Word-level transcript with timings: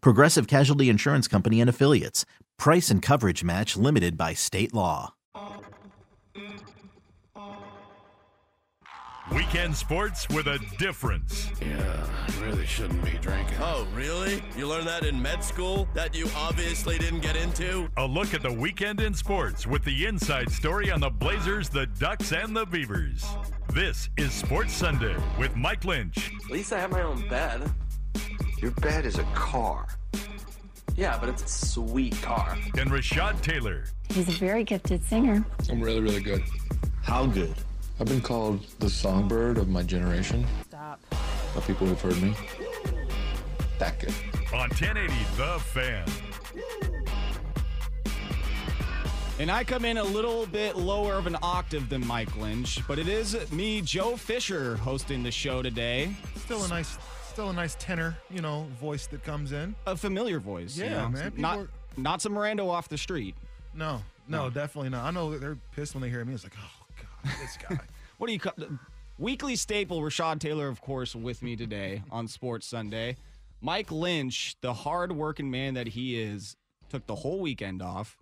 Progressive 0.00 0.46
Casualty 0.46 0.88
Insurance 0.88 1.28
Company 1.28 1.60
and 1.60 1.70
Affiliates. 1.70 2.24
Price 2.58 2.90
and 2.90 3.02
coverage 3.02 3.44
match 3.44 3.76
limited 3.76 4.16
by 4.16 4.34
state 4.34 4.74
law. 4.74 5.14
Weekend 9.34 9.74
sports 9.76 10.28
with 10.28 10.46
a 10.46 10.60
difference. 10.78 11.50
Yeah, 11.60 12.06
really 12.40 12.64
shouldn't 12.64 13.04
be 13.04 13.18
drinking. 13.20 13.58
Oh, 13.60 13.86
really? 13.92 14.40
You 14.56 14.68
learned 14.68 14.86
that 14.86 15.04
in 15.04 15.20
med 15.20 15.42
school 15.42 15.88
that 15.94 16.14
you 16.14 16.28
obviously 16.36 16.96
didn't 16.96 17.20
get 17.20 17.34
into? 17.34 17.88
A 17.96 18.06
look 18.06 18.34
at 18.34 18.42
the 18.42 18.52
weekend 18.52 19.00
in 19.00 19.14
sports 19.14 19.66
with 19.66 19.82
the 19.84 20.06
inside 20.06 20.48
story 20.50 20.92
on 20.92 21.00
the 21.00 21.10
Blazers, 21.10 21.68
the 21.68 21.86
Ducks, 21.86 22.32
and 22.32 22.56
the 22.56 22.66
Beavers. 22.66 23.26
This 23.74 24.08
is 24.16 24.32
Sports 24.32 24.72
Sunday 24.72 25.16
with 25.40 25.56
Mike 25.56 25.84
Lynch. 25.84 26.30
At 26.44 26.50
least 26.50 26.72
I 26.72 26.78
have 26.78 26.92
my 26.92 27.02
own 27.02 27.28
bed. 27.28 27.68
Your 28.66 28.74
bed 28.80 29.06
is 29.06 29.16
a 29.16 29.22
car. 29.26 29.86
Yeah, 30.96 31.18
but 31.20 31.28
it's 31.28 31.44
a 31.44 31.66
sweet 31.66 32.20
car. 32.20 32.58
And 32.76 32.90
Rashad 32.90 33.40
Taylor. 33.40 33.84
He's 34.08 34.28
a 34.28 34.32
very 34.32 34.64
gifted 34.64 35.04
singer. 35.04 35.46
I'm 35.70 35.80
really, 35.80 36.00
really 36.00 36.20
good. 36.20 36.42
How 37.04 37.26
good? 37.26 37.54
I've 38.00 38.08
been 38.08 38.20
called 38.20 38.66
the 38.80 38.90
songbird 38.90 39.58
of 39.58 39.68
my 39.68 39.84
generation. 39.84 40.44
Stop. 40.66 41.00
By 41.54 41.60
people 41.60 41.86
who've 41.86 42.00
heard 42.00 42.20
me. 42.20 42.34
That 43.78 44.00
good. 44.00 44.12
On 44.52 44.68
1080 44.70 45.14
The 45.36 45.60
Fan. 45.60 46.04
And 49.38 49.48
I 49.48 49.62
come 49.62 49.84
in 49.84 49.98
a 49.98 50.04
little 50.04 50.44
bit 50.46 50.76
lower 50.76 51.14
of 51.14 51.28
an 51.28 51.36
octave 51.40 51.88
than 51.88 52.04
Mike 52.04 52.36
Lynch, 52.36 52.80
but 52.88 52.98
it 52.98 53.06
is 53.06 53.52
me, 53.52 53.80
Joe 53.80 54.16
Fisher, 54.16 54.76
hosting 54.78 55.22
the 55.22 55.30
show 55.30 55.62
today. 55.62 56.16
Still 56.36 56.64
a 56.64 56.68
nice, 56.68 56.98
still 57.36 57.50
a 57.50 57.52
nice 57.52 57.76
tenor, 57.78 58.16
you 58.30 58.40
know, 58.40 58.66
voice 58.80 59.06
that 59.08 59.22
comes 59.22 59.52
in. 59.52 59.74
A 59.86 59.94
familiar 59.94 60.40
voice. 60.40 60.74
you 60.78 60.84
Yeah, 60.86 61.02
know? 61.02 61.08
man, 61.10 61.32
Not, 61.36 61.58
are- 61.58 61.68
not 61.98 62.22
some 62.22 62.32
Miranda 62.32 62.62
off 62.64 62.88
the 62.88 62.96
street. 62.96 63.34
No, 63.74 64.00
no, 64.26 64.44
No. 64.44 64.48
definitely 64.50 64.88
not. 64.88 65.04
I 65.04 65.10
know 65.10 65.36
they're 65.38 65.58
pissed 65.72 65.94
when 65.94 66.00
they 66.00 66.08
hear 66.08 66.24
me. 66.24 66.32
It's 66.32 66.44
like, 66.44 66.54
oh 66.58 66.86
god, 66.98 67.34
this 67.38 67.58
guy. 67.58 67.78
What 68.16 68.28
do 68.28 68.32
you 68.32 68.38
call 68.40 68.54
weekly 69.18 69.54
staple? 69.54 70.00
Rashad 70.00 70.40
Taylor, 70.40 70.68
of 70.68 70.80
course, 70.80 71.14
with 71.14 71.42
me 71.42 71.56
today 71.56 72.02
on 72.10 72.26
Sports 72.26 72.66
Sunday. 72.66 73.16
Mike 73.60 73.92
Lynch, 73.92 74.56
the 74.62 74.72
hard-working 74.72 75.50
man 75.50 75.74
that 75.74 75.88
he 75.88 76.18
is, 76.18 76.56
took 76.88 77.06
the 77.06 77.16
whole 77.16 77.40
weekend 77.40 77.82
off. 77.82 78.16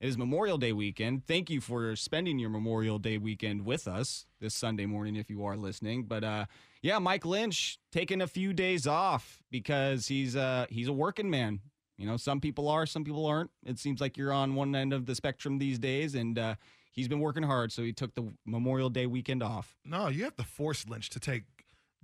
It 0.00 0.08
is 0.08 0.18
Memorial 0.18 0.58
Day 0.58 0.72
weekend. 0.72 1.24
Thank 1.28 1.50
you 1.50 1.60
for 1.60 1.94
spending 1.94 2.40
your 2.40 2.50
Memorial 2.50 2.98
Day 2.98 3.16
weekend 3.18 3.64
with 3.64 3.86
us 3.86 4.26
this 4.40 4.52
Sunday 4.56 4.86
morning, 4.86 5.14
if 5.14 5.30
you 5.30 5.44
are 5.46 5.56
listening. 5.56 6.02
But 6.02 6.24
uh, 6.24 6.46
yeah, 6.86 7.00
Mike 7.00 7.26
Lynch 7.26 7.80
taking 7.90 8.20
a 8.20 8.28
few 8.28 8.52
days 8.52 8.86
off 8.86 9.42
because 9.50 10.06
he's 10.06 10.36
uh, 10.36 10.66
he's 10.70 10.86
a 10.86 10.92
working 10.92 11.28
man. 11.28 11.58
You 11.98 12.06
know, 12.06 12.16
some 12.16 12.40
people 12.40 12.68
are, 12.68 12.86
some 12.86 13.02
people 13.02 13.26
aren't. 13.26 13.50
It 13.64 13.80
seems 13.80 14.00
like 14.00 14.16
you're 14.16 14.32
on 14.32 14.54
one 14.54 14.76
end 14.76 14.92
of 14.92 15.04
the 15.04 15.16
spectrum 15.16 15.58
these 15.58 15.80
days, 15.80 16.14
and 16.14 16.38
uh, 16.38 16.54
he's 16.92 17.08
been 17.08 17.18
working 17.18 17.42
hard, 17.42 17.72
so 17.72 17.82
he 17.82 17.92
took 17.92 18.14
the 18.14 18.32
Memorial 18.44 18.88
Day 18.88 19.06
weekend 19.06 19.42
off. 19.42 19.76
no, 19.84 20.06
you 20.06 20.22
have 20.22 20.36
to 20.36 20.44
force 20.44 20.86
Lynch 20.88 21.10
to 21.10 21.18
take 21.18 21.42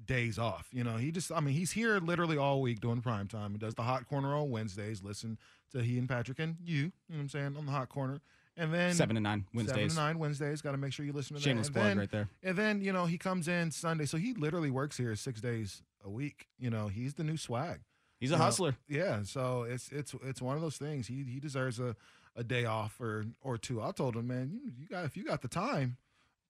days 0.04 0.36
off. 0.36 0.66
You 0.72 0.82
know, 0.82 0.96
he 0.96 1.12
just, 1.12 1.30
I 1.30 1.38
mean, 1.38 1.54
he's 1.54 1.70
here 1.70 2.00
literally 2.00 2.36
all 2.36 2.60
week 2.60 2.80
doing 2.80 3.02
prime 3.02 3.28
time. 3.28 3.52
He 3.52 3.58
does 3.58 3.74
the 3.74 3.82
hot 3.82 4.08
corner 4.08 4.34
on 4.34 4.50
Wednesdays. 4.50 5.00
Listen 5.00 5.38
to 5.70 5.82
he 5.82 5.96
and 5.96 6.08
Patrick 6.08 6.40
and 6.40 6.56
you. 6.64 6.74
You 6.74 6.82
know 6.82 6.90
what 7.08 7.20
I'm 7.20 7.28
saying 7.28 7.56
on 7.56 7.66
the 7.66 7.72
hot 7.72 7.88
corner, 7.88 8.20
and 8.56 8.72
then 8.72 8.94
Seven 8.94 9.14
to 9.16 9.20
nine 9.20 9.44
Wednesdays. 9.54 9.74
Seven 9.76 9.88
to 9.90 9.94
nine 9.96 10.18
Wednesdays. 10.18 10.60
Got 10.62 10.72
to 10.72 10.78
make 10.78 10.92
sure 10.92 11.04
you 11.06 11.12
listen 11.12 11.36
to 11.36 11.42
Shameless 11.42 11.68
that. 11.68 11.72
plug 11.74 11.84
then, 11.86 11.98
right 11.98 12.10
there. 12.10 12.28
And 12.42 12.56
then 12.56 12.80
you 12.80 12.92
know 12.92 13.06
he 13.06 13.18
comes 13.18 13.48
in 13.48 13.70
Sunday, 13.70 14.06
so 14.06 14.16
he 14.18 14.34
literally 14.34 14.70
works 14.70 14.96
here 14.96 15.14
six 15.16 15.40
days 15.40 15.82
a 16.04 16.10
week. 16.10 16.48
You 16.58 16.70
know, 16.70 16.88
he's 16.88 17.14
the 17.14 17.24
new 17.24 17.36
swag. 17.36 17.80
He's 18.20 18.30
a 18.30 18.34
You 18.34 18.38
know, 18.38 18.44
hustler. 18.44 18.76
Yeah, 18.88 19.22
so 19.24 19.62
it's 19.64 19.90
it's 19.90 20.14
it's 20.24 20.40
one 20.42 20.56
of 20.56 20.62
those 20.62 20.76
things. 20.76 21.06
He 21.08 21.24
he 21.24 21.40
deserves 21.40 21.80
a, 21.80 21.96
a 22.36 22.44
day 22.44 22.64
off 22.64 23.00
or 23.00 23.24
or 23.40 23.58
two. 23.58 23.82
I 23.82 23.90
told 23.92 24.14
him, 24.16 24.28
man, 24.28 24.50
you, 24.52 24.60
you 24.78 24.86
got 24.86 25.04
if 25.06 25.16
you 25.16 25.24
got 25.24 25.42
the 25.42 25.48
time, 25.48 25.96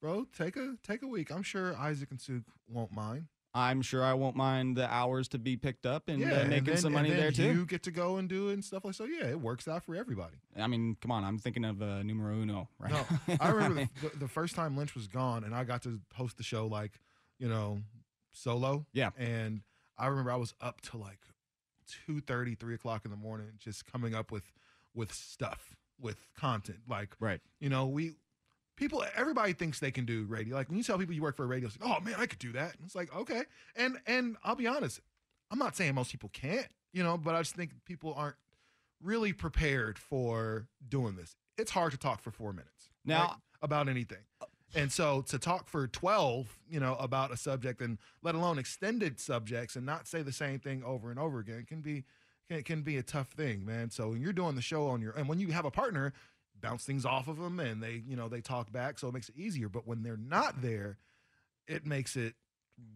bro, 0.01 0.27
take 0.37 0.57
a 0.57 0.77
take 0.87 1.03
a 1.03 1.07
week. 1.07 1.31
I'm 1.31 1.43
sure 1.43 1.77
Isaac 1.77 2.11
and 2.11 2.21
Sue 2.21 2.43
won't 2.69 2.93
mind. 2.93 3.27
I'm 3.55 3.83
sure 3.83 4.03
I 4.03 4.15
won't 4.15 4.35
mind 4.35 4.77
the 4.77 4.91
hours 4.93 5.29
to 5.29 5.39
be 5.39 5.57
picked 5.57 5.85
up 5.85 6.09
and 6.09 6.21
yeah, 6.21 6.33
uh, 6.33 6.41
and 6.41 6.51
making 6.51 6.65
then- 6.65 6.77
some 6.79 6.95
and 6.97 7.07
money 7.07 7.15
there 7.15 7.31
too. 7.31 7.53
You 7.53 7.67
get 7.67 7.83
to 7.83 7.91
go 7.91 8.17
and 8.17 8.29
do 8.29 8.49
and 8.49 8.65
stuff 8.65 8.85
like 8.85 8.95
so. 8.95 9.05
Yeah, 9.05 9.27
it 9.27 9.41
works 9.41 9.69
out 9.69 9.85
for 9.85 9.95
everybody. 9.95 10.37
I 10.57 10.67
mean, 10.67 10.97
come 11.01 11.11
on, 11.11 11.23
I'm 11.25 11.39
thinking 11.39 11.65
of 11.65 11.83
uh, 11.83 12.03
numero 12.03 12.35
uno, 12.35 12.69
right? 12.79 12.93
No, 12.93 13.37
I 13.41 13.51
remember 13.51 13.89
the, 14.01 14.09
the, 14.09 14.19
the 14.21 14.29
first 14.29 14.55
time 14.55 14.77
Lynch 14.77 14.95
was 14.95 15.07
gone, 15.07 15.45
and 15.45 15.55
I 15.55 15.65
got 15.65 15.83
to 15.83 16.01
host 16.15 16.39
the 16.39 16.43
show 16.43 16.67
like, 16.67 16.93
you 17.39 17.49
know, 17.49 17.83
solo. 18.33 18.87
Yeah. 18.95 19.11
And 19.19 19.61
I 19.99 20.07
remember 20.07 20.33
I 20.33 20.37
was 20.37 20.55
up 20.61 20.81
to 20.83 20.97
like 20.97 21.21
2.30, 22.09 22.59
3 22.59 22.75
o'clock 22.75 23.05
in 23.05 23.11
the 23.11 23.17
morning, 23.17 23.49
just 23.59 23.85
coming 23.91 24.15
up 24.15 24.33
with 24.33 24.51
with 24.95 25.13
stuff, 25.13 25.75
with 26.01 26.17
content. 26.37 26.81
Like, 26.89 27.15
right. 27.19 27.41
you 27.61 27.69
know, 27.71 27.87
we 27.87 28.15
people, 28.83 29.05
everybody 29.15 29.53
thinks 29.53 29.79
they 29.79 29.91
can 29.93 30.05
do 30.05 30.25
radio. 30.25 30.57
Like 30.57 30.69
when 30.69 30.77
you 30.77 30.85
tell 30.85 30.99
people 30.99 31.15
you 31.15 31.23
work 31.23 31.37
for 31.37 31.45
a 31.45 31.47
radio, 31.47 31.69
it's 31.69 31.81
like, 31.81 31.89
oh 31.89 32.01
man, 32.03 32.17
I 32.19 32.27
could 32.27 32.39
do 32.41 32.53
that. 32.53 32.75
And 32.75 32.85
it's 32.85 32.95
like, 32.97 33.15
okay. 33.15 33.43
And 33.77 33.99
and 34.07 34.37
I'll 34.43 34.57
be 34.57 34.67
honest, 34.67 35.01
I'm 35.51 35.59
not 35.59 35.77
saying 35.77 35.95
most 35.95 36.11
people 36.11 36.31
can't, 36.33 36.67
you 36.93 37.03
know, 37.03 37.17
but 37.17 37.35
I 37.35 37.39
just 37.41 37.55
think 37.55 37.71
people 37.85 38.13
aren't 38.17 38.37
really 39.01 39.33
prepared 39.33 39.99
for 39.99 40.67
doing 40.89 41.17
this. 41.17 41.37
It's 41.57 41.71
hard 41.71 41.93
to 41.93 41.99
talk 41.99 42.21
for 42.23 42.31
four 42.31 42.53
minutes 42.53 42.91
Now- 43.05 43.23
right, 43.27 43.37
about 43.63 43.89
anything. 43.89 44.19
And 44.75 44.91
so 44.91 45.21
to 45.29 45.39
talk 45.39 45.69
for 45.69 45.87
12, 45.87 46.59
you 46.71 46.81
know, 46.81 46.95
about 46.95 47.31
a 47.31 47.37
subject 47.37 47.83
and 47.83 47.99
let 48.23 48.35
alone 48.35 48.59
extended 48.59 49.21
subjects 49.21 49.77
and 49.77 49.85
not 49.85 50.09
say 50.09 50.23
the 50.23 50.33
same 50.33 50.61
thing 50.61 50.83
over 50.83 51.11
and 51.11 51.21
over 51.21 51.41
again 51.41 51.67
can 51.69 51.83
be 51.83 52.05
can, 52.49 52.63
can 52.63 52.83
be 52.83 52.97
a 52.97 53.03
tough 53.03 53.29
thing, 53.29 53.67
man. 53.67 53.91
So 53.91 54.09
when 54.09 54.23
you're 54.23 54.33
doing 54.33 54.55
the 54.57 54.63
show 54.63 54.89
on 54.89 55.03
your 55.03 55.13
and 55.13 55.29
when 55.29 55.39
you 55.39 55.49
have 55.49 55.67
a 55.67 55.71
partner, 55.71 56.15
bounce 56.63 56.85
things 56.85 57.05
off 57.05 57.29
of 57.29 57.39
them 57.39 57.61
and 57.61 57.83
they, 57.83 58.03
you 58.07 58.17
know, 58.17 58.29
they 58.29 58.41
talk 58.41 58.73
back, 58.73 58.99
so 58.99 59.09
it 59.09 59.15
makes 59.15 59.29
it 59.29 59.37
easier. 59.37 59.69
But 59.69 59.87
when 59.87 60.03
they're 60.03 60.17
not 60.17 60.63
there, 60.63 60.99
it 61.67 61.85
makes 61.85 62.17
it 62.17 62.35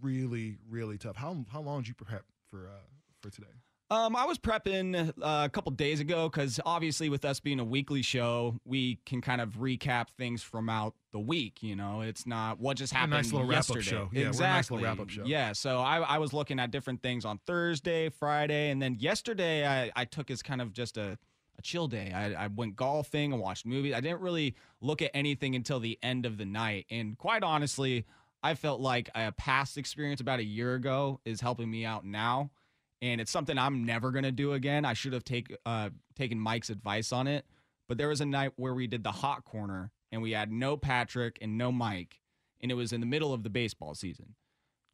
really, 0.00 0.56
really 0.68 0.96
tough. 0.96 1.16
How 1.16 1.44
how 1.52 1.60
long 1.60 1.82
did 1.82 1.88
you 1.88 1.94
prep 1.94 2.24
for 2.50 2.68
uh 2.68 2.86
for 3.20 3.30
today? 3.30 3.48
Um, 3.88 4.16
I 4.16 4.24
was 4.24 4.36
prepping 4.36 5.10
uh, 5.10 5.12
a 5.44 5.48
couple 5.48 5.70
days 5.70 6.00
ago 6.00 6.28
because 6.28 6.58
obviously, 6.66 7.08
with 7.08 7.24
us 7.24 7.38
being 7.38 7.60
a 7.60 7.64
weekly 7.64 8.02
show, 8.02 8.58
we 8.64 8.98
can 9.06 9.20
kind 9.20 9.40
of 9.40 9.50
recap 9.58 10.06
things 10.18 10.42
from 10.42 10.68
out 10.68 10.94
the 11.12 11.20
week. 11.20 11.62
You 11.62 11.76
know, 11.76 12.00
it's 12.00 12.26
not 12.26 12.58
what 12.58 12.78
just 12.78 12.92
A 12.92 12.96
happened 12.96 13.12
nice 13.12 13.32
little 13.32 13.46
wrap-up 13.46 13.80
show. 13.82 14.08
Yeah, 14.12 14.22
we're 14.22 14.26
a 14.26 14.28
exactly. 14.30 14.48
nice 14.48 14.70
little 14.72 14.84
wrap-up 14.84 15.08
show. 15.08 15.22
Yeah, 15.24 15.52
so 15.52 15.78
I, 15.78 16.00
I 16.00 16.18
was 16.18 16.32
looking 16.32 16.58
at 16.58 16.72
different 16.72 17.00
things 17.00 17.24
on 17.24 17.38
Thursday, 17.46 18.08
Friday, 18.08 18.70
and 18.70 18.82
then 18.82 18.96
yesterday 18.98 19.64
I, 19.64 19.92
I 19.94 20.04
took 20.04 20.32
as 20.32 20.42
kind 20.42 20.60
of 20.60 20.72
just 20.72 20.96
a 20.96 21.16
a 21.58 21.62
chill 21.62 21.88
day. 21.88 22.12
I, 22.14 22.44
I 22.44 22.46
went 22.48 22.76
golfing 22.76 23.32
and 23.32 23.40
watched 23.40 23.66
movies. 23.66 23.94
I 23.94 24.00
didn't 24.00 24.20
really 24.20 24.54
look 24.80 25.02
at 25.02 25.10
anything 25.14 25.54
until 25.54 25.80
the 25.80 25.98
end 26.02 26.26
of 26.26 26.38
the 26.38 26.44
night. 26.44 26.86
And 26.90 27.16
quite 27.16 27.42
honestly, 27.42 28.04
I 28.42 28.54
felt 28.54 28.80
like 28.80 29.10
a 29.14 29.32
past 29.32 29.78
experience 29.78 30.20
about 30.20 30.38
a 30.38 30.44
year 30.44 30.74
ago 30.74 31.20
is 31.24 31.40
helping 31.40 31.70
me 31.70 31.84
out 31.84 32.04
now. 32.04 32.50
And 33.02 33.20
it's 33.20 33.30
something 33.30 33.58
I'm 33.58 33.84
never 33.84 34.10
going 34.10 34.24
to 34.24 34.32
do 34.32 34.52
again. 34.52 34.84
I 34.84 34.94
should 34.94 35.12
have 35.12 35.24
take, 35.24 35.54
uh, 35.66 35.90
taken 36.14 36.40
Mike's 36.40 36.70
advice 36.70 37.12
on 37.12 37.26
it. 37.26 37.44
But 37.88 37.98
there 37.98 38.08
was 38.08 38.20
a 38.20 38.26
night 38.26 38.52
where 38.56 38.74
we 38.74 38.86
did 38.86 39.04
the 39.04 39.12
hot 39.12 39.44
corner 39.44 39.92
and 40.10 40.22
we 40.22 40.32
had 40.32 40.50
no 40.50 40.76
Patrick 40.76 41.38
and 41.40 41.58
no 41.58 41.70
Mike. 41.70 42.20
And 42.62 42.70
it 42.70 42.74
was 42.74 42.92
in 42.92 43.00
the 43.00 43.06
middle 43.06 43.32
of 43.32 43.42
the 43.42 43.50
baseball 43.50 43.94
season. 43.94 44.34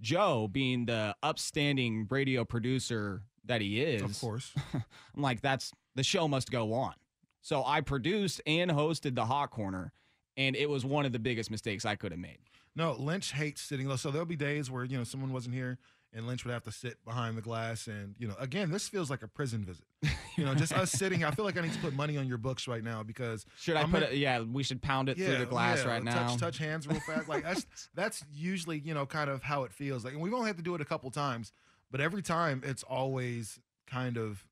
Joe, 0.00 0.48
being 0.50 0.86
the 0.86 1.14
upstanding 1.22 2.08
radio 2.10 2.44
producer 2.44 3.22
that 3.44 3.60
he 3.60 3.80
is, 3.80 4.02
Of 4.02 4.20
course. 4.20 4.52
I'm 4.74 5.22
like, 5.22 5.40
that's 5.40 5.72
the 5.94 6.02
show 6.02 6.28
must 6.28 6.50
go 6.50 6.72
on. 6.74 6.94
So 7.40 7.64
I 7.64 7.80
produced 7.80 8.40
and 8.46 8.70
hosted 8.70 9.14
the 9.14 9.24
Hot 9.24 9.50
Corner, 9.50 9.92
and 10.36 10.54
it 10.54 10.70
was 10.70 10.84
one 10.84 11.04
of 11.06 11.12
the 11.12 11.18
biggest 11.18 11.50
mistakes 11.50 11.84
I 11.84 11.96
could 11.96 12.12
have 12.12 12.20
made. 12.20 12.38
No, 12.76 12.92
Lynch 12.92 13.32
hates 13.32 13.60
sitting 13.60 13.88
low. 13.88 13.96
So 13.96 14.10
there'll 14.10 14.24
be 14.26 14.36
days 14.36 14.70
where 14.70 14.84
you 14.84 14.96
know 14.96 15.04
someone 15.04 15.32
wasn't 15.32 15.54
here, 15.56 15.78
and 16.14 16.26
Lynch 16.26 16.44
would 16.44 16.52
have 16.52 16.62
to 16.64 16.72
sit 16.72 17.04
behind 17.04 17.36
the 17.36 17.42
glass, 17.42 17.88
and 17.88 18.14
you 18.16 18.28
know, 18.28 18.34
again, 18.38 18.70
this 18.70 18.88
feels 18.88 19.10
like 19.10 19.22
a 19.22 19.28
prison 19.28 19.64
visit. 19.64 19.84
You 20.38 20.46
know, 20.46 20.54
just 20.54 20.72
us 20.72 20.90
sitting. 20.90 21.24
I 21.24 21.30
feel 21.30 21.44
like 21.44 21.58
I 21.58 21.60
need 21.60 21.74
to 21.74 21.78
put 21.80 21.92
money 21.92 22.16
on 22.16 22.26
your 22.26 22.38
books 22.38 22.66
right 22.66 22.82
now 22.82 23.02
because 23.02 23.44
should 23.58 23.76
I 23.76 23.82
I'm 23.82 23.90
put 23.90 24.00
gonna- 24.00 24.12
it? 24.12 24.16
Yeah, 24.18 24.40
we 24.40 24.62
should 24.62 24.80
pound 24.80 25.10
it 25.10 25.18
through 25.18 25.36
the 25.36 25.44
glass 25.44 25.82
yeah, 25.84 25.90
right 25.90 26.02
touch, 26.02 26.14
now. 26.14 26.36
Touch 26.36 26.56
hands 26.56 26.88
real 26.88 27.00
fast. 27.00 27.28
Like 27.28 27.44
that's 27.44 27.66
that's 27.94 28.24
usually 28.32 28.78
you 28.78 28.94
know 28.94 29.04
kind 29.04 29.28
of 29.28 29.42
how 29.42 29.64
it 29.64 29.74
feels. 29.74 30.06
Like, 30.06 30.14
and 30.14 30.22
we've 30.22 30.32
only 30.32 30.46
had 30.46 30.56
to 30.56 30.62
do 30.62 30.74
it 30.74 30.80
a 30.80 30.86
couple 30.86 31.10
times, 31.10 31.52
but 31.92 32.00
every 32.00 32.22
time 32.22 32.62
it's 32.64 32.82
always 32.82 33.60
kind 33.86 34.16
of 34.16 34.44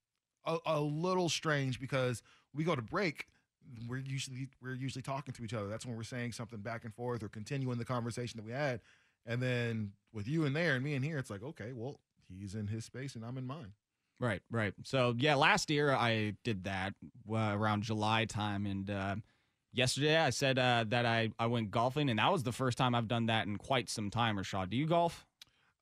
a, 0.47 0.59
a 0.67 0.81
little 0.81 1.29
strange 1.29 1.81
because 1.81 2.23
we 2.55 2.63
go 2.63 2.77
to 2.77 2.83
break. 2.83 3.27
We're 3.89 3.99
usually 3.99 4.49
we're 4.63 4.75
usually 4.75 5.03
talking 5.03 5.35
to 5.35 5.45
each 5.45 5.55
other. 5.55 5.69
That's 5.69 5.87
when 5.87 5.97
we're 5.97 6.03
saying 6.03 6.33
something 6.33 6.61
back 6.61 6.85
and 6.85 6.95
forth 6.95 7.23
or 7.23 7.29
continuing 7.29 7.79
the 7.79 7.85
conversation 7.85 8.39
that 8.39 8.47
we 8.47 8.53
had. 8.53 8.81
And 9.27 9.43
then 9.43 9.93
with 10.13 10.29
you 10.29 10.45
in 10.45 10.53
there 10.53 10.75
and 10.75 10.85
me 10.85 10.95
in 10.95 11.03
here, 11.03 11.19
it's 11.19 11.31
like 11.31 11.43
okay, 11.43 11.73
well 11.75 12.01
he's 12.29 12.55
in 12.55 12.69
his 12.69 12.85
space 12.85 13.17
and 13.17 13.25
I'm 13.25 13.39
in 13.39 13.47
mine. 13.47 13.73
Right, 14.19 14.43
right. 14.51 14.75
So 14.85 15.15
yeah, 15.17 15.35
last 15.35 15.71
year 15.71 15.93
I 15.93 16.35
did 16.45 16.65
that 16.65 16.93
uh, 17.31 17.55
around 17.55 17.85
July 17.85 18.27
time, 18.27 18.67
and 18.67 18.91
uh, 18.91 19.17
yesterday 19.73 20.19
I 20.19 20.29
said 20.29 20.59
uh, 20.59 20.85
that 20.89 21.07
I 21.07 21.31
I 21.39 21.47
went 21.47 21.71
golfing, 21.71 22.11
and 22.11 22.19
that 22.19 22.31
was 22.31 22.43
the 22.43 22.53
first 22.53 22.77
time 22.77 22.95
I've 22.95 23.09
done 23.09 23.27
that 23.27 23.47
in 23.47 23.57
quite 23.57 23.89
some 23.89 24.11
time. 24.11 24.37
Rashad, 24.37 24.69
do 24.69 24.77
you 24.77 24.87
golf? 24.87 25.27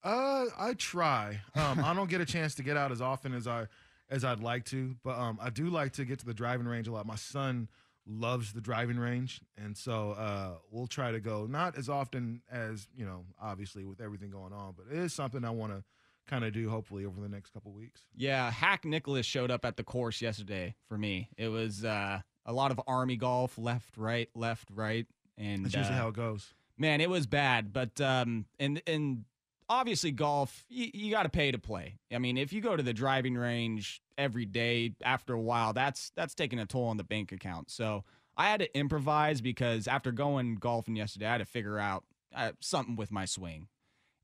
Uh, 0.03 0.47
I 0.59 0.75
try. 0.75 1.41
Um, 1.55 1.83
I 1.85 1.93
don't 1.95 2.09
get 2.09 2.21
a 2.21 2.27
chance 2.27 2.55
to 2.57 2.63
get 2.63 2.77
out 2.77 2.93
as 2.93 3.01
often 3.01 3.35
as 3.35 3.47
I 3.47 3.67
as 4.11 4.25
I'd 4.25 4.41
like 4.41 4.65
to, 4.67 4.97
but 5.05 5.19
um, 5.19 5.39
I 5.43 5.51
do 5.51 5.69
like 5.69 5.93
to 5.95 6.05
get 6.05 6.19
to 6.21 6.27
the 6.27 6.33
driving 6.33 6.67
range 6.67 6.89
a 6.89 6.93
lot. 6.93 7.05
My 7.05 7.17
son 7.17 7.69
loves 8.07 8.55
the 8.55 8.61
driving 8.61 8.99
range, 8.99 9.43
and 9.63 9.77
so 9.77 10.13
uh, 10.13 10.53
we'll 10.71 10.87
try 10.87 11.13
to 11.13 11.21
go 11.21 11.47
not 11.47 11.77
as 11.77 11.89
often 11.91 12.41
as 12.51 12.89
you 12.97 13.05
know, 13.05 13.25
obviously 13.41 13.85
with 13.85 14.01
everything 14.01 14.31
going 14.31 14.53
on, 14.53 14.75
but 14.77 14.87
it 14.91 14.99
is 14.99 15.13
something 15.13 15.45
I 15.45 15.51
want 15.51 15.73
to 15.73 15.85
kind 16.27 16.45
of 16.45 16.53
do 16.53 16.69
hopefully 16.71 17.05
over 17.05 17.21
the 17.21 17.29
next 17.29 17.51
couple 17.51 17.73
weeks. 17.73 18.03
Yeah, 18.17 18.51
Hack 18.51 18.85
Nicklaus 18.85 19.27
showed 19.27 19.51
up 19.51 19.65
at 19.65 19.77
the 19.77 19.85
course 19.85 20.21
yesterday 20.23 20.75
for 20.87 20.97
me. 20.97 21.29
It 21.37 21.49
was 21.49 21.85
uh, 21.85 22.21
a 22.47 22.53
lot 22.53 22.71
of 22.71 22.81
army 22.87 23.17
golf, 23.17 23.59
left, 23.59 23.97
right, 23.97 24.29
left, 24.35 24.69
right, 24.75 25.07
and 25.37 25.65
That's 25.65 25.75
usually 25.75 25.97
uh, 25.97 26.01
how 26.01 26.09
it 26.09 26.15
goes. 26.15 26.55
man, 26.79 27.01
it 27.01 27.11
was 27.11 27.27
bad. 27.27 27.73
But 27.73 28.01
um, 28.01 28.47
and 28.59 28.81
and 28.87 29.25
obviously 29.69 30.11
golf, 30.11 30.65
you, 30.69 30.91
you 30.93 31.11
got 31.11 31.25
to 31.25 31.29
pay 31.29 31.51
to 31.51 31.59
play. 31.59 31.99
I 32.13 32.19
mean, 32.19 32.37
if 32.37 32.53
you 32.53 32.61
go 32.61 32.77
to 32.77 32.83
the 32.83 32.93
driving 32.95 33.35
range 33.35 34.03
every 34.17 34.47
day, 34.47 34.95
after 35.03 35.33
a 35.35 35.41
while, 35.41 35.73
that's 35.73 36.11
that's 36.17 36.35
taking 36.35 36.59
a 36.59 36.67
toll 36.67 36.87
on 36.87 36.97
the 36.97 37.05
bank 37.05 37.33
account. 37.33 37.71
So 37.71 38.05
I 38.37 38.49
had 38.49 38.61
to 38.61 38.79
improvise 38.79 39.41
because 39.41 39.89
after 39.89 40.13
going 40.13 40.57
golfing 40.57 40.97
yesterday, 40.97 41.27
I 41.27 41.33
had 41.33 41.39
to 41.39 41.45
figure 41.45 41.79
out 41.79 42.05
uh, 42.35 42.53
something 42.61 42.97
with 42.97 43.11
my 43.11 43.25
swing. 43.25 43.69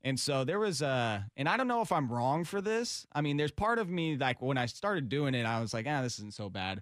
And 0.03 0.19
so 0.19 0.43
there 0.43 0.59
was 0.59 0.83
a, 0.83 1.25
and 1.35 1.49
I 1.49 1.57
don't 1.57 1.67
know 1.67 1.81
if 1.81 1.91
I'm 1.91 2.11
wrong 2.11 2.43
for 2.43 2.61
this. 2.61 3.07
I 3.11 3.21
mean, 3.21 3.37
there's 3.37 3.51
part 3.51 3.79
of 3.79 3.89
me 3.89 4.15
like 4.15 4.39
when 4.39 4.57
I 4.57 4.67
started 4.67 5.09
doing 5.09 5.33
it, 5.33 5.47
I 5.47 5.59
was 5.59 5.73
like, 5.73 5.87
ah, 5.89 6.03
this 6.03 6.19
isn't 6.19 6.35
so 6.35 6.47
bad. 6.47 6.81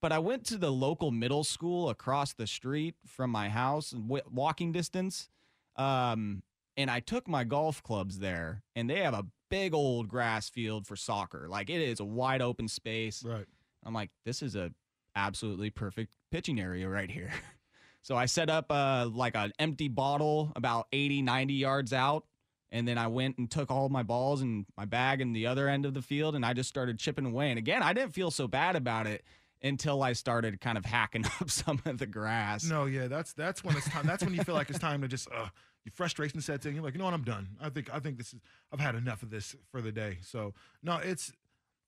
But 0.00 0.12
I 0.12 0.18
went 0.18 0.46
to 0.46 0.56
the 0.56 0.72
local 0.72 1.10
middle 1.10 1.44
school 1.44 1.90
across 1.90 2.32
the 2.32 2.46
street 2.46 2.94
from 3.06 3.30
my 3.30 3.50
house, 3.50 3.90
w- 3.90 4.22
walking 4.32 4.72
distance. 4.72 5.28
Um, 5.76 6.42
and 6.76 6.90
I 6.90 7.00
took 7.00 7.28
my 7.28 7.44
golf 7.44 7.82
clubs 7.82 8.18
there, 8.18 8.62
and 8.74 8.88
they 8.88 9.00
have 9.00 9.14
a 9.14 9.26
big 9.50 9.74
old 9.74 10.08
grass 10.08 10.48
field 10.48 10.86
for 10.86 10.96
soccer. 10.96 11.46
Like 11.48 11.70
it 11.70 11.80
is 11.80 12.00
a 12.00 12.04
wide 12.04 12.42
open 12.42 12.68
space. 12.68 13.22
Right. 13.24 13.46
I'm 13.84 13.94
like, 13.94 14.10
this 14.24 14.42
is 14.42 14.56
a 14.56 14.72
absolutely 15.14 15.70
perfect 15.70 16.12
pitching 16.30 16.60
area 16.60 16.88
right 16.88 17.10
here. 17.10 17.30
so 18.02 18.16
I 18.16 18.26
set 18.26 18.50
up 18.50 18.66
uh, 18.70 19.08
like 19.12 19.36
an 19.36 19.52
empty 19.58 19.88
bottle 19.88 20.52
about 20.56 20.88
80, 20.92 21.22
90 21.22 21.54
yards 21.54 21.92
out. 21.92 22.24
And 22.72 22.88
then 22.88 22.98
I 22.98 23.06
went 23.06 23.38
and 23.38 23.48
took 23.48 23.70
all 23.70 23.88
my 23.88 24.02
balls 24.02 24.42
and 24.42 24.66
my 24.76 24.84
bag 24.84 25.20
in 25.20 25.32
the 25.32 25.46
other 25.46 25.68
end 25.68 25.86
of 25.86 25.94
the 25.94 26.02
field, 26.02 26.34
and 26.34 26.44
I 26.44 26.54
just 26.54 26.68
started 26.68 26.98
chipping 26.98 27.24
away. 27.24 27.50
And 27.50 27.58
again, 27.58 27.84
I 27.84 27.92
didn't 27.92 28.14
feel 28.14 28.32
so 28.32 28.48
bad 28.48 28.74
about 28.74 29.06
it 29.06 29.22
until 29.62 30.02
I 30.02 30.12
started 30.12 30.60
kind 30.60 30.76
of 30.76 30.84
hacking 30.84 31.24
up 31.40 31.50
some 31.50 31.80
of 31.84 31.98
the 31.98 32.06
grass. 32.06 32.64
No, 32.64 32.86
yeah, 32.86 33.06
that's 33.06 33.32
that's 33.32 33.62
when 33.62 33.76
it's 33.76 33.88
time. 33.88 34.08
That's 34.08 34.24
when 34.24 34.34
you 34.34 34.42
feel 34.42 34.56
like 34.56 34.70
it's 34.70 34.80
time 34.80 35.02
to 35.02 35.08
just 35.08 35.28
uh, 35.30 35.50
your 35.84 35.92
frustration 35.92 36.40
sets 36.40 36.64
in. 36.66 36.74
You're 36.74 36.82
like, 36.84 36.94
you 36.94 36.98
know 36.98 37.04
what, 37.04 37.14
I'm 37.14 37.24
done. 37.24 37.48
I 37.60 37.68
think 37.68 37.92
I 37.92 37.98
think 38.00 38.16
this 38.18 38.32
is 38.34 38.40
I've 38.72 38.80
had 38.80 38.94
enough 38.94 39.22
of 39.22 39.30
this 39.30 39.54
for 39.70 39.80
the 39.82 39.92
day. 39.92 40.18
So 40.22 40.54
no, 40.82 40.96
it's 40.96 41.32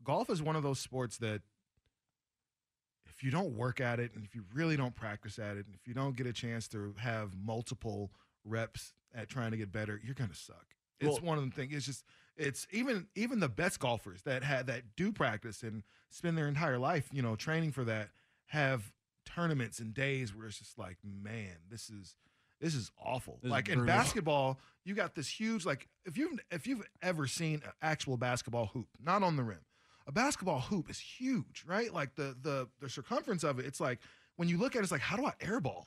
golf 0.04 0.28
is 0.30 0.42
one 0.42 0.56
of 0.56 0.62
those 0.62 0.78
sports 0.78 1.16
that 1.18 1.40
if 3.08 3.22
you 3.22 3.30
don't 3.30 3.56
work 3.56 3.80
at 3.80 3.98
it 3.98 4.12
and 4.14 4.24
if 4.24 4.34
you 4.34 4.44
really 4.52 4.76
don't 4.76 4.94
practice 4.94 5.38
at 5.38 5.56
it 5.56 5.66
and 5.66 5.74
if 5.74 5.86
you 5.88 5.94
don't 5.94 6.16
get 6.16 6.26
a 6.26 6.32
chance 6.32 6.68
to 6.68 6.94
have 6.98 7.30
multiple 7.42 8.10
reps 8.44 8.92
at 9.14 9.28
trying 9.28 9.50
to 9.52 9.56
get 9.56 9.72
better, 9.72 10.00
you're 10.04 10.14
gonna 10.14 10.34
suck. 10.34 10.74
It's 11.00 11.08
Well- 11.08 11.20
one 11.22 11.38
of 11.38 11.44
the 11.44 11.50
things. 11.50 11.72
It's 11.74 11.86
just 11.86 12.04
it's 12.36 12.66
even 12.70 13.08
even 13.14 13.40
the 13.40 13.48
best 13.48 13.80
golfers 13.80 14.22
that 14.22 14.42
had 14.42 14.66
that 14.66 14.94
do 14.96 15.10
practice 15.12 15.62
and 15.62 15.82
spend 16.10 16.36
their 16.36 16.48
entire 16.48 16.78
life, 16.78 17.08
you 17.12 17.22
know, 17.22 17.34
training 17.36 17.72
for 17.72 17.84
that, 17.84 18.10
have 18.46 18.92
tournaments 19.24 19.78
and 19.80 19.94
days 19.94 20.34
where 20.34 20.46
it's 20.46 20.58
just 20.58 20.78
like, 20.78 20.98
man, 21.02 21.56
this 21.70 21.88
is 21.88 22.14
this 22.60 22.74
is 22.74 22.90
awful. 23.04 23.38
This 23.42 23.48
is 23.48 23.52
like 23.52 23.68
in 23.68 23.84
basketball, 23.84 24.58
you 24.84 24.94
got 24.94 25.14
this 25.14 25.28
huge 25.28 25.66
like 25.66 25.88
if 26.04 26.16
you've 26.16 26.38
if 26.50 26.66
you've 26.66 26.86
ever 27.02 27.26
seen 27.26 27.56
an 27.64 27.72
actual 27.82 28.16
basketball 28.16 28.66
hoop, 28.66 28.88
not 29.02 29.22
on 29.22 29.36
the 29.36 29.42
rim, 29.42 29.64
a 30.06 30.12
basketball 30.12 30.60
hoop 30.60 30.88
is 30.88 30.98
huge, 30.98 31.64
right? 31.66 31.92
Like 31.92 32.14
the 32.14 32.36
the 32.40 32.68
the 32.80 32.88
circumference 32.88 33.44
of 33.44 33.58
it, 33.58 33.66
it's 33.66 33.80
like 33.80 34.00
when 34.36 34.48
you 34.48 34.58
look 34.58 34.76
at 34.76 34.80
it, 34.80 34.82
it's 34.82 34.92
like, 34.92 35.00
how 35.00 35.16
do 35.16 35.24
I 35.26 35.32
airball? 35.40 35.86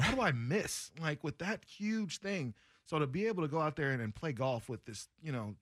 How 0.00 0.14
do 0.14 0.20
I 0.20 0.32
miss? 0.32 0.90
Like 1.00 1.22
with 1.22 1.38
that 1.38 1.64
huge 1.64 2.18
thing. 2.18 2.54
So 2.84 2.98
to 2.98 3.06
be 3.06 3.26
able 3.26 3.42
to 3.42 3.48
go 3.48 3.60
out 3.60 3.76
there 3.76 3.90
and, 3.90 4.02
and 4.02 4.14
play 4.14 4.32
golf 4.32 4.68
with 4.68 4.84
this, 4.84 5.08
you 5.22 5.32
know, 5.32 5.54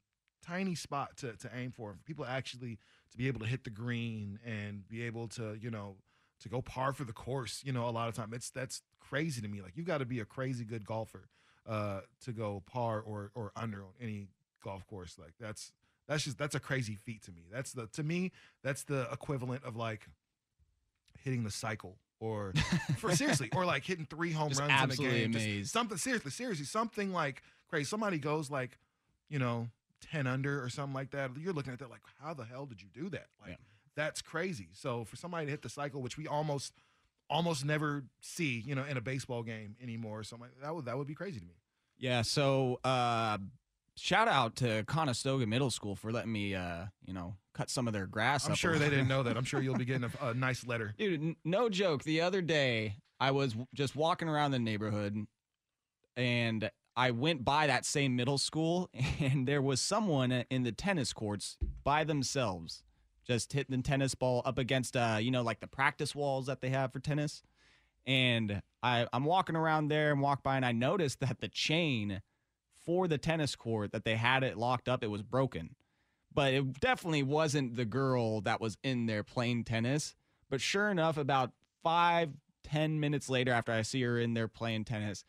tiny 0.45 0.75
spot 0.75 1.17
to, 1.19 1.37
to 1.37 1.51
aim 1.55 1.71
for, 1.71 1.93
for 1.93 2.05
people 2.05 2.25
actually 2.25 2.79
to 3.11 3.17
be 3.17 3.29
able 3.29 3.41
to 3.41 3.47
hit 3.47 3.65
the 3.65 3.71
green 3.71 4.39
and 4.45 4.89
be 4.89 5.03
able 5.03 5.29
to, 5.29 5.57
you 5.61 5.71
know, 5.71 5.97
to 6.41 6.49
go 6.49 6.61
par 6.61 6.93
for 6.93 7.05
the 7.05 7.13
course, 7.13 7.63
you 7.65 7.73
know, 7.73 7.89
a 7.89 7.91
lot 7.91 8.09
of 8.09 8.15
time 8.15 8.33
it's 8.35 8.51
that's 8.51 8.83
crazy 9.13 9.43
to 9.43 9.49
me. 9.49 9.61
Like 9.61 9.77
you 9.77 9.83
got 9.83 9.99
to 9.99 10.07
be 10.07 10.21
a 10.21 10.25
crazy 10.25 10.65
good 10.65 10.87
golfer 10.87 11.29
uh, 11.69 12.01
to 12.25 12.33
go 12.33 12.63
par 12.67 13.01
or 13.01 13.31
or 13.35 13.53
under 13.55 13.83
on 13.83 13.91
any 14.01 14.29
golf 14.65 14.87
course. 14.87 15.17
Like 15.19 15.35
that's 15.39 15.73
that's 16.09 16.25
just 16.25 16.39
that's 16.39 16.55
a 16.55 16.61
crazy 16.61 16.97
feat 16.97 17.23
to 17.25 17.33
me. 17.33 17.43
That's 17.53 17.73
the 17.73 17.87
to 17.89 18.03
me 18.03 18.33
that's 18.63 18.85
the 18.85 19.07
equivalent 19.13 19.65
of 19.65 19.77
like 19.77 20.07
hitting 21.21 21.45
the 21.45 21.51
cycle 21.51 21.99
or 22.21 22.55
for 22.97 23.15
seriously 23.17 23.51
or 23.55 23.67
like 23.67 23.85
hitting 23.85 24.07
three 24.07 24.33
home 24.33 24.49
Just 24.49 24.61
runs 24.61 24.73
in 24.73 24.79
a 24.79 24.83
absolutely 24.83 25.21
game. 25.21 25.33
Just 25.33 25.73
something 25.73 25.99
seriously, 25.99 26.31
seriously, 26.31 26.65
something 26.65 27.13
like 27.13 27.43
crazy. 27.69 27.85
Somebody 27.85 28.19
goes 28.19 28.51
like, 28.51 28.79
you 29.29 29.39
know, 29.39 29.69
ten 30.01 30.27
under 30.27 30.63
or 30.63 30.71
something 30.71 30.95
like 30.95 31.11
that. 31.11 31.31
You're 31.39 31.53
looking 31.53 31.75
at 31.75 31.81
that 31.81 31.91
like, 31.91 32.03
how 32.23 32.33
the 32.33 32.45
hell 32.45 32.65
did 32.65 32.81
you 32.81 32.89
do 32.95 33.11
that? 33.11 33.27
Like, 33.41 33.59
that's 33.95 34.23
crazy. 34.23 34.69
So 34.73 35.05
for 35.05 35.17
somebody 35.17 35.47
to 35.47 35.51
hit 35.51 35.61
the 35.61 35.69
cycle, 35.69 36.01
which 36.01 36.17
we 36.17 36.27
almost 36.27 36.73
almost 37.33 37.65
never 37.65 38.05
see, 38.21 38.63
you 38.65 38.75
know, 38.75 38.85
in 38.85 38.97
a 38.97 39.01
baseball 39.01 39.43
game 39.43 39.75
anymore, 39.83 40.21
or 40.21 40.23
something 40.23 40.49
like 40.49 40.63
that 40.63 40.75
would 40.75 40.85
that 40.85 40.97
would 40.99 41.07
be 41.07 41.15
crazy 41.15 41.41
to 41.41 41.47
me. 41.47 41.55
Yeah, 41.99 42.23
so 42.23 42.79
uh 42.85 43.39
shout 43.97 44.29
out 44.29 44.57
to 44.57 44.85
Conestoga 44.85 45.47
Middle 45.47 45.71
School 45.71 45.97
for 45.97 46.13
letting 46.13 46.33
me 46.33 46.55
uh, 46.55 46.87
you 47.05 47.13
know, 47.13 47.37
cut 47.55 47.71
some 47.71 47.87
of 47.87 47.93
their 47.93 48.07
grass 48.07 48.49
I'm 48.49 48.55
sure 48.55 48.79
they 48.79 48.91
didn't 48.91 49.09
know 49.09 49.23
that. 49.23 49.37
I'm 49.37 49.45
sure 49.45 49.61
you'll 49.61 49.77
be 49.77 49.85
getting 49.85 50.11
a, 50.21 50.27
a 50.29 50.35
nice 50.35 50.67
letter. 50.67 50.95
Dude, 50.99 51.21
n- 51.21 51.37
no 51.45 51.69
joke. 51.69 52.03
The 52.05 52.21
other 52.23 52.41
day, 52.43 52.97
I 53.21 53.31
was 53.33 53.53
w- 53.53 53.67
just 53.75 53.95
walking 53.97 54.29
around 54.29 54.53
the 54.53 54.59
neighborhood 54.59 55.27
and 56.17 56.71
I 56.97 57.11
went 57.11 57.45
by 57.45 57.67
that 57.69 57.87
same 57.87 58.17
middle 58.17 58.39
school, 58.39 58.91
and 59.21 59.47
there 59.47 59.63
was 59.63 59.81
someone 59.81 60.31
in 60.51 60.63
the 60.63 60.73
tennis 60.73 61.13
courts 61.13 61.57
by 61.85 62.05
themselves, 62.05 62.83
just 63.27 63.53
hitting 63.53 63.77
the 63.77 63.83
tennis 63.83 64.15
ball 64.15 64.43
up 64.45 64.59
against, 64.59 64.97
uh, 64.97 65.19
you 65.21 65.31
know, 65.31 65.43
like 65.43 65.61
the 65.61 65.67
practice 65.67 66.15
walls 66.15 66.47
that 66.47 66.61
they 66.61 66.71
have 66.71 66.93
for 66.93 67.01
tennis. 67.01 67.43
And 68.07 68.63
I, 68.83 69.07
I'm 69.13 69.25
walking 69.25 69.57
around 69.57 69.89
there 69.89 70.11
and 70.11 70.21
walk 70.21 70.43
by, 70.43 70.57
and 70.57 70.67
I 70.67 70.73
noticed 70.73 71.21
that 71.21 71.41
the 71.41 71.49
chain 71.49 72.21
for 72.85 73.07
the 73.07 73.19
tennis 73.19 73.55
court 73.55 73.93
that 73.93 74.05
they 74.05 74.17
had 74.17 74.43
it 74.43 74.59
locked 74.59 74.89
up, 74.89 75.05
it 75.05 75.11
was 75.11 75.23
broken 75.23 75.77
but 76.35 76.55
it 76.55 76.81
definitely 76.81 77.23
wasn't 77.23 77.77
the 77.77 77.85
girl 77.85 78.41
that 78.43 78.61
was 78.61 78.77
in 78.83 79.07
there 79.07 79.23
playing 79.23 79.65
tennis. 79.65 80.15
But 80.49 80.61
sure 80.61 80.91
enough, 80.91 81.17
about 81.17 81.53
five, 81.83 82.31
ten 82.63 83.01
minutes 83.01 83.29
later, 83.29 83.53
after 83.53 83.73
I 83.73 83.83
see 83.83 84.03
her 84.03 84.19
in 84.19 84.35
there 84.35 84.49
playing 84.49 84.85
tennis, 84.85 85.25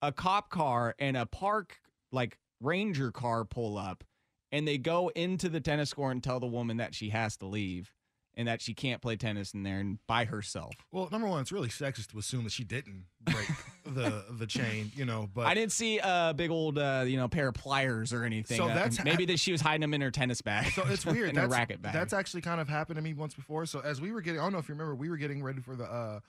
a 0.00 0.12
cop 0.12 0.50
car 0.50 0.94
and 0.98 1.16
a 1.16 1.26
park 1.26 1.80
like 2.12 2.38
ranger 2.60 3.10
car 3.10 3.44
pull 3.44 3.76
up, 3.76 4.04
and 4.52 4.66
they 4.66 4.78
go 4.78 5.08
into 5.14 5.48
the 5.48 5.60
tennis 5.60 5.92
court 5.92 6.12
and 6.12 6.22
tell 6.24 6.40
the 6.40 6.46
woman 6.46 6.78
that 6.78 6.94
she 6.94 7.10
has 7.10 7.36
to 7.38 7.46
leave 7.46 7.92
and 8.34 8.46
that 8.46 8.60
she 8.62 8.72
can't 8.72 9.02
play 9.02 9.16
tennis 9.16 9.52
in 9.52 9.64
there 9.64 9.80
and 9.80 9.98
by 10.06 10.24
herself. 10.24 10.72
Well, 10.92 11.08
number 11.10 11.26
one, 11.26 11.40
it's 11.40 11.50
really 11.50 11.68
sexist 11.70 12.12
to 12.12 12.18
assume 12.18 12.44
that 12.44 12.52
she 12.52 12.62
didn't 12.62 13.06
break 13.24 13.48
the 13.84 14.24
the 14.30 14.46
chain, 14.46 14.92
you 14.94 15.04
know. 15.04 15.28
But 15.34 15.46
I 15.46 15.54
didn't 15.54 15.72
see 15.72 15.98
a 15.98 16.32
big 16.36 16.50
old, 16.50 16.78
uh, 16.78 17.04
you 17.06 17.16
know, 17.16 17.26
pair 17.26 17.48
of 17.48 17.54
pliers 17.54 18.12
or 18.12 18.22
anything. 18.22 18.58
So 18.58 18.64
Uh, 18.66 18.74
that's- 18.74 19.02
maybe 19.02 19.24
that 19.26 19.40
she 19.40 19.50
was 19.50 19.60
hiding 19.60 19.80
them 19.80 19.92
in 19.92 20.00
her 20.02 20.12
tennis 20.12 20.40
bag. 20.40 20.72
So 20.72 20.84
it's 20.86 21.04
weird. 21.06 21.30
in 21.30 21.34
that's, 21.34 21.52
her 21.52 21.58
racket 21.58 21.82
bag. 21.82 21.92
That's 21.94 22.12
actually 22.12 22.42
kind 22.42 22.60
of 22.60 22.68
happened 22.68 22.96
to 22.96 23.02
me 23.02 23.12
once 23.12 23.34
before. 23.34 23.66
So 23.66 23.80
as 23.80 24.00
we 24.00 24.12
were 24.12 24.20
getting, 24.20 24.38
I 24.40 24.44
don't 24.44 24.52
know 24.52 24.58
if 24.58 24.68
you 24.68 24.74
remember, 24.74 24.94
we 24.94 25.10
were 25.10 25.16
getting 25.16 25.42
ready 25.42 25.60
for 25.60 25.74
the 25.74 25.84
uh, 25.84 26.20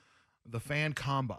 the 0.47 0.59
fan 0.59 0.93
combine. 0.93 1.38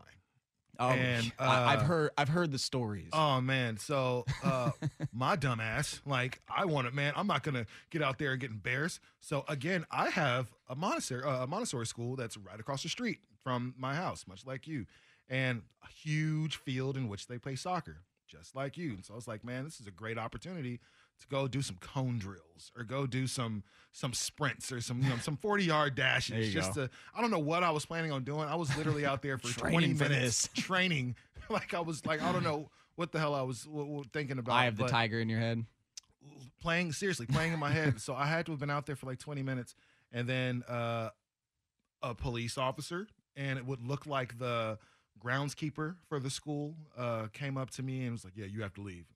Oh, 0.81 0.91
and, 0.91 1.33
I, 1.39 1.75
I've 1.75 1.81
uh, 1.81 1.85
heard, 1.85 2.11
I've 2.19 2.29
heard 2.29 2.51
the 2.51 2.59
stories. 2.59 3.11
Oh 3.13 3.41
man, 3.41 3.77
so 3.77 4.25
uh, 4.43 4.71
my 5.13 5.37
dumbass, 5.37 6.01
like 6.07 6.41
I 6.49 6.65
want 6.65 6.87
it, 6.87 6.95
man. 6.95 7.13
I'm 7.17 7.27
not 7.27 7.43
gonna 7.43 7.67
get 7.91 8.03
out 8.03 8.19
there 8.19 8.33
and 8.33 8.41
get 8.41 8.51
embarrassed. 8.51 9.01
So 9.21 9.45
again, 9.49 9.85
I 9.91 10.11
have 10.11 10.51
a 10.69 10.75
Montessori, 10.75 11.23
uh, 11.23 11.45
a 11.45 11.47
Montessori 11.47 11.87
school 11.87 12.17
that's 12.17 12.37
right 12.37 12.59
across 12.59 12.83
the 12.83 12.89
street 12.89 13.19
from 13.43 13.75
my 13.79 13.95
house, 13.95 14.25
much 14.27 14.47
like 14.47 14.67
you, 14.67 14.87
and 15.29 15.63
a 15.85 15.89
huge 15.89 16.57
field 16.57 16.97
in 16.97 17.09
which 17.09 17.27
they 17.27 17.39
play 17.39 17.57
soccer, 17.57 17.99
just 18.27 18.57
like 18.57 18.77
you. 18.77 18.91
And 18.93 19.05
so 19.05 19.13
I 19.13 19.17
was 19.17 19.29
like, 19.29 19.45
man, 19.45 19.65
this 19.65 19.81
is 19.81 19.87
a 19.87 19.93
great 19.93 20.19
opportunity 20.19 20.81
to 21.21 21.27
go 21.29 21.47
do 21.49 21.63
some 21.63 21.77
cone 21.81 22.19
drills 22.19 22.73
or 22.77 22.83
go 22.85 23.07
do 23.07 23.27
some 23.27 23.63
some 23.93 24.13
sprints 24.13 24.71
or 24.73 24.81
some 24.81 25.03
you 25.03 25.09
know 25.09 25.17
some 25.19 25.37
40 25.37 25.65
yard 25.65 25.95
dashes. 25.95 26.53
Just 26.53 26.75
go. 26.75 26.87
to 26.87 26.91
I 27.15 27.21
don't 27.21 27.31
know 27.31 27.39
what 27.39 27.63
I 27.65 27.71
was 27.71 27.85
planning 27.87 28.13
on 28.13 28.25
doing. 28.25 28.49
I 28.49 28.55
was 28.57 28.75
literally 28.77 29.05
out 29.07 29.23
there 29.23 29.39
for 29.39 29.53
20 29.53 29.77
Training 29.77 29.97
for 29.97 30.09
minutes 30.09 30.47
this. 30.49 30.51
training. 30.65 31.17
like 31.49 31.75
I 31.75 31.81
was 31.81 32.05
like 32.07 32.23
I 32.23 32.33
don't 32.33 32.45
know 32.45 32.69
what 32.97 33.13
the 33.13 33.19
hell 33.19 33.35
I 33.35 33.43
was 33.43 33.63
w- 33.65 33.85
w- 33.87 34.05
thinking 34.13 34.39
about. 34.39 34.55
I 34.55 34.65
have 34.65 34.77
the 34.77 34.87
tiger 34.89 35.21
in 35.21 35.29
your 35.29 35.41
head. 35.41 35.65
playing 36.61 36.93
seriously 36.93 37.27
playing 37.27 37.53
in 37.53 37.59
my 37.59 37.71
head. 37.71 38.01
So 38.01 38.15
I 38.15 38.27
had 38.27 38.47
to 38.47 38.53
have 38.53 38.61
been 38.61 38.71
out 38.71 38.87
there 38.87 38.97
for 38.97 39.07
like 39.07 39.19
20 39.19 39.43
minutes, 39.43 39.75
and 40.13 40.29
then 40.29 40.63
uh, 40.69 41.09
a 42.03 42.15
police 42.15 42.57
officer, 42.59 43.09
and 43.37 43.59
it 43.59 43.67
would 43.67 43.83
look 43.83 44.07
like 44.07 44.39
the 44.39 44.79
groundskeeper 45.25 45.97
for 46.09 46.19
the 46.21 46.31
school 46.31 46.75
uh, 46.97 47.27
came 47.33 47.57
up 47.57 47.71
to 47.71 47.83
me 47.83 48.03
and 48.03 48.13
was 48.13 48.25
like, 48.25 48.37
"Yeah, 48.37 48.47
you 48.47 48.63
have 48.63 48.75
to 48.75 48.81
leave." 48.83 49.07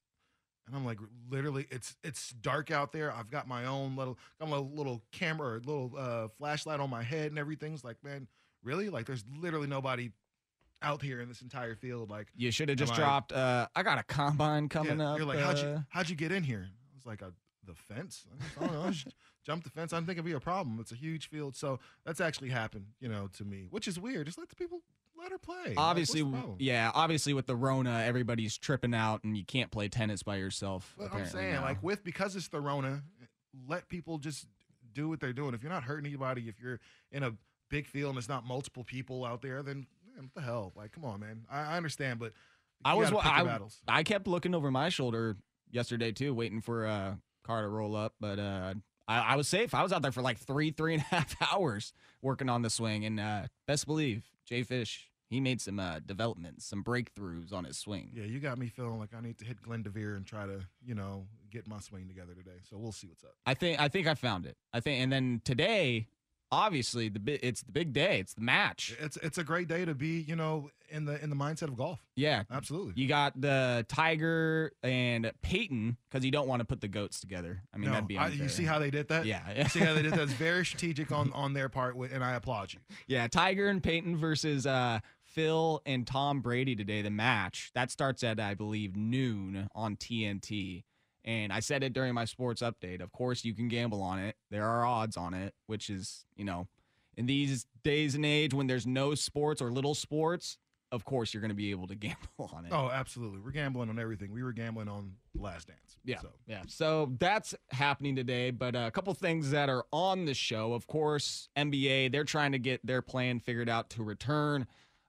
And 0.67 0.75
I'm 0.75 0.85
like, 0.85 0.99
literally, 1.29 1.67
it's 1.71 1.97
it's 2.03 2.31
dark 2.31 2.71
out 2.71 2.93
there. 2.93 3.13
I've 3.13 3.31
got 3.31 3.47
my 3.47 3.67
own 3.67 3.97
little, 3.97 4.19
got 4.41 4.49
my 4.49 4.57
little 4.57 5.03
camera, 5.13 5.57
or 5.57 5.61
little 5.61 5.93
uh, 5.97 6.29
flashlight 6.39 6.81
on 6.81 6.89
my 6.89 7.03
head, 7.03 7.27
and 7.27 7.39
everything's 7.39 7.85
like, 7.85 8.03
man, 8.03 8.29
really? 8.63 8.89
Like, 8.89 9.07
there's 9.07 9.25
literally 9.39 9.67
nobody 9.67 10.11
out 10.81 11.03
here 11.03 11.21
in 11.21 11.29
this 11.29 11.43
entire 11.43 11.75
field. 11.75 12.11
Like, 12.11 12.29
You 12.35 12.51
should 12.51 12.69
have 12.71 12.79
just 12.79 12.93
Am 12.93 12.97
I- 12.97 13.03
dropped. 13.03 13.33
Uh, 13.33 13.69
I 13.75 13.83
got 13.83 13.99
a 13.99 14.03
combine 14.05 14.69
coming 14.69 15.01
yeah, 15.01 15.11
up. 15.13 15.19
You're 15.19 15.27
like, 15.27 15.39
how'd 15.39 15.59
uh, 15.59 15.63
you 15.67 15.85
how'd 15.91 16.09
you 16.09 16.17
get 16.17 16.33
in 16.33 16.43
here? 16.43 16.67
I 16.67 16.97
was 16.97 17.05
like, 17.07 17.23
uh, 17.23 17.31
the 17.67 17.75
fence. 17.75 18.25
I, 18.31 18.43
just, 18.43 18.59
I 18.59 18.67
don't 18.67 18.75
know. 18.75 18.83
I 18.83 18.91
just 18.91 19.15
jumped 19.45 19.65
the 19.65 19.71
fence. 19.71 19.93
I 19.93 19.97
didn't 19.97 20.07
think 20.07 20.17
it'd 20.17 20.25
be 20.27 20.33
a 20.33 20.41
problem. 20.41 20.79
It's 20.81 20.93
a 20.93 20.97
huge 20.97 21.29
field, 21.29 21.57
so 21.57 21.79
that's 22.05 22.21
actually 22.21 22.51
happened, 22.51 22.87
you 23.01 23.09
know, 23.09 23.29
to 23.35 23.45
me, 23.45 23.69
which 23.71 23.89
is 23.89 23.99
weird. 23.99 24.27
Just 24.27 24.39
let 24.39 24.49
the 24.49 24.57
people 24.57 24.81
let 25.25 25.33
her 25.33 25.39
play. 25.39 25.75
Obviously, 25.77 26.23
problem? 26.23 26.57
yeah. 26.59 26.91
Obviously, 26.95 27.35
with 27.35 27.47
the 27.47 27.57
Rona, 27.57 28.03
everybody's 28.05 28.57
tripping 28.57 28.95
out, 28.95 29.25
and 29.25 29.37
you 29.37 29.45
can't 29.45 29.71
play 29.71 29.89
tennis 29.89 30.23
by 30.23 30.37
yourself. 30.37 30.95
But 30.97 31.13
I'm 31.13 31.27
saying, 31.27 31.55
now. 31.55 31.63
like, 31.63 31.83
with 31.83 32.05
because 32.05 32.37
it's 32.37 32.49
the 32.49 32.61
Rona, 32.61 33.03
let 33.69 33.89
people 33.89 34.19
just 34.19 34.47
do 34.93 35.09
what 35.09 35.21
they're 35.21 35.33
doing. 35.33 35.55
If 35.55 35.63
you're 35.63 35.73
not 35.73 35.85
hurting 35.85 36.07
anybody, 36.07 36.49
if 36.49 36.61
you're 36.61 36.79
in 37.11 37.23
a 37.23 37.33
big 37.71 37.87
field 37.87 38.11
and 38.11 38.19
it's 38.19 38.29
not 38.29 38.47
multiple 38.47 38.85
people 38.85 39.25
out 39.25 39.43
there, 39.43 39.63
then 39.63 39.87
man, 40.15 40.25
what 40.25 40.35
the 40.35 40.41
hell? 40.43 40.73
Like, 40.77 40.93
come 40.93 41.05
on, 41.05 41.21
man. 41.21 41.47
I, 41.51 41.75
I 41.75 41.77
understand, 41.77 42.21
but 42.21 42.33
I 42.85 42.95
was, 42.95 43.11
gotta 43.11 43.23
pick 43.23 43.33
your 43.33 43.41
I, 43.41 43.45
battles. 43.45 43.81
I 43.89 44.03
kept 44.03 44.27
looking 44.27 44.55
over 44.55 44.71
my 44.71 44.89
shoulder 44.89 45.37
yesterday 45.71 46.13
too, 46.13 46.35
waiting 46.35 46.61
for 46.61 46.85
a 46.85 47.19
car 47.45 47.63
to 47.63 47.69
roll 47.69 47.97
up, 47.97 48.15
but 48.21 48.39
uh, 48.39 48.75
I, 49.09 49.21
I 49.21 49.37
was 49.37 49.49
safe. 49.49 49.75
I 49.75 49.83
was 49.83 49.93
out 49.93 50.03
there 50.03 50.13
for 50.13 50.23
like 50.23 50.39
three, 50.39 50.71
three 50.71 50.95
and 50.95 51.03
a 51.03 51.15
half 51.15 51.37
hours 51.53 51.93
working 52.23 52.49
on 52.49 52.63
the 52.63 52.71
swing, 52.71 53.05
and 53.05 53.21
uh, 53.21 53.43
best 53.67 53.87
believe 53.87 54.25
Jay 54.47 54.63
Fish, 54.63 55.09
he 55.29 55.41
made 55.41 55.61
some 55.61 55.81
uh, 55.81 56.01
developments, 56.05 56.67
some 56.67 56.85
breakthroughs 56.85 57.53
on 57.53 57.65
his 57.65 57.79
swing. 57.79 58.11
Yeah, 58.15 58.25
you 58.25 58.41
got 58.41 58.59
me 58.59 58.69
feeling 58.69 58.99
like 58.99 59.15
I 59.17 59.21
need 59.21 59.39
to 59.39 59.45
hit 59.45 59.63
Glendoveer 59.63 60.17
and 60.17 60.27
try 60.27 60.47
to, 60.47 60.61
you 60.85 60.95
know, 60.95 61.27
get 61.51 61.67
my 61.67 61.81
swing 61.81 62.09
together 62.09 62.35
today. 62.35 62.59
So 62.69 62.77
we'll 62.77 62.93
see 62.93 63.07
what's 63.07 63.25
up. 63.25 63.35
I 63.47 63.55
think 63.55 63.81
I 63.81 63.89
think 63.89 64.07
I 64.07 64.15
found 64.15 64.47
it. 64.47 64.57
I 64.73 64.81
think, 64.81 65.03
and 65.03 65.13
then 65.13 65.41
today, 65.45 66.09
obviously 66.53 67.09
the 67.09 67.21
bi- 67.21 67.39
it's 67.43 67.63
the 67.63 67.73
big 67.73 67.93
day. 67.93 68.21
It's 68.21 68.35
the 68.35 68.41
match. 68.43 68.97
It's 69.01 69.17
it's 69.19 69.39
a 69.39 69.45
great 69.45 69.69
day 69.69 69.85
to 69.85 69.95
be, 69.95 70.21
you 70.21 70.37
know, 70.37 70.71
in 70.91 71.05
the 71.07 71.23
in 71.23 71.31
the 71.31 71.37
mindset 71.37 71.63
of 71.65 71.77
golf. 71.77 72.01
Yeah, 72.17 72.45
Absolutely. 72.51 72.93
You 72.97 73.09
got 73.09 73.41
the 73.41 73.85
Tiger 73.89 74.71
and 74.83 75.33
Peyton 75.43 75.97
because 76.11 76.25
you 76.25 76.31
don't 76.31 76.47
want 76.47 76.61
to 76.61 76.65
put 76.65 76.81
the 76.81 76.89
goats 76.89 77.21
together. 77.21 77.63
I 77.75 77.79
mean, 77.79 77.87
No, 77.87 77.93
that'd 77.95 78.07
be 78.09 78.17
I, 78.19 78.27
unfair. 78.27 78.43
you 78.43 78.49
see 78.49 78.65
how 78.65 78.79
they 78.79 78.91
did 78.91 79.09
that? 79.09 79.27
Yeah. 79.27 79.41
You 79.57 79.65
see 79.69 79.81
how 79.81 79.95
they 79.95 80.03
did 80.03 80.13
that? 80.13 80.21
It's 80.21 80.33
very 80.35 80.65
strategic 80.65 81.11
on 81.11 81.33
on 81.33 81.53
their 81.55 81.69
part, 81.69 81.95
wi- 81.95 82.15
and 82.15 82.23
I 82.23 82.35
applaud 82.35 82.73
you. 82.73 82.81
Yeah, 83.09 83.27
Tiger 83.29 83.69
and 83.69 83.83
Peyton 83.83 84.17
versus 84.17 84.67
uh, 84.67 85.01
Phil 85.25 85.83
and 85.87 86.07
Tom 86.07 86.41
Brady 86.41 86.77
today. 86.77 87.03
The 87.03 87.11
match 87.11 87.71
that 87.75 87.91
starts 87.91 88.23
at 88.23 88.39
I 88.39 88.55
believe 88.55 88.95
noon 88.97 89.69
on 89.75 89.97
TNT. 89.97 90.85
And 91.25 91.53
I 91.53 91.61
said 91.61 91.83
it 91.83 91.95
during 91.95 92.13
my 92.15 92.27
sports 92.27 92.61
update. 92.61 93.01
Of 93.01 93.13
course, 93.13 93.45
you 93.45 93.55
can 93.55 93.69
gamble 93.69 94.03
on 94.03 94.19
it. 94.19 94.37
There 94.51 94.67
are 94.67 94.85
odds 94.85 95.17
on 95.17 95.33
it, 95.35 95.55
which 95.67 95.89
is 95.89 96.27
you 96.37 96.45
know, 96.45 96.69
in 97.17 97.27
these 97.27 97.67
days 97.83 98.15
and 98.15 98.27
age 98.27 98.53
when 98.53 98.67
there's 98.67 98.87
no 98.87 99.15
sports 99.15 99.63
or 99.63 99.71
little 99.71 99.95
sports, 99.95 100.59
of 100.93 101.05
course 101.05 101.35
you're 101.35 101.41
going 101.41 101.51
to 101.51 101.55
be 101.55 101.71
able 101.71 101.87
to 101.89 101.95
gamble 101.97 102.51
on 102.53 102.65
it. 102.65 102.73
Oh, 102.73 102.91
absolutely. 102.91 103.41
We're 103.41 103.51
gambling 103.51 103.91
on 103.91 103.99
everything. 103.99 104.33
We 104.33 104.43
were 104.43 104.53
gambling 104.53 104.89
on 104.89 105.13
The 105.35 105.43
Last 105.43 105.67
Dance. 105.67 105.99
Yeah. 106.05 106.21
So. 106.21 106.29
Yeah. 106.47 106.63
So 106.69 107.13
that's 107.19 107.55
happening 107.71 108.17
today. 108.17 108.51
But 108.51 108.77
uh, 108.77 108.85
a 108.87 108.91
couple 108.91 109.13
things 109.15 109.51
that 109.51 109.69
are 109.69 109.85
on 109.93 110.25
the 110.25 110.35
show. 110.35 110.73
Of 110.73 110.87
course, 110.87 111.49
NBA, 111.57 112.13
they're 112.13 112.25
trying 112.25 112.53
to 112.53 112.59
get 112.59 112.85
their 112.87 113.03
plan 113.03 113.41
figured 113.41 113.69
out 113.69 113.91
to 113.91 114.03
return. 114.03 114.67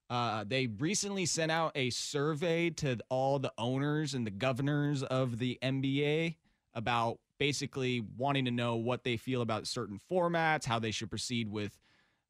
Uh, 0.09 0.43
they 0.47 0.67
recently 0.67 1.25
sent 1.25 1.51
out 1.51 1.71
a 1.75 1.89
survey 1.89 2.69
to 2.69 2.97
all 3.09 3.39
the 3.39 3.51
owners 3.57 4.13
and 4.13 4.25
the 4.25 4.31
governors 4.31 5.01
of 5.01 5.39
the 5.39 5.57
NBA 5.63 6.35
about 6.74 7.19
basically 7.39 8.03
wanting 8.17 8.45
to 8.45 8.51
know 8.51 8.75
what 8.75 9.03
they 9.03 9.17
feel 9.17 9.41
about 9.41 9.67
certain 9.67 10.00
formats, 10.12 10.65
how 10.65 10.79
they 10.79 10.91
should 10.91 11.09
proceed 11.09 11.50
with 11.50 11.77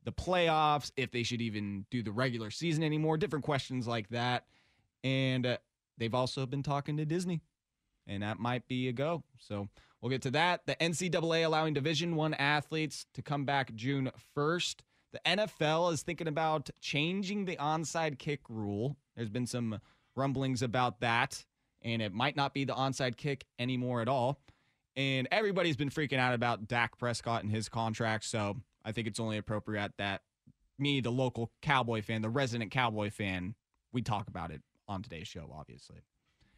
the 0.04 0.12
playoffs, 0.12 0.92
if 0.96 1.12
they 1.12 1.24
should 1.24 1.42
even 1.42 1.86
do 1.92 2.02
the 2.02 2.12
regular 2.12 2.50
season 2.50 2.84
anymore, 2.84 3.18
different 3.18 3.44
questions 3.44 3.88
like 3.88 4.08
that. 4.10 4.46
And 5.04 5.46
uh, 5.46 5.58
they've 5.98 6.14
also 6.14 6.46
been 6.46 6.64
talking 6.64 6.98
to 6.98 7.06
Disney 7.06 7.42
and 8.08 8.24
that 8.24 8.40
might 8.40 8.68
be 8.68 8.88
a 8.88 8.94
go. 8.94 9.24
So 9.38 9.68
we'll 10.02 10.10
get 10.10 10.22
to 10.24 10.32
that. 10.32 10.66
The 10.66 10.76
NCAA 10.76 11.46
allowing 11.46 11.74
Division 11.74 12.16
One 12.16 12.34
athletes 12.34 13.06
to 13.14 13.22
come 13.22 13.46
back 13.46 13.74
June 13.76 14.12
first. 14.34 14.84
The 15.16 15.22
NFL 15.38 15.94
is 15.94 16.02
thinking 16.02 16.28
about 16.28 16.70
changing 16.82 17.46
the 17.46 17.56
onside 17.56 18.20
kick 18.20 18.42
rule. 18.50 18.98
There's 19.16 19.30
been 19.30 19.48
some 19.48 19.80
rumblings 20.14 20.62
about 20.62 21.00
that, 21.00 21.46
and 21.82 22.02
it 22.02 22.12
might 22.12 22.36
not 22.36 22.54
be 22.54 22.66
the 22.66 22.74
onside 22.74 23.16
kick 23.16 23.46
anymore 23.58 24.02
at 24.02 24.10
all. 24.10 24.42
And 24.98 25.30
everybody's 25.32 25.78
been 25.78 25.90
freaking 25.90 26.18
out 26.18 26.34
about 26.34 26.68
Dak 26.68 26.98
Prescott 26.98 27.44
and 27.44 27.52
his 27.52 27.70
contract. 27.70 28.26
So 28.26 28.58
I 28.84 28.92
think 28.92 29.08
it's 29.08 29.22
only 29.22 29.38
appropriate 29.38 29.94
that 30.00 30.22
me, 30.78 31.00
the 31.00 31.14
local 31.14 31.50
Cowboy 31.62 32.02
fan, 32.02 32.22
the 32.22 32.30
resident 32.30 32.72
Cowboy 32.72 33.10
fan, 33.10 33.56
we 33.94 34.02
talk 34.02 34.28
about 34.28 34.52
it 34.52 34.64
on 34.86 35.02
today's 35.02 35.30
show, 35.30 35.50
obviously. 35.58 36.02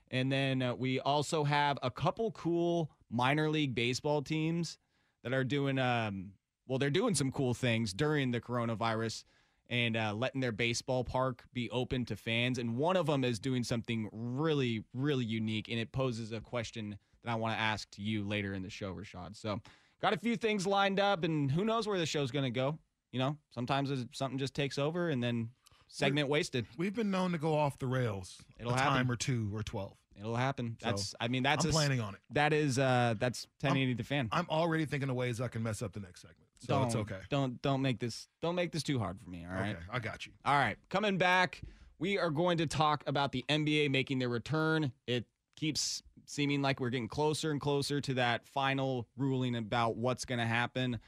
And 0.09 0.31
then 0.31 0.63
uh, 0.63 0.73
we 0.73 0.99
also 0.99 1.43
have 1.43 1.77
a 1.83 1.91
couple 1.91 2.31
cool 2.31 2.89
minor 3.11 3.51
league 3.51 3.75
baseball 3.75 4.23
teams 4.23 4.79
that 5.23 5.31
are 5.31 5.43
doing, 5.43 5.77
um, 5.77 6.31
well, 6.67 6.79
they're 6.79 6.89
doing 6.89 7.15
some 7.15 7.31
cool 7.31 7.53
things 7.53 7.93
during 7.93 8.31
the 8.31 8.41
coronavirus 8.41 9.23
and 9.69 9.97
uh, 9.97 10.13
letting 10.13 10.41
their 10.41 10.51
baseball 10.51 11.03
park 11.03 11.43
be 11.53 11.69
open 11.71 12.05
to 12.05 12.15
fans. 12.15 12.57
And 12.57 12.77
one 12.77 12.95
of 12.95 13.05
them 13.07 13.23
is 13.23 13.39
doing 13.39 13.63
something 13.63 14.09
really, 14.11 14.83
really 14.93 15.25
unique. 15.25 15.67
And 15.69 15.79
it 15.79 15.91
poses 15.91 16.31
a 16.31 16.39
question 16.39 16.97
that 17.23 17.31
I 17.31 17.35
want 17.35 17.55
to 17.55 17.59
ask 17.59 17.89
to 17.91 18.01
you 18.01 18.23
later 18.23 18.53
in 18.53 18.63
the 18.63 18.69
show, 18.69 18.93
Rashad. 18.93 19.35
So, 19.35 19.59
got 20.01 20.13
a 20.13 20.17
few 20.17 20.37
things 20.37 20.65
lined 20.65 20.99
up, 20.99 21.23
and 21.23 21.51
who 21.51 21.65
knows 21.65 21.87
where 21.87 21.97
the 21.99 22.05
show's 22.05 22.31
going 22.31 22.45
to 22.45 22.51
go. 22.51 22.77
You 23.11 23.19
know, 23.19 23.37
sometimes 23.49 23.91
something 24.11 24.37
just 24.37 24.53
takes 24.53 24.77
over 24.77 25.09
and 25.09 25.23
then 25.23 25.49
segment 25.87 26.29
wasted. 26.29 26.65
We've 26.77 26.93
been 26.95 27.11
known 27.11 27.31
to 27.31 27.37
go 27.37 27.55
off 27.55 27.79
the 27.79 27.87
rails 27.87 28.37
It'll 28.59 28.73
a 28.73 28.77
happen. 28.77 28.93
time 28.93 29.11
or 29.11 29.15
two 29.15 29.49
or 29.53 29.63
12. 29.63 29.97
It'll 30.19 30.35
happen. 30.35 30.77
So, 30.81 30.87
That's, 30.87 31.15
I 31.19 31.27
mean, 31.27 31.43
that's 31.43 31.63
I'm 31.63 31.69
a 31.69 31.73
planning 31.73 32.01
on 32.01 32.15
it. 32.15 32.21
That 32.31 32.51
is, 32.51 32.79
uh, 32.79 33.15
that's 33.19 33.47
1080 33.61 33.93
the 33.93 34.03
fan. 34.03 34.29
I'm 34.31 34.47
already 34.49 34.85
thinking 34.85 35.09
of 35.09 35.15
ways 35.15 35.39
I 35.39 35.47
can 35.47 35.63
mess 35.63 35.81
up 35.81 35.93
the 35.93 35.99
next 35.99 36.21
segment. 36.21 36.46
So 36.59 36.73
don't, 36.73 36.85
it's 36.87 36.95
okay. 36.95 37.19
Don't 37.29 37.61
don't 37.61 37.81
make 37.81 37.99
this 37.99 38.27
don't 38.41 38.55
make 38.55 38.71
this 38.71 38.83
too 38.83 38.99
hard 38.99 39.19
for 39.19 39.29
me. 39.29 39.45
All 39.47 39.53
right. 39.55 39.75
Okay, 39.75 39.85
I 39.91 39.99
got 39.99 40.25
you. 40.25 40.31
All 40.45 40.55
right. 40.55 40.77
Coming 40.89 41.17
back, 41.17 41.61
we 41.99 42.17
are 42.17 42.29
going 42.29 42.57
to 42.57 42.67
talk 42.67 43.03
about 43.07 43.31
the 43.31 43.45
NBA 43.49 43.91
making 43.91 44.19
their 44.19 44.29
return. 44.29 44.91
It 45.05 45.25
keeps 45.55 46.03
seeming 46.25 46.61
like 46.61 46.79
we're 46.79 46.89
getting 46.89 47.07
closer 47.07 47.51
and 47.51 47.61
closer 47.61 48.01
to 48.01 48.13
that 48.15 48.47
final 48.47 49.07
ruling 49.17 49.55
about 49.55 49.95
what's 49.97 50.25
going 50.25 50.39
to 50.39 50.45
happen, 50.45 50.99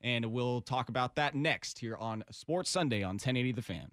and 0.00 0.26
we'll 0.26 0.60
talk 0.60 0.88
about 0.88 1.16
that 1.16 1.34
next 1.34 1.78
here 1.78 1.96
on 1.96 2.24
Sports 2.30 2.70
Sunday 2.70 3.02
on 3.02 3.14
1080 3.14 3.52
The 3.52 3.62
Fan. 3.62 3.90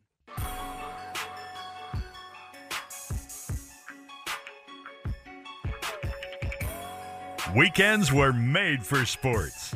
Weekends 7.55 8.11
were 8.11 8.33
made 8.33 8.85
for 8.85 9.05
sports. 9.05 9.73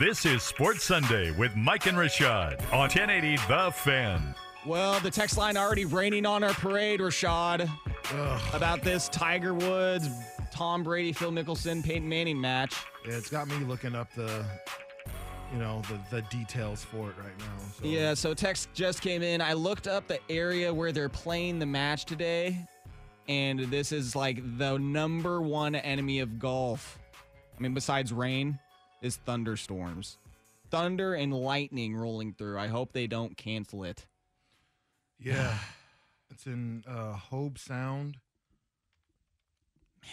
This 0.00 0.24
is 0.24 0.42
Sports 0.42 0.84
Sunday 0.84 1.30
with 1.32 1.54
Mike 1.56 1.84
and 1.84 1.94
Rashad 1.94 2.58
on 2.72 2.88
1080 2.88 3.36
The 3.48 3.70
Fan. 3.70 4.34
Well, 4.64 4.98
the 5.00 5.10
text 5.10 5.36
line 5.36 5.58
already 5.58 5.84
raining 5.84 6.24
on 6.24 6.42
our 6.42 6.54
parade, 6.54 7.00
Rashad, 7.00 7.68
Ugh. 8.14 8.54
about 8.54 8.80
this 8.80 9.10
Tiger 9.10 9.52
Woods, 9.52 10.08
Tom 10.50 10.82
Brady, 10.82 11.12
Phil 11.12 11.30
Mickelson, 11.30 11.84
Peyton 11.84 12.08
Manning 12.08 12.40
match. 12.40 12.76
Yeah, 13.06 13.18
it's 13.18 13.28
got 13.28 13.46
me 13.46 13.56
looking 13.66 13.94
up 13.94 14.10
the, 14.14 14.42
you 15.52 15.58
know, 15.58 15.82
the 15.90 16.16
the 16.16 16.22
details 16.30 16.82
for 16.82 17.10
it 17.10 17.16
right 17.18 17.38
now. 17.38 17.58
So. 17.78 17.84
Yeah, 17.84 18.14
so 18.14 18.32
text 18.32 18.70
just 18.72 19.02
came 19.02 19.22
in. 19.22 19.42
I 19.42 19.52
looked 19.52 19.86
up 19.86 20.08
the 20.08 20.18
area 20.30 20.72
where 20.72 20.92
they're 20.92 21.10
playing 21.10 21.58
the 21.58 21.66
match 21.66 22.06
today, 22.06 22.66
and 23.28 23.60
this 23.70 23.92
is 23.92 24.16
like 24.16 24.40
the 24.56 24.78
number 24.78 25.42
one 25.42 25.74
enemy 25.74 26.20
of 26.20 26.38
golf. 26.38 26.98
I 27.58 27.60
mean, 27.60 27.74
besides 27.74 28.14
rain, 28.14 28.58
is 29.00 29.16
thunderstorms. 29.16 30.18
Thunder 30.70 31.14
and 31.14 31.34
lightning 31.34 31.96
rolling 31.96 32.32
through. 32.32 32.58
I 32.58 32.68
hope 32.68 32.92
they 32.92 33.06
don't 33.06 33.36
cancel 33.36 33.84
it. 33.84 34.06
Yeah, 35.18 35.58
it's 36.30 36.46
in 36.46 36.84
uh, 36.86 37.16
Hobe 37.30 37.58
Sound. 37.58 38.18
Man. 40.02 40.12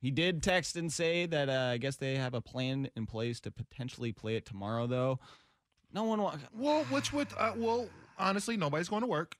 He 0.00 0.10
did 0.10 0.42
text 0.42 0.76
and 0.76 0.92
say 0.92 1.26
that 1.26 1.48
uh, 1.48 1.70
I 1.72 1.78
guess 1.78 1.96
they 1.96 2.16
have 2.16 2.34
a 2.34 2.40
plan 2.40 2.88
in 2.94 3.06
place 3.06 3.40
to 3.40 3.50
potentially 3.50 4.12
play 4.12 4.36
it 4.36 4.44
tomorrow, 4.44 4.86
though. 4.86 5.18
No 5.92 6.04
one 6.04 6.20
wants. 6.20 6.44
Well, 6.52 6.84
which 6.84 7.12
would 7.12 7.28
uh, 7.38 7.52
well, 7.56 7.88
honestly, 8.18 8.56
nobody's 8.56 8.88
going 8.88 9.02
to 9.02 9.08
work. 9.08 9.36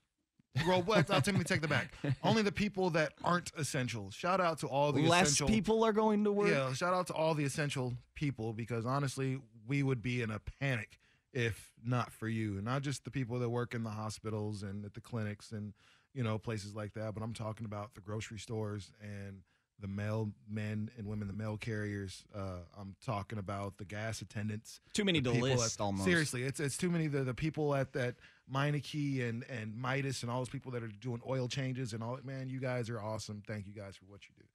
Well, 0.67 0.81
but 0.81 1.09
I'll 1.11 1.21
take 1.21 1.43
take 1.45 1.61
the 1.61 1.67
back. 1.67 1.93
Only 2.23 2.41
the 2.41 2.51
people 2.51 2.89
that 2.91 3.13
aren't 3.23 3.51
essential. 3.57 4.11
Shout 4.11 4.39
out 4.39 4.59
to 4.59 4.67
all 4.67 4.91
the 4.91 5.01
Less 5.01 5.31
essential 5.31 5.47
people 5.47 5.83
are 5.83 5.93
going 5.93 6.23
to 6.23 6.31
work. 6.31 6.49
Yeah, 6.49 6.73
shout 6.73 6.93
out 6.93 7.07
to 7.07 7.13
all 7.13 7.33
the 7.33 7.43
essential 7.43 7.93
people 8.15 8.53
because 8.53 8.85
honestly, 8.85 9.39
we 9.67 9.83
would 9.83 10.01
be 10.01 10.21
in 10.21 10.31
a 10.31 10.39
panic 10.59 10.99
if 11.33 11.73
not 11.85 12.11
for 12.11 12.27
you. 12.27 12.61
Not 12.61 12.81
just 12.81 13.03
the 13.03 13.11
people 13.11 13.37
that 13.39 13.49
work 13.49 13.75
in 13.75 13.83
the 13.83 13.89
hospitals 13.89 14.63
and 14.63 14.85
at 14.85 14.93
the 14.93 15.01
clinics 15.01 15.51
and 15.51 15.73
you 16.13 16.23
know 16.23 16.39
places 16.39 16.73
like 16.73 16.93
that, 16.93 17.13
but 17.13 17.21
I'm 17.21 17.33
talking 17.33 17.65
about 17.65 17.93
the 17.93 18.01
grocery 18.01 18.39
stores 18.39 18.91
and 19.01 19.41
the 19.79 19.87
mail 19.87 20.31
men 20.49 20.89
and 20.97 21.07
women, 21.07 21.27
the 21.27 21.33
mail 21.33 21.57
carriers. 21.57 22.23
Uh, 22.33 22.59
I'm 22.79 22.95
talking 23.05 23.37
about 23.37 23.77
the 23.77 23.85
gas 23.85 24.21
attendants. 24.21 24.79
Too 24.93 25.03
many 25.03 25.21
to 25.21 25.31
people 25.31 25.49
list 25.49 25.79
at- 25.79 25.83
almost. 25.83 26.05
Seriously, 26.05 26.43
it's 26.43 26.59
it's 26.59 26.77
too 26.77 26.89
many. 26.89 27.07
The 27.07 27.23
the 27.23 27.33
people 27.33 27.75
at 27.75 27.93
that 27.93 28.15
Meineke 28.51 29.27
and 29.27 29.43
and 29.49 29.75
Midas 29.75 30.21
and 30.23 30.31
all 30.31 30.39
those 30.39 30.49
people 30.49 30.71
that 30.71 30.83
are 30.83 30.87
doing 30.87 31.21
oil 31.27 31.47
changes 31.47 31.93
and 31.93 32.01
all. 32.03 32.17
Man, 32.23 32.47
you 32.49 32.59
guys 32.59 32.89
are 32.89 32.99
awesome. 33.01 33.43
Thank 33.45 33.67
you 33.67 33.73
guys 33.73 33.95
for 33.95 34.05
what 34.05 34.21
you 34.23 34.29
do. 34.37 34.45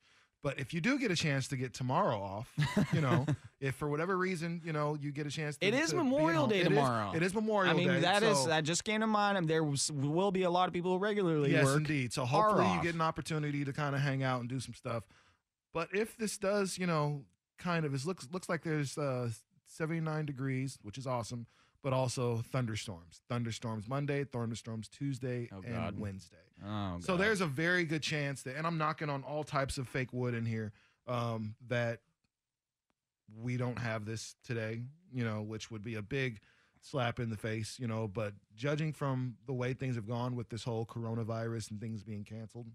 But 0.43 0.59
if 0.59 0.73
you 0.73 0.81
do 0.81 0.99
get 0.99 1.11
a 1.11 1.17
chance 1.17 1.49
to 1.49 1.57
get 1.57 1.75
tomorrow 1.75 2.19
off, 2.19 2.51
you 2.95 3.03
know, 3.03 3.27
if 3.61 3.75
for 3.75 3.89
whatever 3.89 4.17
reason, 4.17 4.63
you 4.65 4.73
know, 4.73 4.97
you 4.99 5.13
get 5.13 5.27
a 5.27 5.31
chance 5.31 5.59
to 5.59 5.67
It 5.67 5.75
is 5.75 5.91
to 5.91 5.97
Memorial 5.97 6.47
Day 6.47 6.61
it 6.61 6.63
is- 6.63 6.69
tomorrow. 6.69 7.13
it 7.15 7.23
is 7.23 7.35
Memorial 7.35 7.75
Day. 7.75 7.83
I 7.83 7.87
mean, 7.87 7.95
Day. 7.97 8.01
that 8.01 8.23
is 8.23 8.39
so- 8.39 8.49
that 8.49 8.65
just 8.65 8.85
came 8.85 9.01
to 9.03 9.07
mind. 9.07 9.37
and 9.37 9.47
There 9.47 9.63
was, 9.63 9.93
will 9.93 10.31
be 10.31 10.45
a 10.45 10.51
lot 10.51 10.67
of 10.67 10.73
people 10.73 10.93
who 10.93 10.99
regularly 10.99 11.53
yes, 11.53 11.67
work. 11.67 11.77
indeed. 11.77 12.13
So 12.15 12.25
hopefully 12.25 12.73
you 12.73 12.83
get 12.83 12.95
an 12.95 13.03
opportunity 13.03 13.65
to 13.67 13.73
kind 13.75 13.95
of 13.95 14.01
hang 14.01 14.23
out 14.23 14.41
and 14.41 14.49
do 14.49 14.61
some 14.61 14.73
stuff. 14.73 15.05
But 15.75 15.89
if 15.93 16.17
this 16.17 16.39
does, 16.39 16.79
you 16.79 16.87
know, 16.87 17.25
kind 17.59 17.85
of, 17.85 17.93
it 17.95 18.07
looks 18.07 18.27
looks 18.33 18.49
like 18.49 18.63
there's 18.63 18.97
uh, 18.97 19.29
79 19.67 20.25
degrees, 20.25 20.79
which 20.83 20.97
is 20.97 21.07
awesome, 21.07 21.47
but 21.83 21.93
also 21.93 22.43
thunderstorms. 22.53 23.23
Thunderstorms 23.29 23.89
Monday, 23.89 24.25
thunderstorms 24.25 24.89
Tuesday 24.89 25.49
Oh, 25.53 25.63
and 25.65 25.75
God. 25.75 25.99
Wednesday. 25.99 26.37
Oh, 26.65 26.99
So 27.01 27.15
God. 27.17 27.21
there's 27.25 27.41
a 27.41 27.47
very 27.47 27.85
good 27.85 28.03
chance 28.03 28.43
that, 28.43 28.57
and 28.57 28.67
I'm 28.67 28.77
knocking 28.79 29.09
on 29.09 29.23
all 29.23 29.45
types 29.45 29.79
of 29.79 29.89
fake 29.89 30.13
wood 30.13 30.35
in 30.35 30.45
here, 30.45 30.73
um, 31.07 31.55
that 31.69 32.01
we 33.41 33.57
don't 33.57 33.79
have 33.79 34.05
this 34.05 34.35
today, 34.45 34.83
you 35.13 35.25
know, 35.25 35.41
which 35.43 35.71
would 35.71 35.83
be 35.83 35.95
a 35.95 36.03
big 36.03 36.41
slap 36.83 37.21
in 37.21 37.31
the 37.31 37.37
face, 37.37 37.79
you 37.79 37.87
know. 37.87 38.09
But 38.09 38.35
judging 38.57 38.93
from 38.93 39.37
the 39.47 39.53
way 39.53 39.73
things 39.73 39.95
have 39.97 40.07
gone 40.09 40.37
with 40.37 40.49
this 40.51 40.65
whole 40.65 40.85
coronavirus 40.85 41.71
and 41.71 41.81
things 41.81 42.03
being 42.03 42.25
canceled, 42.25 42.67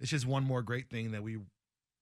it's 0.00 0.10
just 0.10 0.26
one 0.26 0.44
more 0.44 0.62
great 0.62 0.90
thing 0.90 1.12
that 1.12 1.22
we 1.22 1.38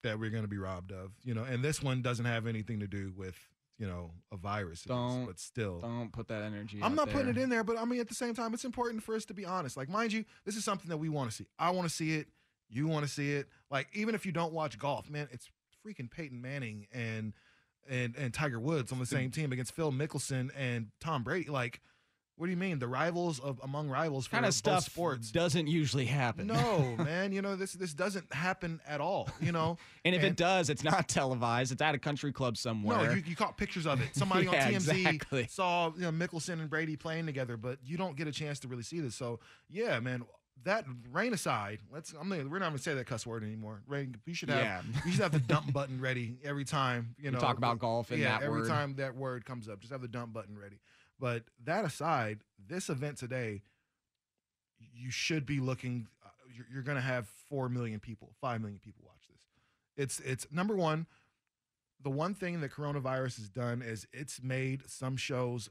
that 0.05 0.19
we're 0.19 0.31
going 0.31 0.45
to 0.45 0.49
be 0.49 0.59
robbed 0.59 0.91
of, 0.93 1.11
you 1.25 1.35
know. 1.35 1.43
And 1.45 1.63
this 1.63 1.83
one 1.83 2.03
doesn't 2.03 2.25
have 2.25 2.47
anything 2.47 2.81
to 2.81 2.87
do 2.87 3.13
with 3.17 3.37
you 3.79 3.87
know 3.87 4.11
a 4.33 4.37
virus, 4.37 4.83
Don't- 4.83 5.27
but 5.27 5.39
still, 5.39 5.81
Don't 5.81 6.13
put 6.13 6.29
that 6.29 6.43
energy. 6.43 6.79
I'm 6.83 6.93
out 6.93 6.97
not 6.97 7.11
putting 7.11 7.29
it 7.29 7.39
in 7.39 7.49
there, 7.49 7.65
but 7.65 7.79
I 7.79 7.85
mean, 7.85 8.01
at 8.01 8.09
the 8.09 8.15
same 8.15 8.35
time, 8.35 8.53
it's 8.55 8.65
important 8.65 9.03
for 9.03 9.15
us 9.15 9.25
to 9.27 9.35
be 9.35 9.45
honest. 9.45 9.77
Like, 9.77 9.89
mind 9.89 10.13
you, 10.13 10.25
this 10.45 10.57
is 10.57 10.65
something 10.65 10.89
that 10.89 10.99
we 10.99 11.09
want 11.09 11.31
to 11.31 11.37
see. 11.37 11.47
I 11.59 11.71
want 11.71 11.89
to 11.89 11.95
see 11.95 12.17
it. 12.17 12.29
You 12.69 12.87
want 12.87 13.07
to 13.07 13.11
see 13.11 13.33
it. 13.33 13.49
Like, 13.71 13.89
even 13.95 14.15
if 14.15 14.27
you 14.27 14.33
don't 14.33 14.53
watch 14.53 14.79
golf, 14.79 15.09
man, 15.09 15.29
it's 15.33 15.49
freaking 15.87 16.11
Peyton 16.11 16.41
Manning 16.41 16.87
and 16.93 17.33
and 17.89 18.15
and 18.17 18.35
Tiger 18.35 18.61
Woods 18.61 18.93
on 18.93 18.99
the 18.99 19.07
same 19.07 19.31
team 19.31 19.53
against 19.53 19.73
Phil 19.73 19.93
Mickelson 19.93 20.51
and 20.57 20.89
Tom 21.01 21.23
Brady. 21.23 21.49
Like, 21.49 21.81
what 22.39 22.47
do 22.47 22.51
you 22.51 22.57
mean? 22.57 22.79
The 22.79 22.89
rivals 22.89 23.41
of 23.41 23.61
among 23.63 23.89
rivals 23.91 24.27
for 24.27 24.37
Kind 24.37 24.47
of 24.47 24.55
stuff 24.55 24.85
sports. 24.85 25.31
doesn't 25.31 25.67
usually 25.67 26.07
happen. 26.07 26.47
No, 26.47 26.95
man. 26.99 27.33
You 27.33 27.43
know 27.43 27.57
this. 27.57 27.73
This 27.73 27.93
doesn't 27.93 28.33
happen 28.33 28.81
at 28.87 29.01
all. 29.01 29.29
You 29.41 29.53
know. 29.53 29.77
and 30.05 30.15
if 30.15 30.23
it 30.23 30.37
does, 30.37 30.71
it's 30.71 30.83
not 30.85 31.09
televised. 31.09 31.73
It's 31.73 31.83
at 31.83 31.95
a 31.95 31.99
country 31.99 32.33
club 32.33 32.57
somewhere. 32.57 32.97
No, 33.09 33.13
you, 33.15 33.23
you 33.27 33.37
caught 33.37 33.57
pictures 33.57 33.87
of 33.87 34.01
it. 34.01 34.09
Somebody 34.15 34.45
Yeah, 34.45 34.67
on 34.67 34.73
TMZ 34.73 34.89
exactly. 34.99 35.47
saw 35.51 35.93
you 35.97 36.03
know, 36.03 36.13
Mickelson 36.13 36.61
and 36.61 36.71
Brady 36.71 36.97
playing 36.97 37.27
together, 37.27 37.57
but 37.57 37.79
you 37.85 37.97
don't 37.97 38.17
get 38.17 38.27
a 38.29 38.33
chance 38.33 38.59
to 38.61 38.69
really 38.69 38.83
see 38.85 39.01
this. 39.01 39.15
So 39.15 39.41
yeah, 39.69 40.01
man. 40.01 40.23
That 40.65 40.87
rain 41.13 41.33
aside, 41.33 41.79
let's. 41.93 42.13
I'm. 42.21 42.29
Gonna, 42.29 42.49
we're 42.49 42.59
not 42.59 42.67
gonna 42.71 42.79
say 42.79 42.93
that 42.93 43.07
cuss 43.07 43.25
word 43.25 43.45
anymore. 43.45 43.81
Rain. 43.87 44.17
You 44.27 44.35
should 44.35 44.51
have. 44.51 44.59
Yeah. 44.61 44.81
You 45.07 45.13
should 45.13 45.21
have 45.21 45.31
the 45.31 45.39
dump 45.39 45.73
button 45.73 46.01
ready 46.01 46.37
every 46.43 46.65
time. 46.65 47.15
You 47.17 47.31
We 47.31 47.35
know. 47.35 47.39
talk 47.39 47.59
about 47.59 47.79
golf 47.79 48.11
and 48.11 48.19
yeah, 48.21 48.39
that 48.39 48.43
every 48.45 48.63
word. 48.63 48.69
time 48.69 48.97
that 48.97 49.15
word 49.15 49.45
comes 49.45 49.69
up, 49.69 49.79
just 49.79 49.93
have 49.93 50.03
the 50.03 50.09
dump 50.09 50.33
button 50.33 50.59
ready. 50.59 50.81
But 51.21 51.45
that 51.65 51.85
aside, 51.85 52.41
this 52.69 52.89
event 52.89 53.17
today, 53.19 53.63
you 54.95 55.11
should 55.11 55.47
be 55.47 55.61
looking. 55.61 56.07
Uh, 56.25 56.29
you're, 56.55 56.67
you're 56.73 56.83
gonna 56.83 57.01
have 57.01 57.27
four 57.49 57.69
million 57.69 58.01
people, 58.01 58.31
five 58.41 58.61
million 58.61 58.79
people 58.79 59.05
watch 59.07 59.27
this. 59.29 59.41
It's 59.97 60.21
it's 60.21 60.47
number 60.53 60.77
one. 60.77 61.07
The 62.03 62.11
one 62.11 62.35
thing 62.35 62.61
that 62.61 62.71
coronavirus 62.71 63.39
has 63.39 63.49
done 63.49 63.83
is 63.83 64.07
it's 64.13 64.41
made 64.43 64.83
some 64.89 65.17
shows. 65.17 65.69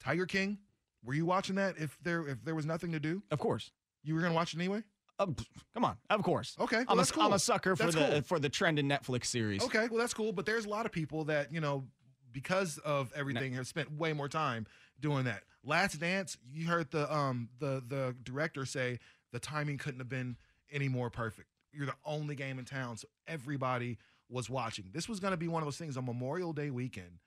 Tiger 0.00 0.26
King, 0.26 0.58
were 1.02 1.14
you 1.14 1.24
watching 1.24 1.56
that? 1.56 1.76
If 1.78 1.96
there 2.02 2.26
if 2.28 2.44
there 2.44 2.54
was 2.54 2.66
nothing 2.66 2.92
to 2.92 3.00
do, 3.00 3.22
of 3.30 3.38
course. 3.38 3.72
you 4.02 4.14
were 4.14 4.20
gonna 4.20 4.34
watch 4.34 4.52
it 4.52 4.58
anyway. 4.58 4.82
Pff, 5.18 5.46
come 5.74 5.84
on, 5.84 5.96
of 6.10 6.22
course. 6.22 6.54
Okay, 6.60 6.76
well, 6.76 6.86
I'm, 6.90 6.98
a, 7.00 7.06
cool. 7.06 7.22
I'm 7.24 7.32
a 7.32 7.40
sucker 7.40 7.74
for 7.74 7.84
That's 7.84 7.96
the 7.96 8.06
cool. 8.06 8.22
for 8.22 8.38
the 8.38 8.48
trend 8.48 8.78
in 8.78 8.88
Netflix 8.88 9.24
series. 9.24 9.64
Okay, 9.64 9.88
well 9.90 9.98
that's 9.98 10.14
cool, 10.14 10.32
but 10.32 10.46
there's 10.46 10.64
a 10.64 10.68
lot 10.68 10.86
of 10.86 10.92
people 10.92 11.24
that 11.24 11.52
you 11.52 11.60
know 11.60 11.84
because 12.32 12.78
of 12.78 13.12
everything 13.14 13.52
have 13.54 13.66
spent 13.66 13.92
way 13.92 14.12
more 14.12 14.28
time 14.28 14.66
doing 15.00 15.24
that. 15.24 15.42
Last 15.64 15.98
Dance, 16.00 16.36
you 16.52 16.66
heard 16.66 16.90
the 16.90 17.12
um 17.12 17.48
the 17.58 17.82
the 17.86 18.14
director 18.22 18.64
say 18.64 18.98
the 19.32 19.38
timing 19.38 19.78
couldn't 19.78 20.00
have 20.00 20.08
been 20.08 20.36
any 20.70 20.88
more 20.88 21.10
perfect. 21.10 21.48
You're 21.72 21.86
the 21.86 21.94
only 22.04 22.34
game 22.34 22.58
in 22.58 22.64
town, 22.64 22.96
so 22.96 23.08
everybody 23.26 23.98
was 24.28 24.48
watching. 24.50 24.86
This 24.92 25.08
was 25.08 25.20
going 25.20 25.32
to 25.32 25.36
be 25.36 25.48
one 25.48 25.62
of 25.62 25.66
those 25.66 25.76
things 25.76 25.96
on 25.96 26.04
Memorial 26.06 26.52
Day 26.52 26.70
weekend 26.70 27.18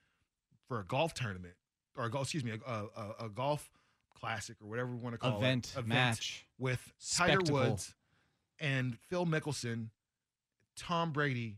for 0.68 0.80
a 0.80 0.84
golf 0.84 1.14
tournament 1.14 1.56
or 1.96 2.06
a 2.06 2.10
golf, 2.10 2.26
excuse 2.26 2.44
me, 2.44 2.52
a, 2.66 2.72
a, 2.72 3.26
a 3.26 3.30
golf 3.30 3.70
classic 4.20 4.58
or 4.62 4.68
whatever 4.68 4.92
we 4.92 4.98
want 4.98 5.14
to 5.14 5.18
call 5.18 5.38
Event, 5.38 5.74
it, 5.78 5.88
match, 5.88 6.46
with 6.58 6.94
Tiger. 7.16 7.40
Woods 7.52 7.94
and 8.60 8.98
Phil 9.10 9.26
Mickelson, 9.26 9.88
Tom 10.76 11.12
Brady. 11.12 11.58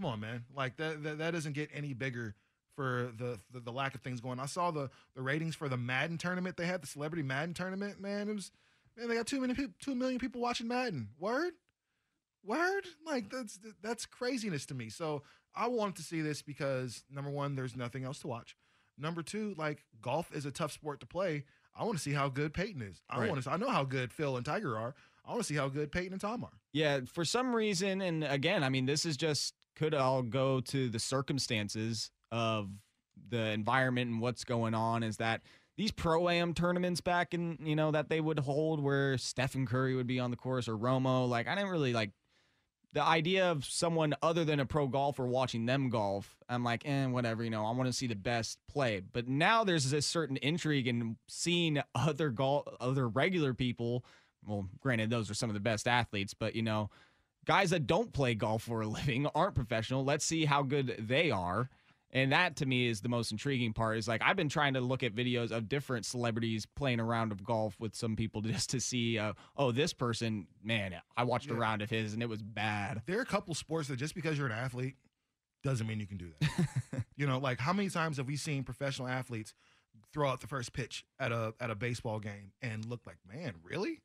Come 0.00 0.10
on, 0.10 0.20
man! 0.20 0.44
Like 0.56 0.76
that, 0.78 1.02
that, 1.02 1.18
that 1.18 1.30
doesn't 1.32 1.52
get 1.52 1.68
any 1.74 1.92
bigger 1.92 2.34
for 2.74 3.10
the, 3.18 3.38
the 3.52 3.60
the 3.60 3.72
lack 3.72 3.94
of 3.94 4.00
things 4.00 4.20
going. 4.20 4.40
I 4.40 4.46
saw 4.46 4.70
the 4.70 4.88
the 5.14 5.20
ratings 5.20 5.54
for 5.54 5.68
the 5.68 5.76
Madden 5.76 6.16
tournament 6.16 6.56
they 6.56 6.64
had, 6.64 6.82
the 6.82 6.86
Celebrity 6.86 7.22
Madden 7.22 7.52
tournament. 7.52 8.00
Man, 8.00 8.28
it 8.30 8.34
was 8.34 8.50
man, 8.96 9.08
they 9.08 9.16
got 9.16 9.26
two 9.26 9.36
million 9.40 9.56
people, 9.56 9.74
two 9.78 9.94
million 9.94 10.18
people 10.18 10.40
watching 10.40 10.68
Madden. 10.68 11.08
Word, 11.18 11.52
word, 12.44 12.86
like 13.06 13.28
that's 13.30 13.58
that's 13.82 14.06
craziness 14.06 14.64
to 14.66 14.74
me. 14.74 14.88
So 14.88 15.22
I 15.54 15.68
wanted 15.68 15.96
to 15.96 16.02
see 16.02 16.20
this 16.22 16.40
because 16.42 17.02
number 17.10 17.30
one, 17.30 17.54
there's 17.56 17.76
nothing 17.76 18.04
else 18.04 18.20
to 18.20 18.28
watch. 18.28 18.56
Number 18.96 19.22
two, 19.22 19.54
like 19.58 19.84
golf 20.00 20.34
is 20.34 20.46
a 20.46 20.50
tough 20.50 20.72
sport 20.72 21.00
to 21.00 21.06
play. 21.06 21.44
I 21.76 21.84
want 21.84 21.96
to 21.96 22.02
see 22.02 22.12
how 22.12 22.28
good 22.28 22.52
Peyton 22.54 22.82
is. 22.82 23.02
I 23.08 23.20
Right. 23.20 23.28
want 23.30 23.42
to. 23.42 23.50
I 23.50 23.56
know 23.56 23.68
how 23.68 23.84
good 23.84 24.12
Phil 24.12 24.36
and 24.36 24.44
Tiger 24.46 24.76
are. 24.78 24.94
I 25.24 25.30
want 25.30 25.42
to 25.42 25.46
see 25.46 25.54
how 25.54 25.68
good 25.68 25.92
Peyton 25.92 26.12
and 26.12 26.20
Tom 26.20 26.42
are. 26.44 26.58
Yeah, 26.72 27.00
for 27.12 27.24
some 27.24 27.54
reason, 27.54 28.00
and 28.00 28.24
again, 28.24 28.64
I 28.64 28.68
mean, 28.70 28.86
this 28.86 29.04
is 29.04 29.16
just 29.16 29.54
could 29.80 29.94
all 29.94 30.20
go 30.22 30.60
to 30.60 30.90
the 30.90 30.98
circumstances 30.98 32.10
of 32.30 32.68
the 33.30 33.46
environment 33.46 34.10
and 34.10 34.20
what's 34.20 34.44
going 34.44 34.74
on. 34.74 35.02
Is 35.02 35.16
that 35.16 35.40
these 35.78 35.90
pro 35.90 36.28
am 36.28 36.52
tournaments 36.52 37.00
back 37.00 37.32
in 37.32 37.56
you 37.62 37.74
know 37.74 37.90
that 37.90 38.10
they 38.10 38.20
would 38.20 38.38
hold 38.40 38.82
where 38.82 39.16
Stephen 39.16 39.66
Curry 39.66 39.94
would 39.96 40.06
be 40.06 40.20
on 40.20 40.30
the 40.30 40.36
course 40.36 40.68
or 40.68 40.76
Romo? 40.76 41.26
Like, 41.26 41.48
I 41.48 41.54
didn't 41.54 41.70
really 41.70 41.94
like 41.94 42.10
the 42.92 43.02
idea 43.02 43.50
of 43.50 43.64
someone 43.64 44.14
other 44.22 44.44
than 44.44 44.60
a 44.60 44.66
pro 44.66 44.86
golfer 44.86 45.26
watching 45.26 45.64
them 45.64 45.88
golf. 45.88 46.36
I'm 46.46 46.62
like, 46.62 46.86
eh, 46.86 47.06
whatever. 47.06 47.42
You 47.42 47.50
know, 47.50 47.64
I 47.64 47.70
want 47.70 47.86
to 47.86 47.92
see 47.94 48.06
the 48.06 48.14
best 48.14 48.58
play. 48.68 49.00
But 49.00 49.28
now 49.28 49.64
there's 49.64 49.90
this 49.90 50.04
certain 50.04 50.36
intrigue 50.38 50.88
in 50.88 51.16
seeing 51.26 51.80
other 51.94 52.28
golf, 52.28 52.66
other 52.80 53.08
regular 53.08 53.54
people. 53.54 54.04
Well, 54.46 54.68
granted, 54.80 55.08
those 55.08 55.30
are 55.30 55.34
some 55.34 55.48
of 55.48 55.54
the 55.54 55.60
best 55.60 55.88
athletes, 55.88 56.34
but 56.34 56.54
you 56.54 56.62
know, 56.62 56.90
guys 57.46 57.70
that 57.70 57.86
don't 57.86 58.12
play 58.12 58.34
golf 58.34 58.62
for 58.62 58.82
a 58.82 58.86
living 58.86 59.26
aren't 59.34 59.54
professional. 59.54 60.04
Let's 60.04 60.24
see 60.24 60.44
how 60.44 60.62
good 60.62 60.96
they 60.98 61.30
are. 61.30 61.68
And 62.12 62.32
that 62.32 62.56
to 62.56 62.66
me 62.66 62.88
is 62.88 63.02
the 63.02 63.08
most 63.08 63.30
intriguing 63.30 63.72
part. 63.72 63.96
Is 63.96 64.08
like 64.08 64.20
I've 64.24 64.36
been 64.36 64.48
trying 64.48 64.74
to 64.74 64.80
look 64.80 65.02
at 65.02 65.14
videos 65.14 65.52
of 65.52 65.68
different 65.68 66.04
celebrities 66.04 66.66
playing 66.66 66.98
a 66.98 67.04
round 67.04 67.30
of 67.30 67.44
golf 67.44 67.76
with 67.78 67.94
some 67.94 68.16
people 68.16 68.40
just 68.40 68.70
to 68.70 68.80
see, 68.80 69.18
uh, 69.18 69.34
oh, 69.56 69.70
this 69.72 69.92
person, 69.92 70.46
man, 70.62 70.94
I 71.16 71.24
watched 71.24 71.50
a 71.50 71.54
round 71.54 71.82
of 71.82 71.90
his 71.90 72.12
and 72.12 72.22
it 72.22 72.28
was 72.28 72.42
bad. 72.42 73.02
There 73.06 73.18
are 73.18 73.22
a 73.22 73.26
couple 73.26 73.54
sports 73.54 73.88
that 73.88 73.96
just 73.96 74.14
because 74.14 74.36
you're 74.36 74.48
an 74.48 74.52
athlete 74.52 74.96
doesn't 75.62 75.86
mean 75.86 76.00
you 76.00 76.06
can 76.06 76.16
do 76.16 76.30
that. 76.40 77.04
you 77.16 77.26
know, 77.26 77.38
like 77.38 77.60
how 77.60 77.72
many 77.72 77.90
times 77.90 78.16
have 78.16 78.26
we 78.26 78.36
seen 78.36 78.64
professional 78.64 79.06
athletes 79.06 79.54
throw 80.12 80.28
out 80.28 80.40
the 80.40 80.46
first 80.46 80.72
pitch 80.72 81.04
at 81.18 81.30
a 81.32 81.54
at 81.60 81.70
a 81.70 81.74
baseball 81.74 82.18
game 82.18 82.52
and 82.62 82.84
look 82.84 83.06
like, 83.06 83.18
man, 83.32 83.54
really? 83.62 84.00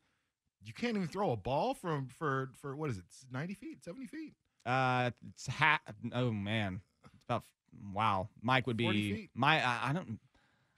You 0.66 0.74
can't 0.74 0.96
even 0.98 1.08
throw 1.08 1.32
a 1.32 1.38
ball 1.38 1.74
from 1.74 2.08
for 2.08 2.50
for 2.60 2.76
what 2.76 2.90
is 2.90 2.98
it, 2.98 3.04
ninety 3.32 3.54
feet, 3.54 3.84
seventy 3.84 4.08
feet? 4.08 4.34
Uh, 4.66 5.12
it's 5.30 5.48
ha- 5.48 5.80
Oh 6.14 6.32
man, 6.32 6.82
it's 7.14 7.24
about 7.28 7.44
wow. 7.94 8.30
Mike 8.42 8.66
would 8.68 8.78
be 8.78 9.30
my. 9.34 9.64
I, 9.64 9.90
I 9.90 9.94
don't. 9.94 10.20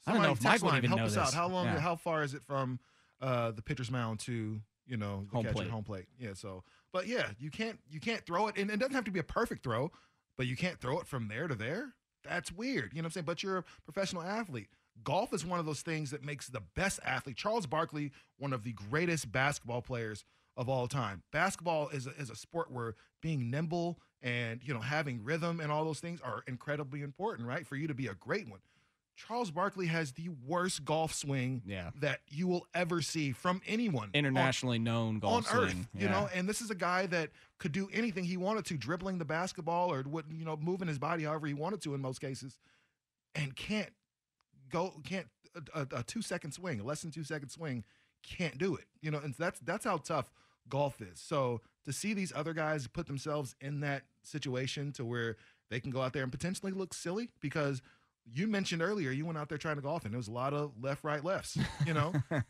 I 0.06 0.14
don't 0.14 0.22
know 0.22 0.32
if 0.32 0.44
Mike 0.44 0.62
would 0.62 0.70
line, 0.70 0.78
even 0.80 0.90
help 0.90 1.00
know 1.00 1.06
us 1.06 1.16
this. 1.16 1.24
out. 1.28 1.34
How 1.34 1.48
long? 1.48 1.66
Yeah. 1.66 1.80
How 1.80 1.96
far 1.96 2.24
is 2.24 2.34
it 2.34 2.42
from 2.44 2.80
uh, 3.22 3.52
the 3.52 3.62
pitcher's 3.62 3.92
mound 3.92 4.20
to 4.22 4.60
you 4.88 4.98
know 4.98 5.26
the 5.30 5.36
Home 5.36 5.44
catcher 5.44 5.56
plate. 5.56 5.70
home 5.70 5.84
plate? 5.84 6.06
Yeah. 6.20 6.34
So, 6.34 6.64
but 6.94 7.08
yeah, 7.08 7.28
you 7.40 7.50
can't 7.52 7.80
you 7.90 8.00
can't 8.00 8.26
throw 8.26 8.48
it, 8.48 8.58
and 8.58 8.70
it 8.70 8.80
doesn't 8.80 8.96
have 8.96 9.06
to 9.06 9.12
be 9.12 9.20
a 9.20 9.24
perfect 9.24 9.64
throw, 9.64 9.92
but 10.38 10.48
you 10.48 10.56
can't 10.56 10.80
throw 10.80 11.00
it 11.00 11.08
from 11.08 11.28
there 11.28 11.48
to 11.48 11.56
there. 11.56 11.94
That's 12.24 12.52
weird. 12.52 12.92
You 12.94 13.02
know 13.02 13.06
what 13.06 13.08
I'm 13.08 13.12
saying? 13.12 13.26
But 13.26 13.44
you're 13.44 13.58
a 13.60 13.64
professional 13.86 14.24
athlete. 14.24 14.68
Golf 15.04 15.34
is 15.34 15.46
one 15.46 15.60
of 15.60 15.66
those 15.66 15.82
things 15.82 16.12
that 16.12 16.24
makes 16.24 16.48
the 16.48 16.62
best 16.76 17.00
athlete. 17.06 17.38
Charles 17.38 17.66
Barkley, 17.66 18.12
one 18.38 18.54
of 18.54 18.64
the 18.64 18.74
greatest 18.74 19.32
basketball 19.32 19.82
players 19.82 20.26
of 20.56 20.68
all 20.70 20.88
time. 20.88 21.24
Basketball 21.32 21.90
is 21.90 22.08
a, 22.08 22.12
is 22.20 22.30
a 22.30 22.36
sport 22.36 22.72
where 22.72 22.96
being 23.22 23.50
nimble 23.52 24.00
and 24.22 24.60
you 24.64 24.74
know 24.74 24.80
having 24.80 25.24
rhythm 25.24 25.60
and 25.60 25.72
all 25.72 25.86
those 25.86 26.00
things 26.00 26.20
are 26.22 26.44
incredibly 26.48 27.02
important, 27.02 27.48
right? 27.48 27.66
For 27.68 27.76
you 27.76 27.88
to 27.88 27.94
be 27.94 28.08
a 28.08 28.16
great 28.16 28.50
one. 28.50 28.60
Charles 29.16 29.50
Barkley 29.50 29.88
has 29.88 30.12
the 30.12 30.30
worst 30.46 30.86
golf 30.86 31.12
swing 31.14 31.64
Yeah. 31.66 31.90
that 32.02 32.20
you 32.30 32.48
will 32.48 32.68
ever 32.76 33.02
see 33.02 33.32
from 33.32 33.62
anyone 33.66 34.06
on- 34.10 34.12
Internationally 34.14 34.78
known 34.78 35.18
golf 35.20 35.52
on 35.52 35.60
earth. 35.60 35.72
swing. 35.72 35.88
You 35.96 36.08
know, 36.10 36.30
and 36.36 36.48
this 36.48 36.62
is 36.62 36.70
a 36.70 36.76
guy 36.76 37.08
that 37.08 37.32
could 37.58 37.72
do 37.72 37.90
anything 37.92 38.26
he 38.26 38.38
wanted 38.38 38.66
to, 38.66 38.78
dribbling 38.78 39.18
the 39.18 39.26
basketball 39.26 39.92
or 39.92 40.04
what 40.04 40.26
you 40.32 40.46
know, 40.46 40.56
moving 40.58 40.88
his 40.88 41.00
body 41.00 41.24
however 41.24 41.48
he 41.48 41.56
wanted 41.56 41.82
to 41.82 41.96
in 41.96 42.02
most 42.02 42.20
cases, 42.22 42.60
and 43.34 43.56
can't 43.56 43.90
go 44.70 44.94
can't 45.04 45.28
a, 45.74 45.82
a, 45.82 45.88
a 46.00 46.04
two 46.04 46.22
second 46.22 46.52
swing, 46.52 46.80
a 46.80 46.84
less 46.84 47.02
than 47.02 47.12
two 47.12 47.24
second 47.24 47.50
swing, 47.50 47.84
can't 48.24 48.58
do 48.58 48.76
it. 48.76 48.86
You 49.02 49.12
know, 49.12 49.20
and 49.20 49.34
that's 49.38 49.60
that's 49.60 49.86
how 49.86 49.98
tough 49.98 50.32
golf 50.70 51.02
is. 51.02 51.20
So 51.20 51.62
to 51.86 51.94
see 51.94 52.14
these 52.14 52.34
other 52.36 52.54
guys 52.54 52.88
put 52.88 53.08
themselves 53.08 53.56
in 53.62 53.80
that 53.82 54.04
situation 54.24 54.92
to 54.94 55.06
where 55.06 55.38
they 55.70 55.80
can 55.80 55.92
go 55.92 56.02
out 56.02 56.14
there 56.14 56.24
and 56.24 56.32
potentially 56.32 56.72
look 56.72 56.94
silly 56.94 57.30
because 57.40 57.82
you 58.34 58.48
mentioned 58.48 58.82
earlier 58.82 59.12
you 59.12 59.26
went 59.26 59.38
out 59.38 59.48
there 59.50 59.58
trying 59.58 59.78
to 59.78 59.82
golf 59.82 60.04
and 60.04 60.14
there 60.14 60.18
was 60.18 60.28
a 60.28 60.32
lot 60.34 60.54
of 60.54 60.72
left, 60.82 61.04
right, 61.04 61.24
lefts. 61.24 61.58
You 61.86 61.94
know, 61.94 62.14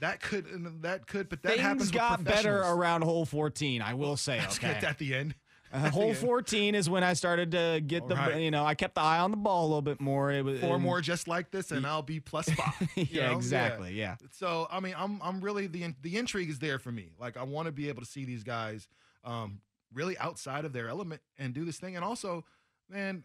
that 0.00 0.20
could 0.20 0.46
that 0.82 1.06
could, 1.06 1.28
but 1.28 1.42
that 1.42 1.52
Things 1.52 1.62
happens. 1.62 1.90
got 1.90 2.24
better 2.24 2.60
around 2.60 3.02
hole 3.02 3.24
14. 3.24 3.80
I 3.82 3.94
will 3.94 4.16
say. 4.16 4.40
Okay. 4.52 4.78
at 4.86 4.98
the 4.98 5.14
end. 5.14 5.34
Hole 5.92 6.14
14 6.14 6.74
is 6.74 6.88
when 6.88 7.02
I 7.02 7.14
started 7.14 7.50
to 7.52 7.80
get 7.84 8.02
All 8.02 8.08
the, 8.08 8.14
right. 8.14 8.40
you 8.40 8.50
know, 8.50 8.64
I 8.64 8.74
kept 8.74 8.94
the 8.94 9.00
eye 9.00 9.18
on 9.18 9.30
the 9.30 9.36
ball 9.36 9.62
a 9.62 9.68
little 9.68 9.82
bit 9.82 10.00
more. 10.00 10.30
It 10.30 10.44
was 10.44 10.60
Four 10.60 10.74
and- 10.76 10.82
more 10.84 11.00
just 11.00 11.26
like 11.28 11.50
this, 11.50 11.70
and 11.70 11.86
I'll 11.86 12.02
be 12.02 12.20
plus 12.20 12.48
five. 12.50 12.88
yeah, 12.96 13.30
know? 13.30 13.36
exactly. 13.36 13.92
Yeah. 13.94 14.16
So 14.30 14.66
I 14.70 14.80
mean, 14.80 14.94
I'm 14.96 15.20
I'm 15.22 15.40
really 15.40 15.66
the 15.66 15.94
the 16.02 16.16
intrigue 16.16 16.50
is 16.50 16.58
there 16.58 16.78
for 16.78 16.92
me. 16.92 17.12
Like 17.18 17.36
I 17.36 17.42
want 17.42 17.66
to 17.66 17.72
be 17.72 17.88
able 17.88 18.02
to 18.02 18.08
see 18.08 18.24
these 18.24 18.44
guys 18.44 18.86
um, 19.24 19.60
really 19.92 20.16
outside 20.18 20.64
of 20.64 20.72
their 20.72 20.88
element 20.88 21.22
and 21.38 21.52
do 21.54 21.64
this 21.64 21.78
thing. 21.78 21.96
And 21.96 22.04
also, 22.04 22.44
man, 22.88 23.24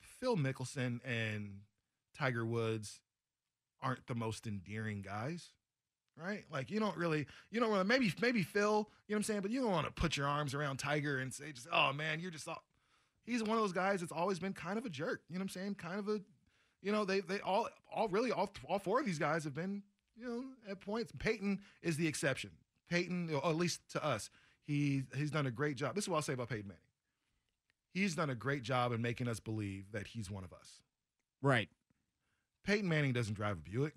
Phil 0.00 0.36
Mickelson 0.36 1.00
and 1.04 1.60
Tiger 2.16 2.44
Woods 2.44 3.00
aren't 3.82 4.06
the 4.06 4.14
most 4.14 4.46
endearing 4.46 5.02
guys. 5.02 5.50
Right? 6.22 6.44
Like 6.52 6.70
you 6.70 6.80
don't 6.80 6.96
really 6.96 7.26
you 7.50 7.60
don't 7.60 7.70
really 7.70 7.84
maybe 7.84 8.12
maybe 8.20 8.42
Phil, 8.42 8.62
you 8.62 8.68
know 8.70 8.86
what 9.06 9.16
I'm 9.16 9.22
saying, 9.22 9.40
but 9.40 9.50
you 9.50 9.62
don't 9.62 9.70
want 9.70 9.86
to 9.86 9.92
put 9.92 10.16
your 10.16 10.26
arms 10.26 10.54
around 10.54 10.78
Tiger 10.78 11.18
and 11.18 11.32
say 11.32 11.52
just, 11.52 11.68
oh 11.72 11.92
man, 11.92 12.20
you're 12.20 12.30
just 12.30 12.46
all 12.46 12.62
he's 13.24 13.42
one 13.42 13.56
of 13.56 13.62
those 13.62 13.72
guys 13.72 14.00
that's 14.00 14.12
always 14.12 14.38
been 14.38 14.52
kind 14.52 14.78
of 14.78 14.84
a 14.84 14.90
jerk. 14.90 15.22
You 15.28 15.36
know 15.36 15.40
what 15.40 15.44
I'm 15.44 15.48
saying? 15.48 15.74
Kind 15.76 15.98
of 15.98 16.08
a 16.08 16.20
you 16.82 16.92
know, 16.92 17.04
they 17.04 17.20
they 17.20 17.40
all 17.40 17.68
all 17.92 18.08
really 18.08 18.32
all 18.32 18.50
all 18.68 18.78
four 18.78 19.00
of 19.00 19.06
these 19.06 19.18
guys 19.18 19.44
have 19.44 19.54
been, 19.54 19.82
you 20.16 20.26
know, 20.26 20.44
at 20.70 20.80
points. 20.80 21.12
Peyton 21.18 21.60
is 21.82 21.96
the 21.96 22.06
exception. 22.06 22.50
Peyton, 22.88 23.30
or 23.32 23.46
at 23.50 23.56
least 23.56 23.80
to 23.92 24.04
us, 24.04 24.30
he 24.66 25.04
he's 25.14 25.30
done 25.30 25.46
a 25.46 25.50
great 25.50 25.76
job. 25.76 25.94
This 25.94 26.04
is 26.04 26.08
what 26.08 26.16
I'll 26.16 26.22
say 26.22 26.32
about 26.32 26.48
Peyton 26.48 26.68
Manning. 26.68 26.80
He's 27.92 28.14
done 28.14 28.30
a 28.30 28.34
great 28.34 28.62
job 28.62 28.92
in 28.92 29.02
making 29.02 29.28
us 29.28 29.40
believe 29.40 29.92
that 29.92 30.06
he's 30.06 30.30
one 30.30 30.44
of 30.44 30.52
us. 30.52 30.80
Right. 31.42 31.68
Peyton 32.64 32.88
Manning 32.88 33.12
doesn't 33.12 33.34
drive 33.34 33.56
a 33.56 33.60
Buick. 33.60 33.94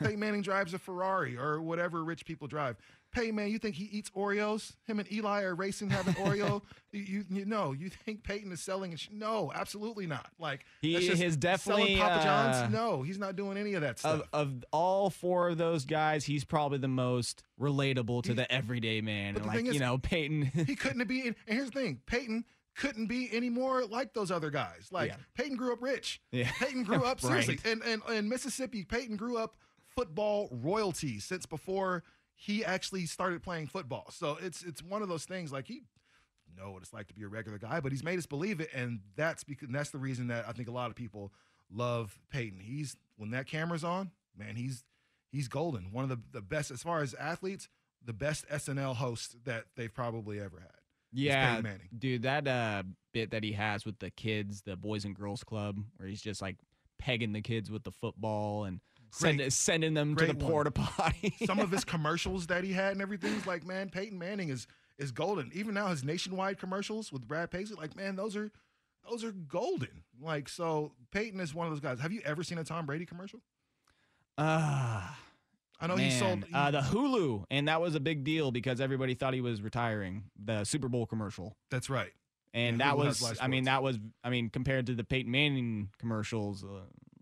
Peyton 0.00 0.20
Manning 0.20 0.42
drives 0.42 0.74
a 0.74 0.78
Ferrari 0.78 1.36
or 1.36 1.60
whatever 1.60 2.04
rich 2.04 2.24
people 2.24 2.46
drive. 2.48 2.76
Peyton 3.12 3.34
Manning, 3.36 3.52
you 3.52 3.58
think 3.58 3.76
he 3.76 3.84
eats 3.84 4.10
Oreos? 4.10 4.74
Him 4.86 4.98
and 4.98 5.10
Eli 5.10 5.42
are 5.42 5.54
racing 5.54 5.88
having 5.88 6.12
Oreo? 6.22 6.60
You, 6.92 7.00
you, 7.00 7.24
you 7.30 7.44
know, 7.46 7.72
you 7.72 7.88
think 7.88 8.22
Peyton 8.24 8.52
is 8.52 8.60
selling? 8.60 8.94
Sh- 8.96 9.08
no, 9.12 9.50
absolutely 9.54 10.06
not. 10.06 10.26
Like 10.38 10.66
He 10.82 10.94
is 10.96 11.36
definitely, 11.36 11.96
selling 11.96 11.98
Papa 11.98 12.14
uh, 12.20 12.22
John's. 12.24 12.72
No, 12.72 13.02
he's 13.02 13.18
not 13.18 13.36
doing 13.36 13.56
any 13.56 13.72
of 13.74 13.80
that 13.82 13.98
stuff. 13.98 14.22
Of, 14.34 14.50
of 14.50 14.64
all 14.72 15.08
four 15.08 15.48
of 15.48 15.56
those 15.56 15.86
guys, 15.86 16.24
he's 16.26 16.44
probably 16.44 16.78
the 16.78 16.88
most 16.88 17.42
relatable 17.58 18.24
to 18.24 18.34
the 18.34 18.50
everyday 18.52 19.00
man. 19.00 19.32
but 19.34 19.38
And 19.42 19.44
the 19.44 19.48
like, 19.48 19.56
thing 19.56 19.66
is- 19.66 19.74
you 19.74 19.80
know, 19.80 19.96
Peyton. 19.96 20.42
he 20.66 20.76
couldn't 20.76 21.06
be. 21.08 21.28
And 21.28 21.36
here's 21.46 21.70
the 21.70 21.80
thing: 21.80 22.00
Peyton 22.06 22.44
couldn't 22.76 23.06
be 23.06 23.28
any 23.32 23.48
more 23.50 23.84
like 23.86 24.12
those 24.14 24.30
other 24.30 24.50
guys. 24.50 24.88
Like 24.90 25.10
Yeah. 25.10 25.16
Peyton 25.34 25.56
grew 25.56 25.72
up 25.72 25.82
rich. 25.82 26.20
Yeah. 26.30 26.50
Peyton 26.58 26.84
grew 26.84 27.04
up 27.04 27.20
seriously, 27.20 27.58
Right. 27.64 27.72
and 27.72 27.82
and 27.82 28.02
in 28.14 28.28
Mississippi, 28.28 28.84
Peyton 28.84 29.16
grew 29.16 29.36
up 29.38 29.56
football 29.94 30.48
royalty 30.52 31.18
since 31.20 31.46
before 31.46 32.04
he 32.34 32.64
actually 32.64 33.06
started 33.06 33.42
playing 33.42 33.66
football. 33.66 34.10
So 34.10 34.36
it's 34.42 34.62
it's 34.62 34.82
one 34.82 35.02
of 35.02 35.08
those 35.08 35.24
things 35.24 35.52
like 35.52 35.66
he 35.66 35.82
know 36.56 36.70
what 36.70 36.82
it's 36.82 36.92
like 36.92 37.06
to 37.06 37.14
be 37.14 37.22
a 37.22 37.28
regular 37.28 37.58
guy, 37.58 37.80
but 37.80 37.92
he's 37.92 38.02
made 38.04 38.18
us 38.18 38.24
believe 38.24 38.60
it, 38.60 38.70
and 38.74 39.00
that's 39.14 39.44
because 39.44 39.68
that's 39.70 39.90
the 39.90 39.98
reason 39.98 40.28
that 40.28 40.46
I 40.48 40.52
think 40.52 40.68
a 40.68 40.72
lot 40.72 40.88
of 40.88 40.96
people 40.96 41.32
love 41.70 42.18
Peyton. 42.30 42.60
He's 42.60 42.96
when 43.16 43.30
that 43.32 43.46
camera's 43.46 43.84
on, 43.84 44.10
man, 44.36 44.56
he's 44.56 44.84
he's 45.30 45.48
golden. 45.48 45.92
One 45.92 46.04
of 46.04 46.08
the, 46.08 46.18
the 46.32 46.40
best 46.40 46.70
as 46.70 46.82
far 46.82 47.02
as 47.02 47.12
athletes, 47.14 47.68
the 48.04 48.14
best 48.14 48.48
SNL 48.48 48.96
host 48.96 49.36
that 49.44 49.64
they've 49.76 49.92
probably 49.92 50.40
ever 50.40 50.60
had. 50.60 50.75
Yeah, 51.16 51.62
dude, 51.98 52.22
that 52.22 52.46
uh, 52.46 52.82
bit 53.12 53.30
that 53.30 53.42
he 53.42 53.52
has 53.52 53.84
with 53.84 53.98
the 53.98 54.10
kids, 54.10 54.62
the 54.62 54.76
Boys 54.76 55.04
and 55.04 55.14
Girls 55.14 55.42
Club, 55.42 55.78
where 55.96 56.08
he's 56.08 56.20
just 56.20 56.42
like 56.42 56.56
pegging 56.98 57.32
the 57.32 57.40
kids 57.40 57.70
with 57.70 57.84
the 57.84 57.90
football 57.90 58.64
and 58.64 58.80
send, 59.10 59.52
sending 59.52 59.94
them 59.94 60.16
to 60.16 60.26
the 60.26 60.34
porta 60.34 60.70
potty. 60.70 61.34
Some 61.44 61.58
of 61.58 61.70
his 61.70 61.84
commercials 61.86 62.46
that 62.48 62.64
he 62.64 62.72
had 62.72 62.92
and 62.92 63.02
everything 63.02 63.32
is 63.34 63.46
like, 63.46 63.64
man, 63.66 63.90
Peyton 63.90 64.18
Manning 64.18 64.50
is 64.50 64.66
is 64.98 65.12
golden. 65.12 65.50
Even 65.54 65.74
now, 65.74 65.88
his 65.88 66.04
nationwide 66.04 66.58
commercials 66.58 67.12
with 67.12 67.26
Brad 67.26 67.50
Paisley, 67.50 67.76
like, 67.76 67.96
man, 67.96 68.16
those 68.16 68.36
are 68.36 68.50
those 69.08 69.24
are 69.24 69.32
golden. 69.32 70.04
Like, 70.20 70.48
so 70.48 70.92
Peyton 71.12 71.40
is 71.40 71.54
one 71.54 71.66
of 71.66 71.72
those 71.72 71.80
guys. 71.80 72.00
Have 72.00 72.12
you 72.12 72.20
ever 72.24 72.42
seen 72.42 72.58
a 72.58 72.64
Tom 72.64 72.86
Brady 72.86 73.06
commercial? 73.06 73.40
Ah, 74.38 75.18
I 75.80 75.86
know 75.86 75.96
man. 75.96 76.10
he 76.10 76.10
sold. 76.18 76.44
uh, 76.52 76.70
the 76.70 76.80
Hulu, 76.80 77.44
and 77.50 77.68
that 77.68 77.80
was 77.80 77.94
a 77.94 78.00
big 78.00 78.24
deal 78.24 78.50
because 78.50 78.80
everybody 78.80 79.14
thought 79.14 79.34
he 79.34 79.40
was 79.40 79.60
retiring. 79.62 80.24
The 80.42 80.64
Super 80.64 80.88
Bowl 80.88 81.06
commercial, 81.06 81.56
that's 81.70 81.90
right. 81.90 82.12
and 82.54 82.78
Yeah, 82.78 82.86
that 82.86 82.94
Hulu 82.96 83.04
was, 83.22 83.38
I 83.40 83.46
mean, 83.48 83.64
that 83.64 83.82
was, 83.82 83.98
I 84.24 84.30
mean, 84.30 84.48
compared 84.50 84.86
to 84.86 84.94
the 84.94 85.04
Peyton 85.04 85.30
Manning 85.30 85.90
commercials, 85.98 86.64
uh, 86.64 86.68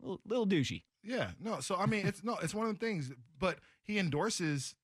little, 0.01 0.21
little 0.27 0.47
douchey. 0.47 0.83
Yeah, 1.03 1.31
no. 1.41 1.61
So 1.61 1.77
I 1.77 1.87
mean, 1.87 2.07
it's 2.07 2.23
no, 2.25 2.37
it's 2.43 2.55
one 2.55 2.67
of 2.69 2.79
the 2.79 2.85
things. 2.87 3.13
But 3.39 3.59
he 3.83 3.99
endorses. 3.99 4.75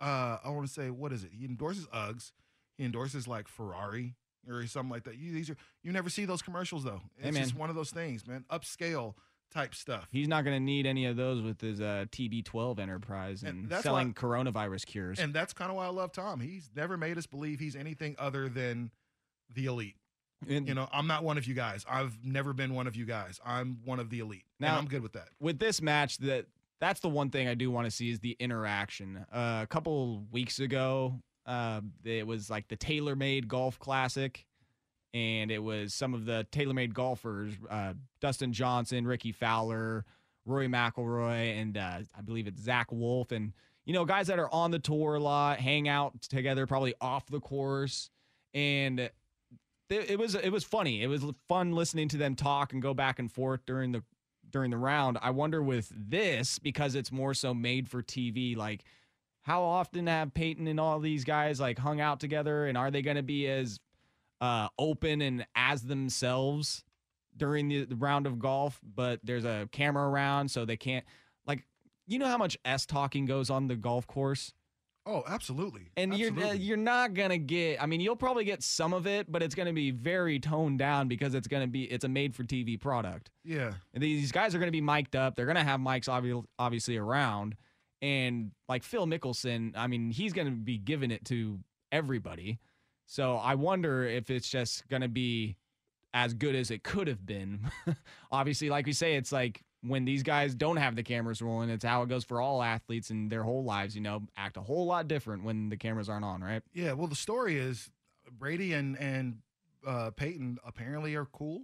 uh 0.00 0.38
I 0.44 0.48
want 0.50 0.66
to 0.66 0.72
say, 0.72 0.90
what 0.90 1.12
is 1.12 1.22
it? 1.24 1.30
He 1.32 1.44
endorses 1.44 1.86
Uggs. 1.88 2.32
He 2.76 2.84
endorses 2.84 3.28
like 3.28 3.46
Ferrari 3.46 4.16
or 4.48 4.66
something 4.66 4.90
like 4.90 5.04
that. 5.04 5.16
You 5.18 5.32
these 5.32 5.48
are 5.50 5.56
you 5.84 5.92
never 5.92 6.08
see 6.08 6.24
those 6.24 6.42
commercials 6.42 6.82
though. 6.84 7.02
It's 7.18 7.36
Hey, 7.36 7.42
just 7.42 7.54
one 7.54 7.68
of 7.70 7.76
those 7.76 7.90
things, 7.90 8.26
man. 8.26 8.44
Upscale 8.50 9.14
type 9.50 9.74
stuff. 9.74 10.08
He's 10.12 10.28
not 10.28 10.44
going 10.44 10.56
to 10.56 10.60
need 10.64 10.86
any 10.86 11.06
of 11.06 11.16
those 11.16 11.42
with 11.42 11.60
his 11.60 11.80
uh, 11.80 12.06
TB12 12.10 12.78
enterprise 12.78 13.42
and, 13.42 13.70
And 13.72 13.82
selling 13.82 14.14
coronavirus 14.14 14.86
cures. 14.86 15.18
And 15.18 15.34
that's 15.34 15.52
kind 15.52 15.70
of 15.70 15.76
why 15.76 15.86
I 15.86 15.90
love 15.90 16.12
Tom. 16.12 16.40
He's 16.40 16.70
never 16.74 16.96
made 16.96 17.18
us 17.18 17.26
believe 17.26 17.60
he's 17.60 17.76
anything 17.76 18.16
other 18.18 18.48
than 18.48 18.90
the 19.54 19.66
elite. 19.66 19.96
And 20.48 20.66
You 20.68 20.74
know, 20.74 20.88
I'm 20.92 21.06
not 21.06 21.22
one 21.24 21.36
of 21.38 21.46
you 21.46 21.54
guys. 21.54 21.84
I've 21.88 22.16
never 22.24 22.52
been 22.52 22.74
one 22.74 22.86
of 22.86 22.96
you 22.96 23.04
guys. 23.04 23.38
I'm 23.44 23.78
one 23.84 24.00
of 24.00 24.08
the 24.10 24.20
elite. 24.20 24.44
Now- 24.58 24.68
and 24.70 24.78
I'm 24.78 24.86
good 24.88 25.02
with 25.02 25.12
that. 25.12 25.28
with 25.40 25.58
this 25.58 25.82
match, 25.82 26.18
that 26.18 26.46
that's 26.80 27.00
the 27.00 27.10
one 27.10 27.28
thing 27.30 27.46
I 27.46 27.54
do 27.54 27.70
want 27.70 27.84
to 27.86 27.90
see 27.90 28.10
is 28.10 28.20
the 28.20 28.36
interaction. 28.40 29.26
Uh, 29.30 29.60
a 29.62 29.66
couple 29.66 30.24
weeks 30.30 30.60
ago, 30.60 31.20
uh, 31.44 31.82
it 32.04 32.26
was 32.26 32.48
like 32.48 32.68
the 32.68 32.76
TaylorMade 32.76 33.48
Golf 33.48 33.78
Classic, 33.78 34.46
and 35.12 35.50
it 35.50 35.62
was 35.62 35.94
some 35.94 36.14
of 36.14 36.24
the 36.24 36.46
TaylorMade 36.52 36.92
golfers: 36.92 37.54
uh, 37.68 37.94
Dustin 38.20 38.52
Johnson, 38.52 39.06
Rickie 39.06 39.32
Fowler, 39.32 40.04
Rory 40.46 40.68
McIlroy, 40.68 41.60
and 41.60 41.76
uh, 41.76 41.98
I 42.16 42.20
believe 42.22 42.46
it's 42.46 42.62
Zach 42.62 42.90
Wolf, 42.90 43.32
and 43.32 43.52
you 43.84 43.92
know 43.92 44.04
guys 44.04 44.28
that 44.28 44.38
are 44.38 44.52
on 44.52 44.70
the 44.70 44.78
tour 44.78 45.14
a 45.16 45.20
lot, 45.20 45.58
hang 45.58 45.88
out 45.88 46.20
together, 46.22 46.66
probably 46.66 46.94
off 47.00 47.26
the 47.26 47.40
course, 47.40 48.10
and 48.54 49.10
it, 49.90 50.10
it 50.10 50.18
was 50.18 50.34
it 50.34 50.50
was 50.50 50.64
funny. 50.64 51.02
It 51.02 51.08
was 51.08 51.24
fun 51.48 51.72
listening 51.72 52.08
to 52.08 52.16
them 52.16 52.36
talk 52.36 52.72
and 52.72 52.80
go 52.80 52.94
back 52.94 53.18
and 53.18 53.30
forth 53.30 53.66
during 53.66 53.92
the 53.92 54.02
during 54.50 54.70
the 54.70 54.76
round. 54.76 55.18
I 55.20 55.30
wonder 55.30 55.62
with 55.62 55.92
this 55.94 56.58
because 56.58 56.94
it's 56.94 57.12
more 57.12 57.34
so 57.34 57.54
made 57.54 57.88
for 57.88 58.02
TV. 58.02 58.56
Like, 58.56 58.84
how 59.42 59.62
often 59.62 60.06
have 60.06 60.34
Peyton 60.34 60.66
and 60.66 60.80
all 60.80 61.00
these 61.00 61.24
guys 61.24 61.60
like 61.60 61.78
hung 61.78 62.00
out 62.00 62.20
together, 62.20 62.66
and 62.66 62.78
are 62.78 62.90
they 62.90 63.02
going 63.02 63.16
to 63.16 63.22
be 63.22 63.48
as 63.48 63.80
uh, 64.40 64.68
open 64.78 65.22
and 65.22 65.46
as 65.54 65.82
themselves 65.82 66.84
during 67.36 67.68
the, 67.68 67.84
the 67.84 67.96
round 67.96 68.26
of 68.26 68.38
golf? 68.38 68.80
But 68.82 69.20
there's 69.22 69.44
a 69.44 69.68
camera 69.72 70.08
around, 70.08 70.50
so 70.50 70.64
they 70.64 70.76
can't 70.76 71.04
like. 71.46 71.64
You 72.06 72.18
know 72.18 72.26
how 72.26 72.38
much 72.38 72.58
s 72.64 72.86
talking 72.86 73.26
goes 73.26 73.50
on 73.50 73.68
the 73.68 73.76
golf 73.76 74.06
course. 74.06 74.52
Oh, 75.06 75.24
absolutely. 75.26 75.90
And 75.96 76.12
absolutely. 76.12 76.42
you're 76.42 76.50
uh, 76.50 76.54
you're 76.54 76.76
not 76.76 77.14
gonna 77.14 77.38
get. 77.38 77.82
I 77.82 77.86
mean, 77.86 78.00
you'll 78.00 78.16
probably 78.16 78.44
get 78.44 78.62
some 78.62 78.92
of 78.92 79.06
it, 79.06 79.30
but 79.30 79.42
it's 79.42 79.54
gonna 79.54 79.72
be 79.72 79.90
very 79.90 80.38
toned 80.38 80.78
down 80.78 81.08
because 81.08 81.34
it's 81.34 81.48
gonna 81.48 81.66
be 81.66 81.84
it's 81.84 82.04
a 82.04 82.08
made 82.08 82.34
for 82.34 82.44
TV 82.44 82.78
product. 82.78 83.30
yeah. 83.44 83.72
And 83.94 84.02
these 84.02 84.30
guys 84.30 84.54
are 84.54 84.58
gonna 84.58 84.70
be 84.70 84.82
mic'd 84.82 85.16
up. 85.16 85.36
They're 85.36 85.46
gonna 85.46 85.64
have 85.64 85.80
mics 85.80 86.08
obvi- 86.08 86.44
obviously 86.58 86.98
around, 86.98 87.56
and 88.02 88.50
like 88.68 88.82
Phil 88.82 89.06
Mickelson, 89.06 89.72
I 89.74 89.86
mean, 89.86 90.10
he's 90.10 90.32
gonna 90.32 90.50
be 90.50 90.76
giving 90.76 91.10
it 91.10 91.24
to 91.26 91.58
everybody. 91.90 92.60
So 93.10 93.34
I 93.38 93.56
wonder 93.56 94.04
if 94.04 94.30
it's 94.30 94.48
just 94.48 94.86
gonna 94.86 95.08
be 95.08 95.56
as 96.14 96.32
good 96.32 96.54
as 96.54 96.70
it 96.70 96.84
could 96.84 97.08
have 97.08 97.26
been. 97.26 97.68
obviously, 98.30 98.70
like 98.70 98.86
we 98.86 98.92
say, 98.92 99.16
it's 99.16 99.32
like 99.32 99.64
when 99.82 100.04
these 100.04 100.22
guys 100.22 100.54
don't 100.54 100.76
have 100.76 100.94
the 100.94 101.02
cameras 101.02 101.42
rolling, 101.42 101.70
it's 101.70 101.84
how 101.84 102.02
it 102.02 102.08
goes 102.08 102.22
for 102.22 102.40
all 102.40 102.62
athletes 102.62 103.10
in 103.10 103.28
their 103.28 103.42
whole 103.42 103.64
lives, 103.64 103.96
you 103.96 104.00
know, 104.00 104.22
act 104.36 104.56
a 104.56 104.60
whole 104.60 104.86
lot 104.86 105.08
different 105.08 105.42
when 105.42 105.70
the 105.70 105.76
cameras 105.76 106.08
aren't 106.08 106.24
on, 106.24 106.40
right? 106.40 106.62
Yeah, 106.72 106.92
well, 106.92 107.08
the 107.08 107.16
story 107.16 107.58
is 107.58 107.90
Brady 108.30 108.74
and 108.74 108.96
and 108.96 109.38
uh, 109.84 110.12
Peyton 110.12 110.58
apparently 110.64 111.16
are 111.16 111.26
cool. 111.26 111.62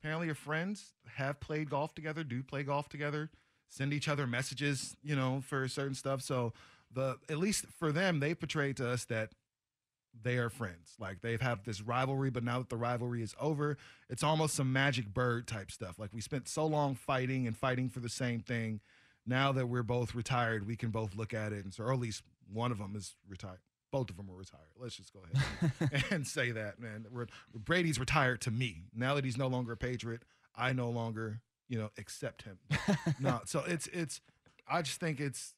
Apparently, 0.00 0.28
are 0.28 0.34
friends. 0.36 0.92
Have 1.16 1.40
played 1.40 1.70
golf 1.70 1.92
together. 1.92 2.22
Do 2.22 2.44
play 2.44 2.62
golf 2.62 2.88
together. 2.88 3.30
Send 3.68 3.92
each 3.92 4.06
other 4.06 4.28
messages, 4.28 4.96
you 5.02 5.16
know, 5.16 5.42
for 5.44 5.66
certain 5.66 5.94
stuff. 5.94 6.22
So 6.22 6.52
the 6.92 7.16
at 7.28 7.38
least 7.38 7.66
for 7.80 7.90
them, 7.90 8.20
they 8.20 8.32
portrayed 8.32 8.76
to 8.76 8.88
us 8.88 9.04
that 9.06 9.30
they 10.22 10.38
are 10.38 10.50
friends. 10.50 10.94
Like 10.98 11.20
they've 11.20 11.40
had 11.40 11.64
this 11.64 11.80
rivalry, 11.80 12.30
but 12.30 12.44
now 12.44 12.58
that 12.58 12.68
the 12.68 12.76
rivalry 12.76 13.22
is 13.22 13.34
over, 13.40 13.76
it's 14.08 14.22
almost 14.22 14.54
some 14.54 14.72
magic 14.72 15.12
bird 15.12 15.46
type 15.46 15.70
stuff. 15.70 15.98
Like 15.98 16.10
we 16.12 16.20
spent 16.20 16.48
so 16.48 16.66
long 16.66 16.94
fighting 16.94 17.46
and 17.46 17.56
fighting 17.56 17.88
for 17.88 18.00
the 18.00 18.08
same 18.08 18.40
thing. 18.40 18.80
Now 19.26 19.52
that 19.52 19.66
we're 19.66 19.82
both 19.82 20.14
retired, 20.14 20.66
we 20.66 20.76
can 20.76 20.90
both 20.90 21.16
look 21.16 21.32
at 21.32 21.52
it, 21.52 21.64
and 21.64 21.72
so 21.72 21.84
or 21.84 21.92
at 21.92 21.98
least 21.98 22.22
one 22.52 22.70
of 22.70 22.78
them 22.78 22.94
is 22.94 23.14
retired. 23.28 23.60
Both 23.90 24.10
of 24.10 24.16
them 24.16 24.28
are 24.30 24.36
retired. 24.36 24.72
Let's 24.78 24.96
just 24.96 25.12
go 25.12 25.20
ahead 25.22 25.72
and, 25.80 26.04
and 26.10 26.26
say 26.26 26.50
that, 26.50 26.80
man. 26.80 27.06
We're, 27.10 27.26
Brady's 27.54 27.98
retired 27.98 28.40
to 28.42 28.50
me. 28.50 28.82
Now 28.94 29.14
that 29.14 29.24
he's 29.24 29.38
no 29.38 29.46
longer 29.46 29.72
a 29.72 29.76
Patriot, 29.76 30.22
I 30.56 30.72
no 30.72 30.90
longer, 30.90 31.40
you 31.68 31.78
know, 31.78 31.90
accept 31.96 32.42
him. 32.42 32.58
no, 33.20 33.40
so 33.46 33.62
it's 33.66 33.86
it's. 33.88 34.20
I 34.68 34.82
just 34.82 35.00
think 35.00 35.20
it's 35.20 35.54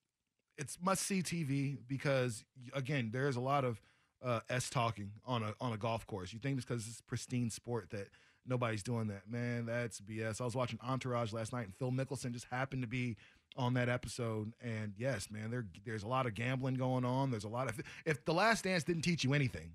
it's 0.58 0.78
must 0.82 1.02
see 1.02 1.22
TV 1.22 1.78
because 1.86 2.44
again, 2.72 3.10
there's 3.12 3.36
a 3.36 3.40
lot 3.40 3.64
of 3.64 3.80
uh, 4.24 4.40
s 4.48 4.70
talking 4.70 5.12
on 5.24 5.42
a 5.42 5.54
on 5.60 5.72
a 5.72 5.76
golf 5.76 6.06
course. 6.06 6.32
You 6.32 6.38
think 6.38 6.56
it's 6.58 6.66
because 6.66 6.86
it's 6.86 7.00
pristine 7.00 7.50
sport 7.50 7.90
that 7.90 8.08
nobody's 8.46 8.82
doing 8.82 9.08
that, 9.08 9.28
man? 9.28 9.66
That's 9.66 10.00
BS. 10.00 10.40
I 10.40 10.44
was 10.44 10.54
watching 10.54 10.78
Entourage 10.86 11.32
last 11.32 11.52
night, 11.52 11.66
and 11.66 11.74
Phil 11.76 11.92
Mickelson 11.92 12.32
just 12.32 12.46
happened 12.50 12.82
to 12.82 12.88
be 12.88 13.16
on 13.56 13.74
that 13.74 13.88
episode. 13.88 14.52
And 14.60 14.94
yes, 14.96 15.30
man, 15.30 15.50
there 15.50 15.66
there's 15.84 16.02
a 16.02 16.08
lot 16.08 16.26
of 16.26 16.34
gambling 16.34 16.74
going 16.74 17.04
on. 17.04 17.30
There's 17.30 17.44
a 17.44 17.48
lot 17.48 17.68
of 17.68 17.80
if 18.04 18.24
the 18.24 18.34
Last 18.34 18.64
Dance 18.64 18.84
didn't 18.84 19.02
teach 19.02 19.24
you 19.24 19.34
anything, 19.34 19.72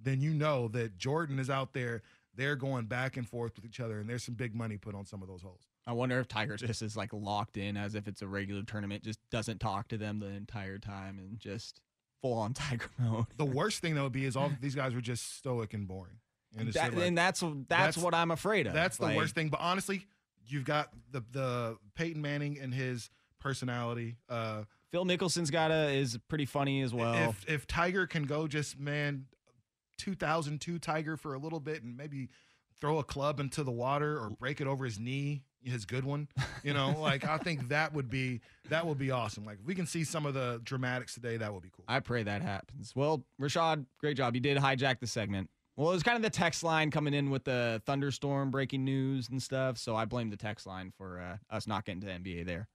then 0.00 0.20
you 0.20 0.32
know 0.32 0.68
that 0.68 0.98
Jordan 0.98 1.38
is 1.38 1.50
out 1.50 1.72
there. 1.72 2.02
They're 2.34 2.56
going 2.56 2.84
back 2.84 3.16
and 3.16 3.28
forth 3.28 3.56
with 3.56 3.64
each 3.64 3.80
other, 3.80 3.98
and 3.98 4.08
there's 4.08 4.22
some 4.22 4.36
big 4.36 4.54
money 4.54 4.76
put 4.76 4.94
on 4.94 5.04
some 5.04 5.22
of 5.22 5.28
those 5.28 5.42
holes. 5.42 5.62
I 5.88 5.92
wonder 5.92 6.20
if 6.20 6.28
Tiger 6.28 6.56
just 6.56 6.82
is 6.82 6.96
like 6.96 7.12
locked 7.12 7.56
in 7.56 7.76
as 7.76 7.96
if 7.96 8.06
it's 8.06 8.22
a 8.22 8.28
regular 8.28 8.62
tournament, 8.62 9.02
just 9.02 9.18
doesn't 9.30 9.58
talk 9.58 9.88
to 9.88 9.98
them 9.98 10.20
the 10.20 10.26
entire 10.28 10.78
time 10.78 11.18
and 11.18 11.40
just 11.40 11.80
full 12.20 12.34
on 12.34 12.54
Tiger 12.54 12.88
mode. 12.98 13.26
The 13.36 13.44
worst 13.44 13.80
thing 13.80 13.94
that 13.94 14.02
would 14.02 14.12
be 14.12 14.24
is 14.24 14.36
all 14.36 14.50
these 14.60 14.74
guys 14.74 14.94
were 14.94 15.00
just 15.00 15.36
stoic 15.36 15.74
and 15.74 15.86
boring. 15.86 16.18
And, 16.56 16.72
that, 16.72 16.94
like, 16.94 17.06
and 17.06 17.16
that's, 17.16 17.40
that's, 17.40 17.66
that's 17.68 17.98
what 17.98 18.14
I'm 18.14 18.30
afraid 18.30 18.66
of. 18.66 18.72
That's 18.72 18.96
the 18.96 19.04
like, 19.04 19.16
worst 19.16 19.34
thing. 19.34 19.48
But 19.48 19.60
honestly, 19.60 20.06
you've 20.46 20.64
got 20.64 20.90
the 21.10 21.22
the 21.30 21.76
Peyton 21.94 22.22
Manning 22.22 22.58
and 22.58 22.72
his 22.72 23.10
personality. 23.38 24.16
Uh, 24.28 24.64
Phil 24.90 25.04
Mickelson's 25.04 25.50
got 25.50 25.70
a 25.70 25.90
is 25.90 26.18
pretty 26.28 26.46
funny 26.46 26.82
as 26.82 26.94
well. 26.94 27.14
If 27.28 27.48
if 27.48 27.66
Tiger 27.66 28.06
can 28.06 28.24
go 28.24 28.48
just 28.48 28.78
man, 28.78 29.26
2002 29.98 30.78
Tiger 30.78 31.16
for 31.16 31.34
a 31.34 31.38
little 31.38 31.60
bit 31.60 31.82
and 31.82 31.96
maybe 31.96 32.28
throw 32.80 32.98
a 32.98 33.04
club 33.04 33.40
into 33.40 33.62
the 33.62 33.70
water 33.70 34.18
or 34.18 34.30
break 34.30 34.60
it 34.60 34.66
over 34.66 34.84
his 34.84 34.98
knee, 34.98 35.42
his 35.68 35.84
good 35.84 36.04
one. 36.04 36.28
You 36.62 36.74
know, 36.74 36.94
like 37.00 37.26
I 37.26 37.38
think 37.38 37.68
that 37.68 37.94
would 37.94 38.10
be 38.10 38.40
that 38.68 38.86
would 38.86 38.98
be 38.98 39.10
awesome. 39.10 39.44
Like 39.44 39.58
if 39.60 39.66
we 39.66 39.74
can 39.74 39.86
see 39.86 40.04
some 40.04 40.26
of 40.26 40.34
the 40.34 40.60
dramatics 40.64 41.14
today, 41.14 41.36
that 41.36 41.52
would 41.52 41.62
be 41.62 41.70
cool. 41.70 41.84
I 41.88 42.00
pray 42.00 42.22
that 42.22 42.42
happens. 42.42 42.92
Well, 42.94 43.24
Rashad, 43.40 43.86
great 44.00 44.16
job. 44.16 44.34
You 44.34 44.40
did 44.40 44.58
hijack 44.58 45.00
the 45.00 45.06
segment. 45.06 45.50
Well, 45.76 45.90
it 45.90 45.94
was 45.94 46.02
kind 46.02 46.16
of 46.16 46.22
the 46.22 46.30
text 46.30 46.64
line 46.64 46.90
coming 46.90 47.14
in 47.14 47.30
with 47.30 47.44
the 47.44 47.80
thunderstorm 47.86 48.50
breaking 48.50 48.84
news 48.84 49.28
and 49.28 49.40
stuff. 49.40 49.78
So 49.78 49.94
I 49.94 50.06
blame 50.06 50.28
the 50.28 50.36
text 50.36 50.66
line 50.66 50.92
for 50.96 51.20
uh, 51.20 51.54
us 51.54 51.68
not 51.68 51.84
getting 51.84 52.00
to 52.00 52.06
the 52.08 52.14
NBA 52.14 52.46
there. 52.46 52.66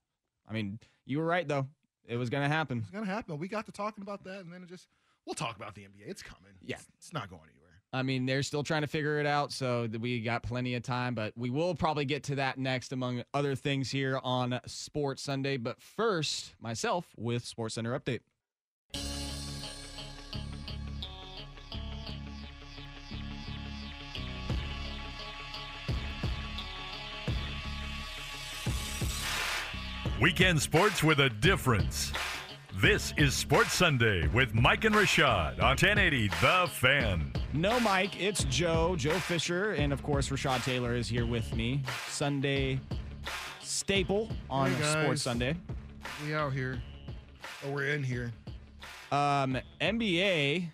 I 0.47 0.53
mean, 0.53 0.79
you 1.06 1.19
were 1.19 1.25
right 1.25 1.47
though. 1.47 1.67
It 2.06 2.17
was 2.17 2.29
going 2.29 2.43
to 2.43 2.53
happen. 2.53 2.79
It's 2.79 2.91
going 2.91 3.06
to 3.06 3.12
happen. 3.12 3.38
We 3.38 3.47
got 3.47 3.65
to 3.65 3.71
talking 3.71 4.01
about 4.01 4.23
that, 4.25 4.41
and 4.41 4.53
then 4.53 4.63
it 4.63 4.69
just 4.69 4.88
we'll 5.25 5.36
talk 5.36 5.56
about 5.56 5.75
the 5.75 5.82
NBA. 5.82 6.08
It's 6.08 6.21
coming. 6.21 6.53
Yeah, 6.65 6.75
it's, 6.75 6.88
it's 6.97 7.13
not 7.13 7.29
going 7.29 7.41
anywhere. 7.43 7.62
I 7.95 8.01
mean, 8.01 8.25
they're 8.25 8.41
still 8.41 8.63
trying 8.63 8.82
to 8.82 8.88
figure 8.88 9.19
it 9.19 9.27
out, 9.27 9.51
so 9.51 9.88
we 9.99 10.19
got 10.19 10.41
plenty 10.41 10.73
of 10.73 10.82
time, 10.82 11.13
but 11.13 11.32
we 11.38 11.51
will 11.51 11.75
probably 11.75 12.06
get 12.06 12.23
to 12.23 12.36
that 12.36 12.58
next, 12.58 12.91
among 12.91 13.23
other 13.36 13.53
things, 13.53 13.91
here 13.91 14.19
on 14.23 14.60
Sports 14.65 15.21
Sunday. 15.21 15.58
But 15.58 15.79
first, 15.79 16.56
myself 16.60 17.06
with 17.15 17.45
Sports 17.45 17.75
Center 17.75 17.97
Update. 17.97 18.21
Weekend 30.19 30.62
sports 30.62 31.03
with 31.03 31.19
a 31.19 31.29
difference. 31.29 32.12
This 32.84 33.13
is 33.15 33.34
Sports 33.34 33.72
Sunday 33.72 34.28
with 34.28 34.54
Mike 34.54 34.84
and 34.84 34.93
Rashad 34.93 35.54
on 35.62 35.78
1080 35.78 36.28
The 36.28 36.67
Fan. 36.69 37.32
No, 37.54 37.80
Mike, 37.80 38.22
it's 38.22 38.43
Joe, 38.43 38.98
Joe 38.98 39.17
Fisher, 39.19 39.72
and 39.72 39.93
of 39.93 40.04
course, 40.04 40.28
Rashad 40.28 40.65
Taylor 40.65 40.93
is 40.93 41.08
here 41.08 41.26
with 41.26 41.56
me. 41.56 41.82
Sunday 42.10 42.82
staple 43.62 44.28
on 44.50 44.69
hey 44.72 44.84
Sports 44.84 45.22
Sunday. 45.22 45.56
We 46.26 46.34
out 46.34 46.52
here. 46.52 46.82
Oh, 47.65 47.72
we're 47.72 47.86
in 47.86 48.04
here. 48.04 48.34
Um, 49.13 49.58
NBA, 49.80 50.67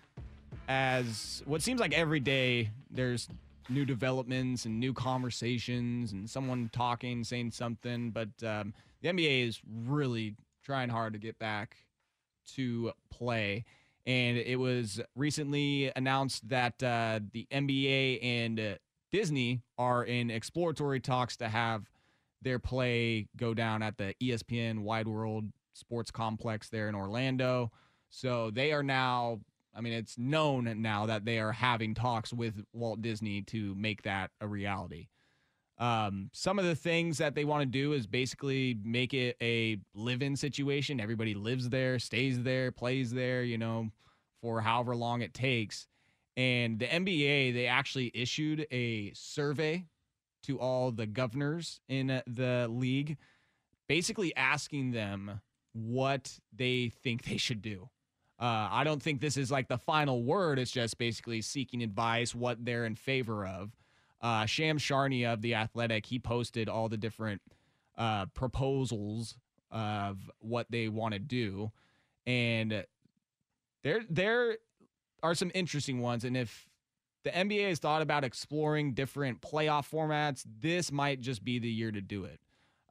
as 0.66 1.44
what 1.46 1.62
seems 1.62 1.78
like 1.78 1.92
every 1.92 2.18
day, 2.18 2.70
there's 2.90 3.28
new 3.68 3.84
developments 3.84 4.64
and 4.64 4.80
new 4.80 4.92
conversations 4.92 6.10
and 6.10 6.28
someone 6.28 6.70
talking, 6.72 7.22
saying 7.22 7.52
something, 7.52 8.10
but 8.10 8.30
um, 8.44 8.74
the 9.00 9.10
NBA 9.10 9.46
is 9.46 9.60
really 9.84 10.34
trying 10.64 10.88
hard 10.88 11.12
to 11.12 11.20
get 11.20 11.38
back 11.38 11.76
to 12.54 12.92
play. 13.10 13.64
And 14.06 14.38
it 14.38 14.58
was 14.58 15.00
recently 15.14 15.92
announced 15.94 16.48
that 16.48 16.82
uh, 16.82 17.20
the 17.32 17.46
NBA 17.52 18.24
and 18.24 18.58
uh, 18.58 18.74
Disney 19.12 19.62
are 19.78 20.04
in 20.04 20.30
exploratory 20.30 21.00
talks 21.00 21.36
to 21.38 21.48
have 21.48 21.90
their 22.42 22.58
play 22.58 23.28
go 23.36 23.54
down 23.54 23.82
at 23.82 23.98
the 23.98 24.14
ESPN 24.22 24.80
Wide 24.80 25.06
World 25.06 25.52
Sports 25.74 26.10
Complex 26.10 26.68
there 26.68 26.88
in 26.88 26.94
Orlando. 26.94 27.70
So 28.08 28.50
they 28.50 28.72
are 28.72 28.82
now, 28.82 29.40
I 29.74 29.80
mean, 29.80 29.92
it's 29.92 30.18
known 30.18 30.80
now 30.80 31.06
that 31.06 31.24
they 31.24 31.38
are 31.38 31.52
having 31.52 31.94
talks 31.94 32.32
with 32.32 32.64
Walt 32.72 33.02
Disney 33.02 33.42
to 33.42 33.74
make 33.74 34.02
that 34.02 34.30
a 34.40 34.48
reality. 34.48 35.08
Um, 35.80 36.28
some 36.34 36.58
of 36.58 36.66
the 36.66 36.74
things 36.74 37.16
that 37.18 37.34
they 37.34 37.46
want 37.46 37.62
to 37.62 37.66
do 37.66 37.94
is 37.94 38.06
basically 38.06 38.78
make 38.84 39.14
it 39.14 39.36
a 39.40 39.78
live 39.94 40.20
in 40.20 40.36
situation. 40.36 41.00
Everybody 41.00 41.32
lives 41.32 41.70
there, 41.70 41.98
stays 41.98 42.42
there, 42.42 42.70
plays 42.70 43.10
there, 43.10 43.42
you 43.42 43.56
know, 43.56 43.88
for 44.42 44.60
however 44.60 44.94
long 44.94 45.22
it 45.22 45.32
takes. 45.32 45.86
And 46.36 46.78
the 46.78 46.86
NBA, 46.86 47.54
they 47.54 47.66
actually 47.66 48.10
issued 48.14 48.66
a 48.70 49.12
survey 49.14 49.86
to 50.42 50.60
all 50.60 50.90
the 50.90 51.06
governors 51.06 51.80
in 51.88 52.22
the 52.26 52.66
league, 52.70 53.16
basically 53.88 54.36
asking 54.36 54.92
them 54.92 55.40
what 55.72 56.38
they 56.54 56.92
think 57.02 57.24
they 57.24 57.38
should 57.38 57.62
do. 57.62 57.88
Uh, 58.38 58.68
I 58.70 58.84
don't 58.84 59.02
think 59.02 59.20
this 59.20 59.36
is 59.38 59.50
like 59.50 59.68
the 59.68 59.78
final 59.78 60.22
word. 60.22 60.58
It's 60.58 60.70
just 60.70 60.98
basically 60.98 61.40
seeking 61.40 61.82
advice, 61.82 62.34
what 62.34 62.62
they're 62.64 62.84
in 62.84 62.96
favor 62.96 63.46
of 63.46 63.70
uh, 64.20 64.46
Shams 64.46 64.82
Charania 64.82 65.32
of 65.32 65.42
the 65.42 65.54
Athletic, 65.54 66.06
he 66.06 66.18
posted 66.18 66.68
all 66.68 66.88
the 66.88 66.96
different 66.96 67.40
uh, 67.96 68.26
proposals 68.26 69.36
of 69.70 70.30
what 70.40 70.66
they 70.70 70.88
want 70.88 71.14
to 71.14 71.20
do, 71.20 71.70
and 72.26 72.84
there 73.82 74.02
there 74.08 74.56
are 75.22 75.34
some 75.34 75.50
interesting 75.54 76.00
ones. 76.00 76.24
And 76.24 76.36
if 76.36 76.70
the 77.22 77.30
NBA 77.30 77.68
has 77.68 77.78
thought 77.78 78.02
about 78.02 78.24
exploring 78.24 78.94
different 78.94 79.40
playoff 79.40 79.90
formats. 79.90 80.44
This 80.60 80.90
might 80.90 81.20
just 81.20 81.44
be 81.44 81.58
the 81.58 81.68
year 81.68 81.92
to 81.92 82.00
do 82.00 82.24
it. 82.24 82.40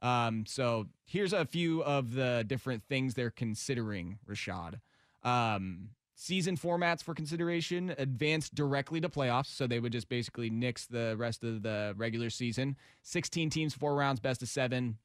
Um, 0.02 0.44
so 0.46 0.86
here's 1.04 1.32
a 1.32 1.44
few 1.44 1.82
of 1.82 2.14
the 2.14 2.44
different 2.46 2.84
things 2.84 3.14
they're 3.14 3.30
considering, 3.30 4.18
Rashad. 4.28 4.80
Um, 5.22 5.90
season 6.20 6.54
formats 6.54 7.02
for 7.02 7.14
consideration 7.14 7.94
advanced 7.96 8.54
directly 8.54 9.00
to 9.00 9.08
playoffs. 9.08 9.46
So 9.46 9.66
they 9.66 9.80
would 9.80 9.92
just 9.92 10.10
basically 10.10 10.50
nix 10.50 10.86
the 10.86 11.14
rest 11.16 11.42
of 11.42 11.62
the 11.62 11.94
regular 11.96 12.28
season. 12.28 12.76
16 13.02 13.48
teams, 13.48 13.74
four 13.74 13.94
rounds, 13.94 14.20
best 14.20 14.42
of 14.42 14.48
seven. 14.48 14.98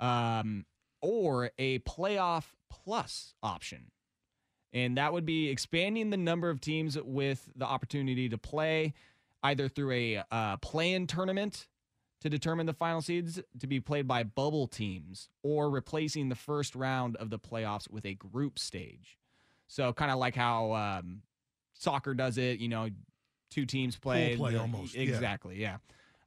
Um, 0.00 0.64
or 1.02 1.50
a 1.58 1.80
playoff 1.80 2.44
plus 2.70 3.34
option. 3.42 3.90
And 4.72 4.96
that 4.96 5.12
would 5.12 5.26
be 5.26 5.50
expanding 5.50 6.08
the 6.08 6.16
number 6.16 6.48
of 6.48 6.60
teams 6.60 6.98
with 6.98 7.50
the 7.54 7.66
opportunity 7.66 8.30
to 8.30 8.38
play 8.38 8.94
either 9.42 9.68
through 9.68 9.90
a 9.92 10.22
uh, 10.30 10.56
play 10.56 10.94
in 10.94 11.06
tournament 11.06 11.66
to 12.22 12.30
determine 12.30 12.64
the 12.64 12.72
final 12.72 13.02
seeds 13.02 13.42
to 13.58 13.66
be 13.66 13.78
played 13.78 14.08
by 14.08 14.22
bubble 14.22 14.68
teams 14.68 15.28
or 15.42 15.68
replacing 15.68 16.30
the 16.30 16.34
first 16.34 16.74
round 16.74 17.16
of 17.16 17.28
the 17.28 17.38
playoffs 17.38 17.90
with 17.90 18.06
a 18.06 18.14
group 18.14 18.58
stage. 18.58 19.18
So, 19.72 19.90
kind 19.94 20.10
of 20.10 20.18
like 20.18 20.36
how 20.36 20.74
um, 20.74 21.22
soccer 21.72 22.12
does 22.12 22.36
it, 22.36 22.60
you 22.60 22.68
know, 22.68 22.90
two 23.50 23.64
teams 23.64 23.96
play. 23.96 24.36
Play 24.36 24.54
almost. 24.54 24.94
Exactly, 24.94 25.58
yeah. 25.58 25.78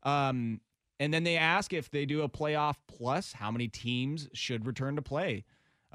yeah. 0.04 0.30
Um, 0.30 0.62
and 1.00 1.14
then 1.14 1.24
they 1.24 1.38
ask 1.38 1.72
if 1.72 1.92
they 1.92 2.08
do 2.08 2.24
a 2.24 2.28
playoff 2.28 2.74
plus, 2.88 3.34
how 3.34 3.52
many 3.52 3.68
teams 3.68 4.28
should 4.34 4.66
return 4.66 4.96
to 4.96 5.04
play? 5.04 5.46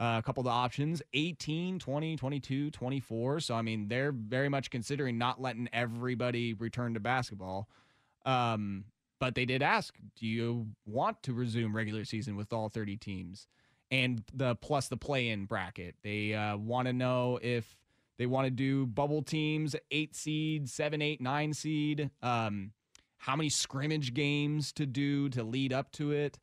Uh, 0.00 0.18
a 0.20 0.22
couple 0.22 0.42
of 0.42 0.44
the 0.44 0.52
options 0.52 1.02
18, 1.12 1.80
20, 1.80 2.16
22, 2.16 2.70
24. 2.70 3.40
So, 3.40 3.56
I 3.56 3.62
mean, 3.62 3.88
they're 3.88 4.12
very 4.12 4.48
much 4.48 4.70
considering 4.70 5.18
not 5.18 5.40
letting 5.40 5.68
everybody 5.72 6.54
return 6.54 6.94
to 6.94 7.00
basketball. 7.00 7.68
Um, 8.24 8.84
but 9.18 9.34
they 9.34 9.44
did 9.44 9.60
ask, 9.60 9.96
do 10.14 10.24
you 10.24 10.68
want 10.86 11.20
to 11.24 11.32
resume 11.32 11.74
regular 11.74 12.04
season 12.04 12.36
with 12.36 12.52
all 12.52 12.68
30 12.68 12.96
teams? 12.96 13.48
And 13.90 14.22
the 14.32 14.54
plus 14.56 14.88
the 14.88 14.96
play 14.96 15.28
in 15.28 15.46
bracket. 15.46 15.96
They 16.02 16.34
uh, 16.34 16.56
want 16.56 16.86
to 16.86 16.92
know 16.92 17.38
if 17.42 17.76
they 18.18 18.26
want 18.26 18.44
to 18.44 18.50
do 18.50 18.86
bubble 18.86 19.22
teams, 19.22 19.74
eight 19.90 20.14
seed, 20.14 20.68
seven, 20.68 21.02
eight, 21.02 21.20
nine 21.20 21.52
seed. 21.52 22.10
Um, 22.22 22.72
how 23.20 23.36
many 23.36 23.48
scrimmage 23.48 24.14
games 24.14 24.72
to 24.72 24.86
do 24.86 25.28
to 25.30 25.42
lead 25.42 25.72
up 25.72 25.90
to 25.92 26.12
it, 26.12 26.38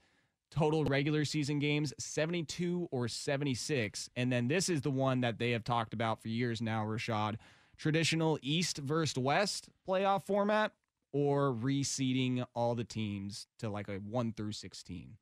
total 0.52 0.86
regular 0.86 1.26
season 1.26 1.60
games, 1.60 1.94
72 2.00 2.88
or 2.92 3.08
76. 3.08 4.10
And 4.16 4.32
then 4.32 4.48
this 4.48 4.70
is 4.70 4.82
the 4.82 4.92
one 4.92 5.22
that 5.22 5.40
they 5.40 5.52
have 5.52 5.64
talked 5.64 5.94
about 5.94 6.22
for 6.22 6.28
years 6.28 6.62
now, 6.62 6.84
Rashad. 6.86 7.36
Traditional 7.78 8.40
East 8.42 8.78
versus 8.78 9.18
West 9.18 9.70
playoff 9.88 10.26
format 10.26 10.72
or 11.12 11.54
reseeding 11.54 12.46
all 12.56 12.76
the 12.76 12.84
teams 12.84 13.48
to 13.60 13.70
like 13.70 13.88
a 13.88 13.94
1 13.94 14.34
through 14.34 14.52
16 14.52 15.18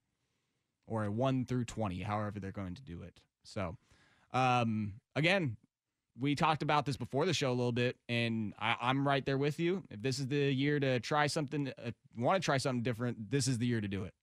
or 0.88 1.06
a 1.06 1.12
1 1.12 1.46
through 1.46 1.66
20, 1.66 2.02
however 2.02 2.40
they're 2.40 2.52
going 2.52 2.76
to 2.76 2.82
do 2.82 3.02
it. 3.02 3.20
So, 3.44 3.78
um, 4.34 4.94
again, 5.16 5.58
we 6.20 6.36
talked 6.36 6.62
about 6.62 6.86
this 6.86 6.98
before 6.98 7.26
the 7.26 7.34
show 7.34 7.50
a 7.50 7.54
little 7.54 7.72
bit, 7.72 7.98
and 8.08 8.54
I, 8.58 8.90
am 8.90 9.08
right 9.08 9.26
there 9.26 9.38
with 9.38 9.60
you. 9.60 9.84
If 9.90 10.02
this 10.02 10.20
is 10.20 10.28
the 10.28 10.54
year 10.54 10.80
to 10.80 11.00
try 11.00 11.28
something, 11.28 11.72
uh, 11.84 11.92
want 12.18 12.42
to 12.42 12.46
try 12.46 12.58
something 12.58 12.84
different, 12.84 13.30
this 13.30 13.48
is 13.48 13.58
the 13.58 13.66
year 13.66 13.82
to 13.82 13.88
do 13.88 14.04
it. 14.04 14.14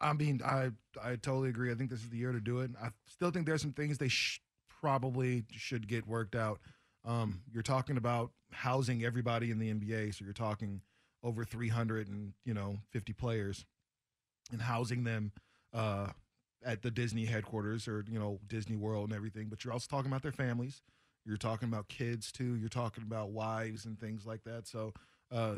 I 0.00 0.12
mean, 0.14 0.40
I 0.44 0.70
I 1.00 1.16
totally 1.16 1.48
agree. 1.48 1.70
I 1.70 1.74
think 1.74 1.90
this 1.90 2.00
is 2.00 2.08
the 2.08 2.16
year 2.16 2.32
to 2.32 2.40
do 2.40 2.58
it. 2.60 2.72
I 2.82 2.88
still 3.06 3.30
think 3.30 3.46
there's 3.46 3.62
some 3.62 3.72
things 3.72 3.98
they 3.98 4.08
sh- 4.08 4.40
probably 4.68 5.44
should 5.52 5.86
get 5.86 6.08
worked 6.08 6.34
out. 6.34 6.58
Um, 7.04 7.42
you're 7.52 7.62
talking 7.62 7.96
about 7.96 8.32
housing 8.50 9.04
everybody 9.04 9.52
in 9.52 9.60
the 9.60 9.72
NBA, 9.72 10.14
so 10.14 10.24
you're 10.24 10.34
talking 10.34 10.80
over 11.22 11.44
300 11.44 12.08
and 12.08 12.32
you 12.44 12.52
know 12.52 12.78
50 12.90 13.12
players, 13.12 13.64
and 14.50 14.60
housing 14.60 15.04
them 15.04 15.30
uh, 15.72 16.08
at 16.64 16.82
the 16.82 16.90
Disney 16.90 17.24
headquarters 17.24 17.88
or 17.88 18.04
you 18.08 18.18
know 18.18 18.38
Disney 18.46 18.76
World 18.76 19.10
and 19.10 19.16
everything. 19.16 19.48
But 19.48 19.64
you're 19.64 19.72
also 19.72 19.86
talking 19.88 20.10
about 20.10 20.22
their 20.22 20.32
families. 20.32 20.82
You're 21.24 21.36
talking 21.36 21.68
about 21.68 21.88
kids 21.88 22.32
too. 22.32 22.56
You're 22.56 22.68
talking 22.68 23.04
about 23.04 23.30
wives 23.30 23.84
and 23.84 23.98
things 23.98 24.26
like 24.26 24.42
that. 24.44 24.66
So, 24.66 24.92
uh, 25.30 25.56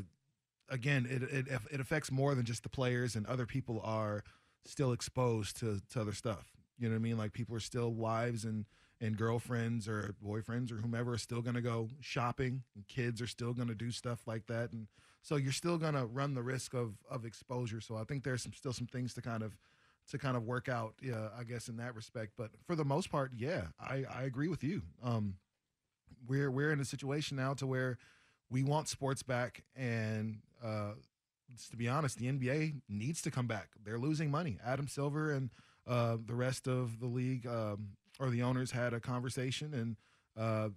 again, 0.68 1.06
it, 1.08 1.22
it 1.22 1.60
it 1.70 1.80
affects 1.80 2.10
more 2.10 2.34
than 2.34 2.44
just 2.44 2.62
the 2.62 2.68
players, 2.68 3.16
and 3.16 3.26
other 3.26 3.46
people 3.46 3.80
are 3.84 4.22
still 4.64 4.92
exposed 4.92 5.58
to 5.60 5.80
to 5.90 6.00
other 6.00 6.12
stuff. 6.12 6.52
You 6.78 6.88
know 6.88 6.94
what 6.94 7.00
I 7.00 7.02
mean? 7.02 7.18
Like 7.18 7.32
people 7.32 7.56
are 7.56 7.60
still 7.60 7.92
wives 7.92 8.44
and 8.44 8.66
and 9.00 9.16
girlfriends 9.16 9.88
or 9.88 10.14
boyfriends 10.24 10.70
or 10.72 10.76
whomever 10.76 11.14
are 11.14 11.18
still 11.18 11.42
going 11.42 11.56
to 11.56 11.62
go 11.62 11.88
shopping, 12.00 12.62
and 12.74 12.86
kids 12.86 13.20
are 13.20 13.26
still 13.26 13.52
going 13.52 13.68
to 13.68 13.74
do 13.74 13.90
stuff 13.90 14.20
like 14.26 14.46
that, 14.46 14.72
and 14.72 14.86
so 15.22 15.36
you're 15.36 15.52
still 15.52 15.78
going 15.78 15.94
to 15.94 16.04
run 16.04 16.34
the 16.34 16.42
risk 16.42 16.74
of 16.74 16.94
of 17.10 17.24
exposure. 17.24 17.80
So 17.80 17.96
I 17.96 18.04
think 18.04 18.24
there's 18.24 18.42
some 18.42 18.52
still 18.52 18.72
some 18.72 18.86
things 18.86 19.14
to 19.14 19.22
kind 19.22 19.42
of 19.42 19.56
to 20.10 20.18
kind 20.18 20.36
of 20.36 20.44
work 20.44 20.68
out, 20.68 20.94
yeah, 21.02 21.28
I 21.38 21.44
guess 21.44 21.68
in 21.68 21.76
that 21.78 21.94
respect. 21.94 22.32
But 22.36 22.50
for 22.66 22.76
the 22.76 22.84
most 22.84 23.10
part, 23.10 23.32
yeah, 23.36 23.68
I 23.80 24.04
I 24.12 24.22
agree 24.22 24.48
with 24.48 24.62
you. 24.62 24.82
Um, 25.02 25.36
we're 26.26 26.50
we're 26.50 26.72
in 26.72 26.80
a 26.80 26.84
situation 26.84 27.36
now 27.36 27.54
to 27.54 27.66
where 27.66 27.98
we 28.50 28.62
want 28.62 28.88
sports 28.88 29.22
back, 29.22 29.64
and 29.74 30.38
uh, 30.62 30.92
to 31.70 31.76
be 31.76 31.88
honest, 31.88 32.18
the 32.18 32.26
NBA 32.26 32.82
needs 32.88 33.22
to 33.22 33.30
come 33.30 33.46
back. 33.46 33.68
They're 33.84 33.98
losing 33.98 34.30
money. 34.30 34.58
Adam 34.64 34.88
Silver 34.88 35.32
and 35.32 35.50
uh, 35.86 36.16
the 36.24 36.34
rest 36.34 36.66
of 36.66 37.00
the 37.00 37.06
league 37.06 37.46
um, 37.46 37.90
or 38.18 38.30
the 38.30 38.42
owners 38.42 38.70
had 38.70 38.92
a 38.92 39.00
conversation, 39.00 39.74
and 39.74 39.96
uh, 40.36 40.68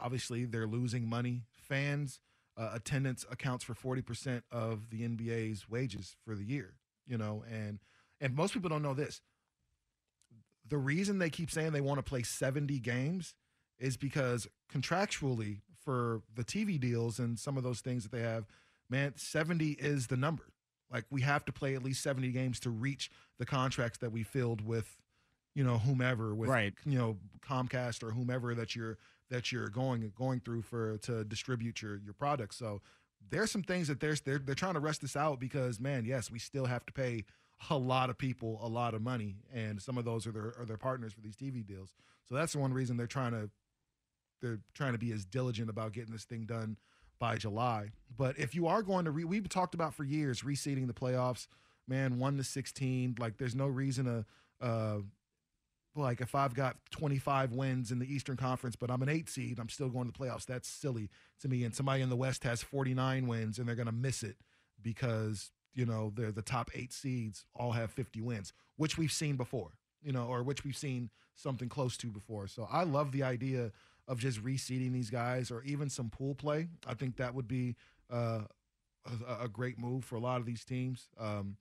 obviously 0.00 0.44
they're 0.44 0.66
losing 0.66 1.08
money. 1.08 1.42
Fans 1.52 2.20
uh, 2.56 2.70
attendance 2.74 3.24
accounts 3.30 3.64
for 3.64 3.74
forty 3.74 4.02
percent 4.02 4.44
of 4.50 4.90
the 4.90 5.02
NBA's 5.02 5.68
wages 5.68 6.16
for 6.24 6.34
the 6.34 6.44
year. 6.44 6.74
You 7.06 7.18
know, 7.18 7.44
and 7.50 7.80
and 8.20 8.34
most 8.34 8.54
people 8.54 8.70
don't 8.70 8.82
know 8.82 8.94
this. 8.94 9.20
The 10.68 10.78
reason 10.78 11.18
they 11.18 11.30
keep 11.30 11.50
saying 11.50 11.72
they 11.72 11.80
want 11.80 11.98
to 11.98 12.02
play 12.02 12.22
seventy 12.22 12.78
games 12.78 13.34
is 13.78 13.96
because 13.96 14.46
contractually 14.72 15.60
for 15.82 16.22
the 16.34 16.44
TV 16.44 16.78
deals 16.78 17.18
and 17.18 17.38
some 17.38 17.56
of 17.56 17.62
those 17.62 17.80
things 17.80 18.02
that 18.04 18.12
they 18.12 18.20
have, 18.20 18.46
man, 18.88 19.14
70 19.16 19.70
is 19.72 20.06
the 20.08 20.16
number. 20.16 20.52
Like 20.92 21.04
we 21.10 21.22
have 21.22 21.44
to 21.46 21.52
play 21.52 21.74
at 21.74 21.82
least 21.82 22.02
70 22.02 22.30
games 22.32 22.60
to 22.60 22.70
reach 22.70 23.10
the 23.38 23.46
contracts 23.46 23.98
that 23.98 24.12
we 24.12 24.22
filled 24.22 24.60
with, 24.60 24.96
you 25.54 25.64
know, 25.64 25.78
whomever 25.78 26.34
with 26.34 26.50
right. 26.50 26.74
you 26.84 26.98
know, 26.98 27.16
Comcast 27.40 28.02
or 28.02 28.10
whomever 28.10 28.54
that 28.54 28.76
you're 28.76 28.98
that 29.30 29.52
you're 29.52 29.68
going 29.68 30.12
going 30.16 30.40
through 30.40 30.62
for 30.62 30.98
to 30.98 31.24
distribute 31.24 31.80
your 31.80 31.98
your 31.98 32.12
product. 32.12 32.54
So 32.54 32.80
there's 33.30 33.50
some 33.50 33.62
things 33.62 33.86
that 33.88 34.00
they're 34.00 34.16
they're, 34.24 34.38
they're 34.38 34.54
trying 34.54 34.74
to 34.74 34.80
rest 34.80 35.00
this 35.00 35.16
out 35.16 35.38
because 35.38 35.78
man, 35.78 36.04
yes, 36.04 36.30
we 36.30 36.40
still 36.40 36.66
have 36.66 36.84
to 36.86 36.92
pay 36.92 37.24
a 37.68 37.76
lot 37.76 38.08
of 38.08 38.16
people 38.16 38.58
a 38.62 38.68
lot 38.68 38.94
of 38.94 39.02
money, 39.02 39.36
and 39.52 39.80
some 39.80 39.98
of 39.98 40.04
those 40.04 40.26
are 40.26 40.32
their 40.32 40.54
are 40.58 40.64
their 40.64 40.78
partners 40.78 41.12
for 41.12 41.20
these 41.20 41.36
TV 41.36 41.64
deals. 41.66 41.94
So 42.28 42.34
that's 42.34 42.52
the 42.52 42.58
one 42.58 42.72
reason 42.72 42.96
they're 42.96 43.06
trying 43.06 43.32
to 43.32 43.50
they're 44.40 44.60
trying 44.74 44.92
to 44.92 44.98
be 44.98 45.12
as 45.12 45.24
diligent 45.24 45.68
about 45.68 45.92
getting 45.92 46.12
this 46.12 46.24
thing 46.24 46.46
done 46.46 46.78
by 47.18 47.36
July. 47.36 47.90
But 48.16 48.38
if 48.38 48.54
you 48.54 48.66
are 48.66 48.82
going 48.82 49.04
to 49.04 49.10
re, 49.10 49.24
we've 49.24 49.48
talked 49.48 49.74
about 49.74 49.94
for 49.94 50.04
years 50.04 50.40
reseeding 50.42 50.86
the 50.86 50.94
playoffs, 50.94 51.46
man, 51.86 52.18
one 52.18 52.36
to 52.38 52.44
sixteen. 52.44 53.16
Like, 53.18 53.36
there's 53.36 53.54
no 53.54 53.66
reason 53.66 54.06
to. 54.06 54.24
Uh, 54.60 54.98
like 55.96 56.20
if 56.20 56.36
I've 56.36 56.54
got 56.54 56.76
25 56.92 57.52
wins 57.52 57.90
in 57.90 57.98
the 57.98 58.12
Eastern 58.12 58.36
Conference, 58.36 58.76
but 58.76 58.92
I'm 58.92 59.02
an 59.02 59.08
eight 59.08 59.28
seed, 59.28 59.58
I'm 59.58 59.68
still 59.68 59.88
going 59.88 60.06
to 60.06 60.12
the 60.12 60.18
playoffs. 60.24 60.46
That's 60.46 60.68
silly 60.68 61.10
to 61.40 61.48
me. 61.48 61.64
And 61.64 61.74
somebody 61.74 62.00
in 62.00 62.08
the 62.08 62.16
West 62.16 62.44
has 62.44 62.62
49 62.62 63.26
wins 63.26 63.58
and 63.58 63.66
they're 63.66 63.74
going 63.74 63.86
to 63.86 63.92
miss 63.92 64.22
it 64.22 64.36
because 64.80 65.50
you 65.74 65.86
know 65.86 66.12
they're 66.14 66.32
the 66.32 66.42
top 66.42 66.70
eight 66.74 66.92
seeds 66.92 67.44
all 67.54 67.72
have 67.72 67.90
50 67.90 68.20
wins, 68.20 68.52
which 68.76 68.98
we've 68.98 69.12
seen 69.12 69.36
before, 69.36 69.70
you 70.02 70.12
know, 70.12 70.26
or 70.26 70.42
which 70.42 70.64
we've 70.64 70.76
seen 70.76 71.10
something 71.34 71.68
close 71.68 71.96
to 71.98 72.08
before. 72.08 72.46
So 72.48 72.66
I 72.70 72.84
love 72.84 73.12
the 73.12 73.22
idea 73.22 73.72
of 74.08 74.18
just 74.18 74.42
reseeding 74.42 74.92
these 74.92 75.10
guys 75.10 75.50
or 75.50 75.62
even 75.62 75.88
some 75.88 76.10
pool 76.10 76.34
play. 76.34 76.68
I 76.86 76.94
think 76.94 77.16
that 77.16 77.34
would 77.34 77.46
be 77.46 77.76
uh, 78.12 78.40
a, 79.06 79.44
a, 79.44 79.48
great 79.48 79.78
move 79.78 80.04
for 80.04 80.16
a 80.16 80.20
lot 80.20 80.40
of 80.40 80.46
these 80.46 80.64
teams. 80.64 81.08
Um, 81.18 81.56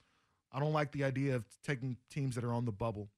I 0.52 0.60
don't 0.60 0.74
like 0.74 0.92
the 0.92 1.04
idea 1.04 1.36
of 1.36 1.46
taking 1.64 1.98
teams 2.10 2.36
that 2.36 2.44
are 2.44 2.54
on 2.54 2.66
the 2.66 2.72
bubble. 2.72 3.10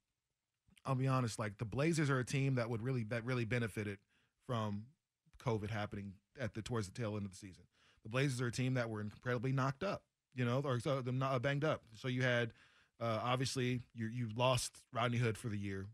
I'll 0.85 0.95
be 0.95 1.07
honest, 1.07 1.39
like 1.39 1.57
the 1.57 1.65
Blazers 1.65 2.09
are 2.09 2.19
a 2.19 2.25
team 2.25 2.55
that 2.55 2.69
would 2.69 2.81
really 2.81 3.03
that 3.05 3.23
really 3.23 3.45
benefited 3.45 3.99
from 4.47 4.83
COVID 5.43 5.69
happening 5.69 6.13
at 6.39 6.53
the 6.53 6.61
towards 6.61 6.87
the 6.89 6.93
tail 6.93 7.15
end 7.15 7.25
of 7.25 7.31
the 7.31 7.37
season. 7.37 7.63
The 8.03 8.09
Blazers 8.09 8.41
are 8.41 8.47
a 8.47 8.51
team 8.51 8.73
that 8.73 8.89
were 8.89 8.99
incredibly 8.99 9.51
knocked 9.51 9.83
up, 9.83 10.03
you 10.35 10.45
know, 10.45 10.61
or 10.63 10.79
so 10.79 11.01
them 11.01 11.19
not 11.19 11.41
banged 11.41 11.63
up. 11.63 11.81
So 11.95 12.07
you 12.07 12.21
had 12.21 12.51
uh, 12.99 13.19
obviously 13.23 13.81
you 13.93 14.07
you 14.07 14.29
lost 14.35 14.83
Rodney 14.93 15.17
Hood 15.17 15.37
for 15.37 15.49
the 15.49 15.57
year, 15.57 15.87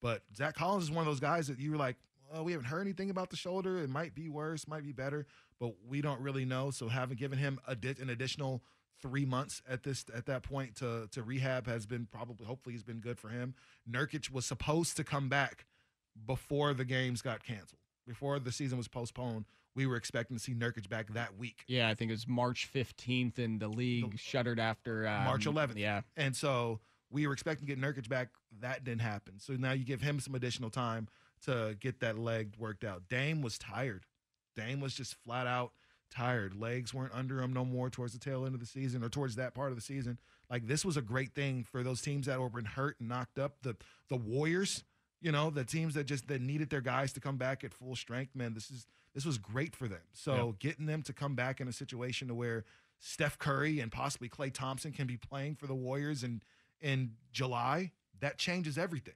but 0.00 0.22
Zach 0.34 0.54
Collins 0.54 0.84
is 0.84 0.90
one 0.90 1.00
of 1.00 1.06
those 1.06 1.20
guys 1.20 1.48
that 1.48 1.58
you 1.58 1.70
were 1.70 1.76
like, 1.76 1.96
oh, 2.32 2.42
we 2.42 2.52
haven't 2.52 2.66
heard 2.66 2.82
anything 2.82 3.10
about 3.10 3.30
the 3.30 3.36
shoulder. 3.36 3.78
It 3.78 3.90
might 3.90 4.14
be 4.14 4.28
worse, 4.28 4.66
might 4.66 4.84
be 4.84 4.92
better, 4.92 5.26
but 5.58 5.74
we 5.88 6.00
don't 6.00 6.20
really 6.20 6.44
know. 6.44 6.70
So 6.70 6.88
having 6.88 7.16
given 7.16 7.38
him 7.38 7.58
a 7.66 7.74
di- 7.74 7.96
an 8.00 8.10
additional 8.10 8.62
three 9.02 9.24
months 9.24 9.62
at 9.68 9.82
this 9.82 10.04
at 10.14 10.26
that 10.26 10.42
point 10.42 10.76
to 10.76 11.08
to 11.12 11.22
rehab 11.22 11.66
has 11.66 11.86
been 11.86 12.06
probably 12.10 12.46
hopefully 12.46 12.74
has 12.74 12.82
been 12.82 13.00
good 13.00 13.18
for 13.18 13.28
him. 13.28 13.54
Nurkic 13.90 14.30
was 14.30 14.46
supposed 14.46 14.96
to 14.96 15.04
come 15.04 15.28
back 15.28 15.66
before 16.26 16.74
the 16.74 16.84
games 16.84 17.22
got 17.22 17.42
canceled 17.42 17.80
before 18.06 18.38
the 18.38 18.52
season 18.52 18.76
was 18.76 18.88
postponed, 18.88 19.44
we 19.80 19.86
were 19.86 19.96
expecting 19.96 20.36
to 20.36 20.42
see 20.42 20.52
Nurkic 20.52 20.90
back 20.90 21.10
that 21.14 21.38
week. 21.38 21.64
Yeah, 21.66 21.88
I 21.88 21.94
think 21.94 22.10
it 22.10 22.12
was 22.12 22.28
March 22.28 22.68
15th, 22.74 23.38
and 23.38 23.58
the 23.58 23.68
league 23.68 24.18
shuttered 24.18 24.60
after 24.60 25.08
um, 25.08 25.24
March 25.24 25.46
11th. 25.46 25.78
Yeah, 25.78 26.02
And 26.18 26.36
so 26.36 26.80
we 27.10 27.26
were 27.26 27.32
expecting 27.32 27.66
to 27.66 27.74
get 27.74 27.82
Nurkic 27.82 28.06
back. 28.06 28.28
That 28.60 28.84
didn't 28.84 29.00
happen. 29.00 29.38
So 29.38 29.54
now 29.54 29.72
you 29.72 29.86
give 29.86 30.02
him 30.02 30.20
some 30.20 30.34
additional 30.34 30.68
time 30.68 31.08
to 31.46 31.76
get 31.80 32.00
that 32.00 32.18
leg 32.18 32.56
worked 32.58 32.84
out. 32.84 33.04
Dame 33.08 33.40
was 33.40 33.56
tired. 33.56 34.04
Dame 34.54 34.80
was 34.80 34.94
just 34.94 35.14
flat 35.14 35.46
out 35.46 35.72
tired. 36.10 36.54
Legs 36.54 36.92
weren't 36.92 37.14
under 37.14 37.40
him 37.40 37.54
no 37.54 37.64
more 37.64 37.88
towards 37.88 38.12
the 38.12 38.18
tail 38.18 38.44
end 38.44 38.54
of 38.54 38.60
the 38.60 38.66
season 38.66 39.02
or 39.02 39.08
towards 39.08 39.36
that 39.36 39.54
part 39.54 39.70
of 39.70 39.76
the 39.76 39.82
season. 39.82 40.18
Like 40.50 40.66
this 40.66 40.84
was 40.84 40.96
a 40.98 41.02
great 41.02 41.34
thing 41.34 41.64
for 41.64 41.82
those 41.82 42.02
teams 42.02 42.26
that 42.26 42.38
were 42.38 42.50
been 42.50 42.64
hurt 42.64 42.96
and 43.00 43.08
knocked 43.08 43.38
up. 43.38 43.54
The 43.62 43.76
the 44.08 44.16
Warriors, 44.16 44.84
you 45.20 45.32
know, 45.32 45.50
the 45.50 45.64
teams 45.64 45.94
that 45.94 46.04
just 46.04 46.28
that 46.28 46.40
needed 46.40 46.70
their 46.70 46.80
guys 46.80 47.12
to 47.14 47.20
come 47.20 47.36
back 47.36 47.64
at 47.64 47.74
full 47.74 47.96
strength. 47.96 48.34
Man, 48.34 48.54
this 48.54 48.70
is 48.70 48.86
this 49.14 49.24
was 49.24 49.38
great 49.38 49.74
for 49.74 49.88
them. 49.88 50.00
So 50.12 50.56
getting 50.58 50.86
them 50.86 51.02
to 51.02 51.12
come 51.12 51.34
back 51.34 51.60
in 51.60 51.68
a 51.68 51.72
situation 51.72 52.28
to 52.28 52.34
where 52.34 52.64
Steph 53.00 53.38
Curry 53.38 53.80
and 53.80 53.90
possibly 53.90 54.28
Klay 54.28 54.52
Thompson 54.52 54.92
can 54.92 55.06
be 55.06 55.16
playing 55.16 55.56
for 55.56 55.66
the 55.66 55.74
Warriors 55.74 56.22
in 56.22 56.42
in 56.80 57.12
July, 57.32 57.92
that 58.20 58.38
changes 58.38 58.78
everything. 58.78 59.14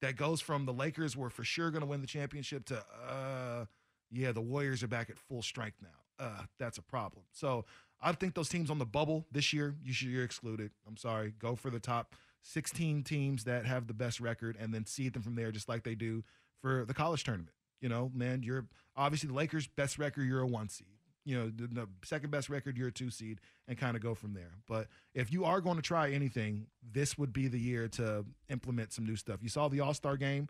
That 0.00 0.16
goes 0.16 0.40
from 0.40 0.66
the 0.66 0.72
Lakers 0.72 1.16
were 1.16 1.30
for 1.30 1.44
sure 1.44 1.70
going 1.70 1.80
to 1.80 1.86
win 1.86 2.00
the 2.00 2.06
championship 2.06 2.64
to 2.66 2.84
uh 3.08 3.64
yeah, 4.10 4.32
the 4.32 4.40
Warriors 4.40 4.82
are 4.82 4.88
back 4.88 5.10
at 5.10 5.18
full 5.18 5.42
strength 5.42 5.78
now. 5.82 6.24
Uh, 6.24 6.42
that's 6.58 6.78
a 6.78 6.82
problem. 6.82 7.24
So 7.32 7.64
I 8.00 8.12
think 8.12 8.34
those 8.34 8.48
teams 8.48 8.70
on 8.70 8.78
the 8.78 8.86
bubble 8.86 9.26
this 9.32 9.52
year, 9.52 9.74
you 9.82 9.92
should 9.92 10.08
you're 10.08 10.24
excluded. 10.24 10.70
I'm 10.86 10.96
sorry. 10.96 11.34
Go 11.38 11.56
for 11.56 11.70
the 11.70 11.80
top 11.80 12.14
16 12.44 13.02
teams 13.02 13.44
that 13.44 13.66
have 13.66 13.86
the 13.86 13.94
best 13.94 14.20
record 14.20 14.56
and 14.60 14.72
then 14.72 14.86
seed 14.86 15.14
them 15.14 15.22
from 15.22 15.34
there, 15.34 15.50
just 15.50 15.68
like 15.68 15.82
they 15.82 15.94
do 15.94 16.22
for 16.60 16.84
the 16.84 16.94
college 16.94 17.24
tournament. 17.24 17.50
You 17.80 17.88
know, 17.88 18.10
man, 18.14 18.42
you're 18.42 18.66
obviously 18.96 19.28
the 19.28 19.34
Lakers' 19.34 19.66
best 19.66 19.98
record, 19.98 20.28
you're 20.28 20.40
a 20.40 20.46
one 20.46 20.68
seed. 20.68 20.86
You 21.24 21.38
know, 21.38 21.50
the, 21.54 21.66
the 21.66 21.88
second 22.04 22.30
best 22.30 22.50
record, 22.50 22.76
you're 22.76 22.88
a 22.88 22.92
two 22.92 23.10
seed, 23.10 23.40
and 23.66 23.78
kind 23.78 23.96
of 23.96 24.02
go 24.02 24.14
from 24.14 24.34
there. 24.34 24.52
But 24.68 24.88
if 25.14 25.32
you 25.32 25.46
are 25.46 25.62
going 25.62 25.76
to 25.76 25.82
try 25.82 26.10
anything, 26.10 26.66
this 26.92 27.16
would 27.16 27.32
be 27.32 27.48
the 27.48 27.58
year 27.58 27.88
to 27.88 28.26
implement 28.50 28.92
some 28.92 29.06
new 29.06 29.16
stuff. 29.16 29.38
You 29.42 29.48
saw 29.48 29.68
the 29.68 29.80
All 29.80 29.94
Star 29.94 30.18
game. 30.18 30.48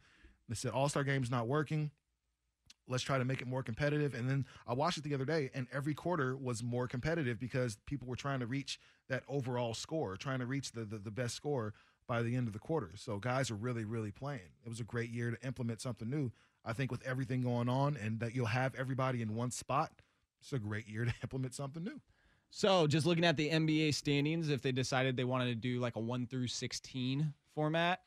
They 0.49 0.57
said 0.57 0.73
All 0.73 0.89
Star 0.89 1.05
game's 1.05 1.31
not 1.31 1.47
working 1.47 1.93
let's 2.89 3.03
try 3.03 3.19
to 3.19 3.25
make 3.25 3.41
it 3.41 3.49
more 3.49 3.63
competitive. 3.63 4.15
And 4.15 4.29
then 4.29 4.47
I 4.67 4.75
watched 4.75 4.99
it 4.99 5.05
the 5.05 5.15
other 5.15 5.25
day, 5.25 5.51
and 5.55 5.67
every 5.73 5.95
quarter 5.95 6.37
was 6.37 6.63
more 6.63 6.87
competitive 6.87 7.39
because 7.39 7.79
people 7.87 8.09
were 8.09 8.17
trying 8.17 8.41
to 8.41 8.47
reach 8.47 8.79
that 9.09 9.23
overall 9.29 9.75
score, 9.75 10.17
trying 10.17 10.41
to 10.41 10.47
reach 10.47 10.73
the, 10.73 10.85
the, 10.85 10.99
the 10.99 11.11
best 11.11 11.35
score 11.35 11.75
by 12.07 12.23
the 12.23 12.37
end 12.37 12.47
of 12.47 12.53
the 12.53 12.59
quarter. 12.59 12.93
So 12.97 13.19
guys 13.19 13.51
are 13.51 13.57
really, 13.57 13.85
really 13.85 14.11
playing. 14.11 14.53
It 14.65 14.69
was 14.69 14.81
a 14.81 14.85
great 14.85 15.11
year 15.11 15.31
to 15.31 15.47
implement 15.47 15.81
something 15.81 16.09
new. 16.09 16.33
I 16.65 16.73
think 16.73 16.91
with 16.91 17.03
everything 17.07 17.43
going 17.43 17.69
on 17.69 17.97
and 17.97 18.21
that 18.21 18.35
you'll 18.35 18.47
have 18.47 18.75
everybody 18.75 19.23
in 19.23 19.35
one 19.35 19.51
spot, 19.51 19.93
it's 20.41 20.53
a 20.53 20.59
great 20.59 20.89
year 20.89 21.05
to 21.05 21.15
implement 21.23 21.55
something 21.55 21.83
new. 21.83 22.01
So, 22.51 22.87
just 22.87 23.05
looking 23.05 23.25
at 23.25 23.37
the 23.37 23.51
NBA 23.51 23.95
standings, 23.95 24.49
if 24.49 24.63
they 24.63 24.71
decided 24.71 25.17
they 25.17 25.25
wanted 25.25 25.47
to 25.47 25.55
do 25.57 25.81
like 25.81 25.97
a 25.97 26.01
1 26.01 26.29
through 26.29 26.47
16 26.47 27.35
format, 27.53 28.01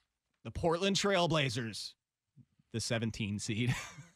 the 0.45 0.51
Portland 0.51 0.95
Trailblazers, 0.95 1.93
the 2.71 2.79
17 2.79 3.39
seed. 3.39 3.75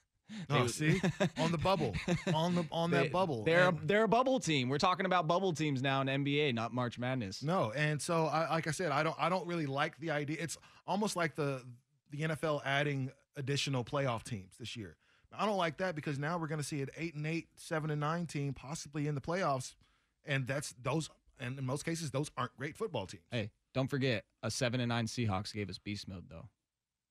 Oh, 0.50 0.68
see, 0.68 1.02
on 1.38 1.52
the 1.52 1.58
bubble, 1.58 1.96
on 2.34 2.56
the 2.56 2.66
on 2.72 2.92
that 2.92 3.12
bubble. 3.12 3.44
They're 3.44 3.70
And- 3.70 3.80
a, 3.80 3.86
they're 3.86 4.04
a 4.04 4.08
bubble 4.08 4.40
team. 4.40 4.70
We're 4.70 4.78
talking 4.78 5.06
about 5.06 5.28
bubble 5.28 5.54
teams 5.54 5.82
now 5.82 6.02
in 6.02 6.08
NBA, 6.08 6.54
not 6.54 6.74
March 6.74 6.98
Madness. 7.00 7.44
No, 7.44 7.72
and 7.72 8.02
so 8.02 8.26
I, 8.26 8.50
like 8.50 8.68
I 8.68 8.72
said, 8.72 8.92
I 8.92 9.04
don't 9.04 9.16
I 9.20 9.30
don't 9.30 9.46
really 9.48 9.66
like 9.66 9.98
the 10.00 10.12
idea. 10.12 10.38
It's 10.40 10.58
almost 10.88 11.16
like 11.16 11.36
the 11.36 11.64
the 12.12 12.20
NFL 12.22 12.62
adding 12.66 13.12
additional 13.38 13.84
playoff 13.84 14.24
teams 14.24 14.54
this 14.60 14.76
year. 14.76 14.98
I 15.34 15.46
don't 15.46 15.58
like 15.58 15.78
that 15.78 15.96
because 15.96 16.20
now 16.20 16.38
we're 16.38 16.48
going 16.48 16.60
to 16.60 16.68
see 16.68 16.82
an 16.82 16.90
eight 16.98 17.16
and 17.16 17.26
eight, 17.26 17.48
seven 17.56 17.90
and 17.90 18.02
nine 18.02 18.26
team 18.26 18.54
possibly 18.54 19.08
in 19.08 19.16
the 19.16 19.22
playoffs, 19.22 19.76
and 20.26 20.46
that's 20.46 20.76
those. 20.82 21.10
And 21.40 21.58
in 21.58 21.66
most 21.66 21.86
cases, 21.86 22.12
those 22.12 22.30
aren't 22.38 22.56
great 22.58 22.76
football 22.76 23.08
teams. 23.08 23.24
Hey, 23.32 23.50
don't 23.74 23.88
forget 23.90 24.26
a 24.44 24.52
seven 24.52 24.82
and 24.82 24.90
nine 24.90 25.08
Seahawks 25.08 25.54
gave 25.54 25.70
us 25.70 25.78
beast 25.80 26.08
mode 26.10 26.26
though. 26.30 26.50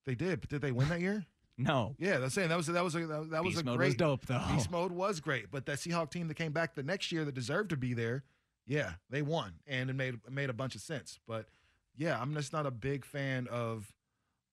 They 0.05 0.13
did, 0.15 0.39
but 0.41 0.49
did 0.51 0.61
they 0.61 0.71
win 0.71 0.87
that 0.89 1.01
year? 1.01 1.25
No, 1.57 1.95
Yeah, 1.99 2.17
that's 2.17 2.33
saying 2.33 2.49
that 2.49 2.57
was 2.57 2.67
that 2.67 2.83
was 2.83 2.95
a 2.95 3.05
that, 3.05 3.29
that 3.31 3.43
was 3.43 3.53
beast 3.53 3.61
a 3.61 3.65
mode 3.65 3.77
great 3.77 3.87
was 3.87 3.95
dope 3.95 4.25
though. 4.25 4.41
Beast 4.51 4.71
mode 4.71 4.91
was 4.91 5.19
great, 5.19 5.51
but 5.51 5.65
that 5.67 5.77
Seahawk 5.77 6.09
team 6.09 6.27
that 6.27 6.35
came 6.35 6.51
back 6.51 6.75
the 6.75 6.83
next 6.83 7.11
year 7.11 7.23
that 7.25 7.35
deserved 7.35 7.69
to 7.69 7.77
be 7.77 7.93
there, 7.93 8.23
yeah, 8.65 8.93
they 9.09 9.21
won, 9.21 9.53
and 9.67 9.89
it 9.89 9.93
made 9.93 10.15
it 10.15 10.31
made 10.31 10.49
a 10.49 10.53
bunch 10.53 10.75
of 10.75 10.81
sense. 10.81 11.19
But 11.27 11.47
yeah, 11.95 12.19
I'm 12.19 12.33
just 12.33 12.53
not 12.53 12.65
a 12.65 12.71
big 12.71 13.05
fan 13.05 13.47
of. 13.47 13.93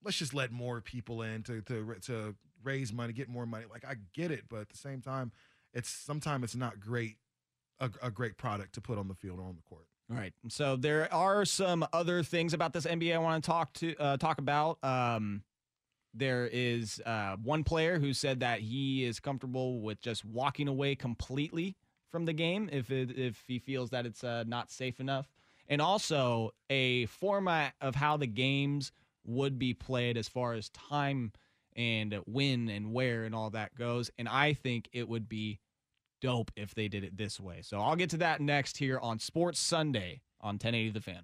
Let's 0.05 0.17
just 0.17 0.35
let 0.35 0.53
more 0.53 0.81
people 0.81 1.23
in 1.23 1.43
to 1.45 1.63
to 1.63 1.95
to 2.07 2.35
raise 2.63 2.93
money, 2.93 3.13
get 3.13 3.29
more 3.29 3.47
money. 3.47 3.65
Like 3.71 3.85
I 3.85 3.97
get 4.13 4.31
it, 4.31 4.45
but 4.49 4.61
at 4.61 4.69
the 4.69 4.77
same 4.77 5.01
time, 5.01 5.33
it's 5.73 5.89
sometimes 5.89 6.45
it's 6.45 6.57
not 6.57 6.81
great, 6.81 7.17
a, 7.81 7.91
a 8.03 8.11
great 8.11 8.37
product 8.37 8.75
to 8.75 8.81
put 8.81 8.99
on 8.99 9.09
the 9.09 9.15
field 9.15 9.39
or 9.39 9.47
on 9.47 9.57
the 9.57 9.63
court. 9.63 9.87
All 10.11 10.17
right. 10.17 10.33
So 10.49 10.77
there 10.77 11.13
are 11.13 11.45
some 11.45 11.87
other 11.93 12.23
things 12.23 12.55
about 12.55 12.73
this 12.73 12.87
NBA 12.87 13.15
I 13.15 13.19
want 13.19 13.43
to 13.43 13.47
talk 13.47 13.73
to 13.75 13.97
uh, 13.97 14.17
talk 14.17 14.39
about. 14.39 14.79
Um, 14.83 15.43
there 16.15 16.49
is 16.51 17.01
uh, 17.05 17.37
one 17.43 17.65
player 17.65 17.99
who 17.99 18.13
said 18.13 18.41
that 18.41 18.61
he 18.61 19.05
is 19.05 19.21
comfortable 19.21 19.81
with 19.81 20.01
just 20.01 20.25
walking 20.25 20.69
away 20.69 20.95
completely 20.95 21.77
from 22.11 22.25
the 22.25 22.33
game 22.33 22.69
if 22.73 22.91
it, 22.91 23.17
if 23.17 23.43
he 23.47 23.59
feels 23.59 23.91
that 23.91 24.07
it's 24.07 24.25
uh, 24.25 24.45
not 24.47 24.71
safe 24.71 25.01
enough, 25.01 25.29
and 25.69 25.83
also 25.83 26.51
a 26.71 27.07
format 27.07 27.75
of 27.81 27.95
how 27.95 28.17
the 28.17 28.27
games 28.27 28.93
would 29.25 29.59
be 29.59 29.75
played 29.75 30.17
as 30.17 30.29
far 30.29 30.55
as 30.55 30.71
time 30.71 31.33
and 31.77 32.19
when 32.27 32.69
and 32.69 32.93
where 32.93 33.25
and 33.25 33.35
all 33.35 33.51
that 33.51 33.75
goes. 33.75 34.11
And 34.19 34.29
I 34.29 34.55
think 34.55 34.89
it 34.93 35.09
would 35.09 35.29
be 35.29 35.61
dope 36.21 36.51
if 36.57 36.75
they 36.75 36.89
did 36.89 37.05
it 37.05 37.17
this 37.17 37.39
way. 37.39 37.61
So 37.63 37.81
I'll 37.81 37.97
get 37.97 38.11
to 38.11 38.17
that 38.19 38.41
next 38.41 38.79
here 38.79 38.99
on 38.99 39.19
Sports 39.19 39.61
Sunday 39.61 40.23
on 40.41 40.55
1080 40.55 40.91
The 40.91 41.01
Fan. 41.01 41.23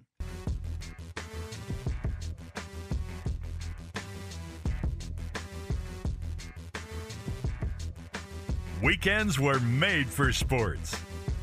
Weekends 8.85 9.39
were 9.39 9.59
made 9.61 10.05
for 10.05 10.31
sports. 10.31 10.95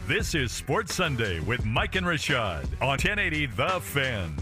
This 0.06 0.36
is 0.36 0.52
Sports 0.52 0.94
Sunday 0.94 1.40
with 1.40 1.64
Mike 1.64 1.96
and 1.96 2.06
Rashad 2.06 2.62
on 2.80 2.90
1080 2.90 3.46
The 3.46 3.80
Fan. 3.80 4.36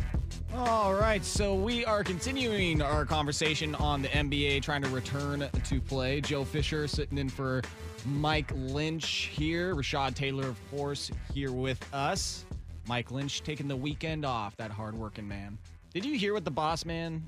All 0.54 0.92
right, 0.92 1.24
so 1.24 1.54
we 1.54 1.82
are 1.86 2.04
continuing 2.04 2.82
our 2.82 3.06
conversation 3.06 3.74
on 3.76 4.02
the 4.02 4.08
NBA 4.08 4.60
trying 4.60 4.82
to 4.82 4.90
return 4.90 5.48
to 5.64 5.80
play. 5.80 6.20
Joe 6.20 6.44
Fisher 6.44 6.86
sitting 6.86 7.16
in 7.16 7.30
for 7.30 7.62
Mike 8.04 8.52
Lynch 8.54 9.30
here. 9.32 9.74
Rashad 9.74 10.14
Taylor, 10.14 10.48
of 10.48 10.60
course, 10.70 11.10
here 11.32 11.52
with 11.52 11.82
us. 11.94 12.44
Mike 12.86 13.10
Lynch 13.10 13.42
taking 13.42 13.66
the 13.66 13.76
weekend 13.76 14.26
off, 14.26 14.58
that 14.58 14.70
hardworking 14.70 15.26
man. 15.26 15.56
Did 15.94 16.04
you 16.04 16.18
hear 16.18 16.34
what 16.34 16.44
the 16.44 16.50
boss 16.50 16.84
man 16.84 17.26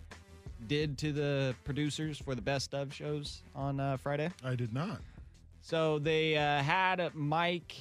did 0.68 0.98
to 0.98 1.12
the 1.14 1.54
producers 1.64 2.18
for 2.18 2.34
the 2.34 2.42
best 2.42 2.74
of 2.74 2.92
shows 2.92 3.40
on 3.56 3.80
uh, 3.80 3.96
Friday? 3.96 4.28
I 4.44 4.54
did 4.54 4.74
not. 4.74 5.00
So 5.64 6.00
they 6.00 6.36
uh, 6.36 6.60
had 6.60 7.14
Mike, 7.14 7.76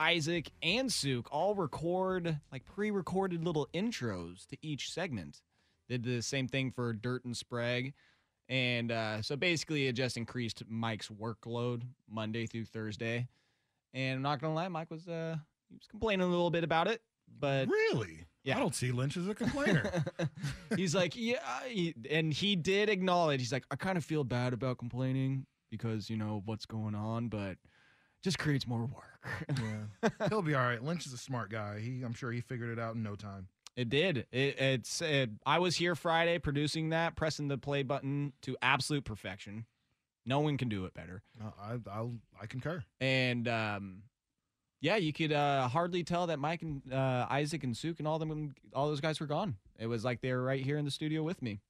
Isaac, 0.00 0.50
and 0.62 0.92
Suk 0.92 1.28
all 1.30 1.54
record 1.54 2.40
like 2.50 2.64
pre-recorded 2.64 3.44
little 3.44 3.68
intros 3.72 4.46
to 4.48 4.56
each 4.62 4.90
segment. 4.90 5.40
Did 5.88 6.02
the 6.02 6.20
same 6.22 6.48
thing 6.48 6.72
for 6.72 6.92
Dirt 6.92 7.24
and 7.24 7.36
Sprague, 7.36 7.94
and 8.48 8.90
uh, 8.90 9.22
so 9.22 9.36
basically 9.36 9.86
it 9.86 9.92
just 9.92 10.16
increased 10.16 10.64
Mike's 10.66 11.08
workload 11.08 11.82
Monday 12.10 12.46
through 12.46 12.64
Thursday. 12.64 13.28
And 13.92 14.16
I'm 14.16 14.22
not 14.22 14.40
gonna 14.40 14.54
lie, 14.54 14.66
Mike 14.66 14.90
was 14.90 15.06
uh, 15.06 15.36
he 15.68 15.76
was 15.76 15.86
complaining 15.86 16.26
a 16.26 16.30
little 16.30 16.50
bit 16.50 16.64
about 16.64 16.88
it, 16.88 17.00
but 17.38 17.68
Really? 17.68 18.26
Yeah. 18.42 18.56
I 18.56 18.58
don't 18.60 18.74
see 18.74 18.90
Lynch 18.90 19.16
as 19.16 19.28
a 19.28 19.34
complainer. 19.34 20.04
he's 20.76 20.94
like, 20.94 21.14
yeah, 21.16 21.38
and 22.10 22.32
he 22.32 22.56
did 22.56 22.88
acknowledge. 22.90 23.40
He's 23.40 23.52
like, 23.52 23.64
I 23.70 23.76
kind 23.76 23.96
of 23.96 24.04
feel 24.04 24.24
bad 24.24 24.52
about 24.52 24.78
complaining 24.78 25.46
because 25.70 26.10
you 26.10 26.16
know 26.16 26.42
what's 26.44 26.66
going 26.66 26.94
on, 26.94 27.28
but 27.28 27.56
just 28.22 28.38
creates 28.38 28.66
more 28.66 28.86
work. 28.86 29.48
yeah, 30.02 30.08
he'll 30.28 30.42
be 30.42 30.54
all 30.54 30.64
right. 30.64 30.82
Lynch 30.82 31.06
is 31.06 31.12
a 31.12 31.18
smart 31.18 31.50
guy. 31.50 31.80
He, 31.80 32.02
I'm 32.02 32.14
sure 32.14 32.32
he 32.32 32.40
figured 32.40 32.70
it 32.70 32.78
out 32.78 32.94
in 32.94 33.02
no 33.02 33.14
time. 33.14 33.48
It 33.76 33.88
did. 33.88 34.26
It, 34.32 34.60
it's. 34.60 35.02
It, 35.02 35.30
I 35.44 35.58
was 35.58 35.76
here 35.76 35.94
Friday 35.94 36.38
producing 36.38 36.90
that, 36.90 37.16
pressing 37.16 37.48
the 37.48 37.58
play 37.58 37.82
button 37.82 38.32
to 38.42 38.56
absolute 38.62 39.04
perfection. 39.04 39.66
No 40.26 40.40
one 40.40 40.56
can 40.56 40.68
do 40.68 40.86
it 40.86 40.94
better. 40.94 41.22
Uh, 41.42 41.50
I, 41.60 41.90
I'll, 41.90 42.14
I 42.40 42.46
concur. 42.46 42.82
And 43.00 43.46
um, 43.46 44.02
yeah, 44.80 44.96
you 44.96 45.12
could 45.12 45.32
uh, 45.32 45.68
hardly 45.68 46.04
tell 46.04 46.28
that 46.28 46.38
Mike 46.38 46.62
and 46.62 46.92
uh, 46.92 47.26
Isaac 47.30 47.64
and 47.64 47.76
Suk 47.76 47.98
and 47.98 48.08
all 48.08 48.18
them, 48.18 48.54
all 48.74 48.88
those 48.88 49.00
guys 49.00 49.20
were 49.20 49.26
gone. 49.26 49.56
It 49.78 49.86
was 49.86 50.04
like 50.04 50.20
they 50.20 50.32
were 50.32 50.42
right 50.42 50.62
here 50.62 50.78
in 50.78 50.84
the 50.84 50.90
studio 50.90 51.22
with 51.22 51.42
me. 51.42 51.60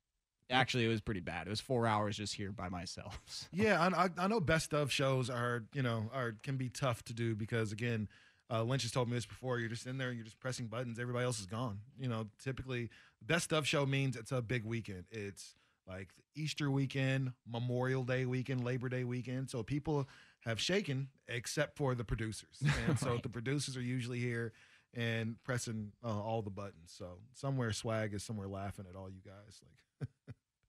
Actually, 0.51 0.84
it 0.84 0.88
was 0.88 1.01
pretty 1.01 1.20
bad. 1.20 1.47
It 1.47 1.51
was 1.51 1.61
four 1.61 1.86
hours 1.86 2.16
just 2.16 2.34
here 2.34 2.53
by 2.53 2.68
myself. 2.68 3.20
So- 3.26 3.47
Yeah, 3.53 3.80
I, 3.80 4.05
I, 4.05 4.09
I 4.18 4.26
know 4.28 4.40
best 4.40 4.74
of 4.74 4.92
shows 4.92 5.30
are 5.30 5.64
you 5.74 5.82
know 5.82 6.11
are 6.12 6.36
can 6.42 6.57
be 6.57 6.68
tough 6.68 7.03
to 7.05 7.12
do 7.14 7.34
because 7.34 7.72
again, 7.72 8.09
uh, 8.51 8.62
Lynch 8.62 8.82
has 8.82 8.92
told 8.92 9.09
me 9.09 9.14
this 9.14 9.26
before. 9.26 9.59
You're 9.59 9.70
just 9.70 9.86
in 9.86 9.97
there, 9.99 10.12
you're 10.12 10.24
just 10.24 10.38
pressing 10.40 10.66
buttons. 10.66 10.99
Everybody 10.99 11.24
else 11.24 11.40
is 11.40 11.47
gone. 11.47 11.78
You 11.99 12.09
know, 12.09 12.26
typically 12.42 12.90
best 13.22 13.53
of 13.53 13.66
show 13.66 13.86
means 13.86 14.16
it's 14.16 14.32
a 14.32 14.42
big 14.42 14.64
weekend. 14.64 15.05
It's 15.11 15.55
like 15.88 16.09
Easter 16.34 16.70
weekend, 16.70 17.32
Memorial 17.51 18.05
Day 18.05 18.26
weekend, 18.26 18.64
Labor 18.64 18.88
Day 18.90 19.05
weekend. 19.05 19.49
So 19.51 19.62
people 19.62 20.09
have 20.40 20.61
shaken 20.61 21.09
except 21.26 21.76
for 21.78 21.95
the 21.95 22.05
producers. 22.05 22.62
And 22.88 22.99
so 22.99 23.12
Right. 23.12 23.22
the 23.22 23.28
producers 23.30 23.76
are 23.78 23.82
usually 23.82 24.18
here 24.18 24.53
and 24.92 25.36
pressing 25.42 25.92
uh, 26.05 26.09
all 26.22 26.42
the 26.42 26.51
buttons. 26.51 26.92
So 26.97 27.18
somewhere 27.32 27.72
swag 27.72 28.12
is 28.14 28.22
somewhere 28.22 28.47
laughing 28.49 28.84
at 28.88 28.95
all 28.95 29.09
you 29.11 29.20
guys 29.24 29.61
like 29.62 29.78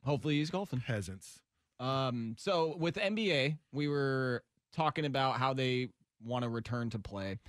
Hopefully 0.04 0.38
he's 0.38 0.50
golfing. 0.50 0.82
peasants. 0.82 1.42
Um, 1.80 2.36
so 2.38 2.76
with 2.78 2.96
NBA, 2.96 3.58
we 3.72 3.88
were 3.88 4.44
talking 4.74 5.06
about 5.06 5.38
how 5.38 5.54
they 5.54 5.90
want 6.24 6.44
to 6.44 6.50
return 6.50 6.90
to 6.92 7.00
play, 7.00 7.40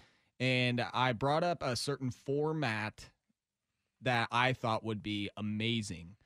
and 0.41 0.85
I 0.93 1.13
brought 1.13 1.45
up 1.45 1.63
a 1.63 1.77
certain 1.77 2.11
format 2.11 3.09
that 4.03 4.29
I 4.33 4.53
thought 4.53 4.85
would 4.85 5.03
be 5.03 5.31
amazing, 5.37 6.17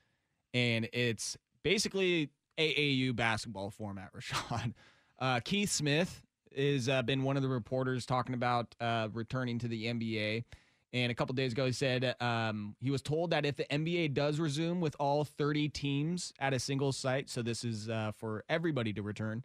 and 0.54 0.88
it's 0.92 1.36
basically 1.62 2.30
AAU 2.58 3.14
basketball 3.14 3.70
format. 3.70 4.12
Rashad, 4.14 4.74
uh, 5.18 5.40
Keith 5.40 5.70
Smith 5.70 6.22
has 6.56 6.88
uh, 6.88 7.02
been 7.02 7.22
one 7.22 7.36
of 7.36 7.42
the 7.42 7.48
reporters 7.48 8.06
talking 8.06 8.34
about 8.34 8.74
uh, 8.80 9.08
returning 9.12 9.58
to 9.58 9.68
the 9.68 9.86
NBA. 9.86 10.44
And 10.92 11.12
a 11.12 11.14
couple 11.14 11.34
days 11.34 11.52
ago, 11.52 11.66
he 11.66 11.72
said 11.72 12.16
um, 12.20 12.74
he 12.80 12.90
was 12.90 13.00
told 13.00 13.30
that 13.30 13.46
if 13.46 13.56
the 13.56 13.64
NBA 13.64 14.12
does 14.12 14.40
resume 14.40 14.80
with 14.80 14.96
all 14.98 15.24
30 15.24 15.68
teams 15.68 16.32
at 16.40 16.52
a 16.52 16.58
single 16.58 16.92
site, 16.92 17.30
so 17.30 17.42
this 17.42 17.64
is 17.64 17.88
uh, 17.88 18.10
for 18.16 18.44
everybody 18.48 18.92
to 18.94 19.02
return, 19.02 19.44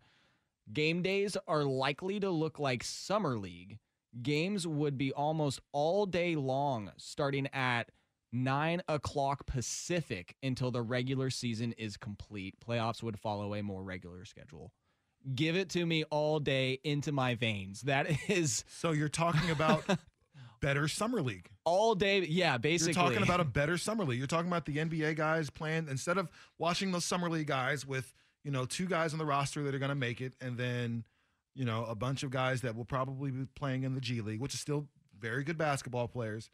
game 0.73 1.03
days 1.03 1.37
are 1.47 1.63
likely 1.63 2.19
to 2.19 2.31
look 2.31 2.57
like 2.57 2.83
Summer 2.83 3.37
League. 3.37 3.77
Games 4.23 4.65
would 4.65 4.97
be 4.97 5.11
almost 5.11 5.59
all 5.71 6.05
day 6.05 6.35
long, 6.35 6.91
starting 6.97 7.47
at 7.53 7.91
9 8.31 8.81
o'clock 8.87 9.45
Pacific 9.45 10.35
until 10.41 10.71
the 10.71 10.81
regular 10.81 11.29
season 11.29 11.73
is 11.73 11.95
complete. 11.95 12.55
Playoffs 12.59 13.03
would 13.03 13.19
follow 13.19 13.53
a 13.53 13.61
more 13.61 13.83
regular 13.83 14.25
schedule. 14.25 14.71
Give 15.33 15.55
it 15.55 15.69
to 15.71 15.85
me 15.85 16.03
all 16.05 16.39
day 16.39 16.79
into 16.83 17.11
my 17.11 17.35
veins. 17.35 17.81
That 17.81 18.07
is 18.29 18.63
So 18.67 18.91
you're 18.91 19.09
talking 19.09 19.49
about 19.51 19.83
better 20.61 20.87
summer 20.87 21.21
league. 21.21 21.49
all 21.65 21.95
day. 21.95 22.19
Yeah, 22.19 22.57
basically. 22.57 22.93
You're 22.93 23.11
talking 23.11 23.23
about 23.23 23.39
a 23.39 23.45
better 23.45 23.77
summer 23.79 24.03
league. 24.05 24.17
You're 24.19 24.27
talking 24.27 24.47
about 24.47 24.65
the 24.65 24.77
NBA 24.77 25.15
guys 25.15 25.49
playing 25.49 25.87
instead 25.89 26.17
of 26.17 26.29
watching 26.57 26.91
those 26.91 27.05
summer 27.05 27.29
league 27.29 27.47
guys 27.47 27.85
with 27.85 28.13
you 28.43 28.51
know 28.51 28.65
two 28.65 28.85
guys 28.85 29.13
on 29.13 29.19
the 29.19 29.25
roster 29.25 29.63
that 29.63 29.73
are 29.73 29.79
going 29.79 29.89
to 29.89 29.95
make 29.95 30.21
it, 30.21 30.33
and 30.41 30.57
then 30.57 31.03
you 31.55 31.65
know 31.65 31.85
a 31.85 31.95
bunch 31.95 32.23
of 32.23 32.31
guys 32.31 32.61
that 32.61 32.75
will 32.75 32.85
probably 32.85 33.31
be 33.31 33.45
playing 33.55 33.83
in 33.83 33.95
the 33.95 34.01
G 34.01 34.21
League, 34.21 34.39
which 34.39 34.53
is 34.53 34.59
still 34.59 34.87
very 35.19 35.43
good 35.43 35.57
basketball 35.57 36.07
players. 36.07 36.49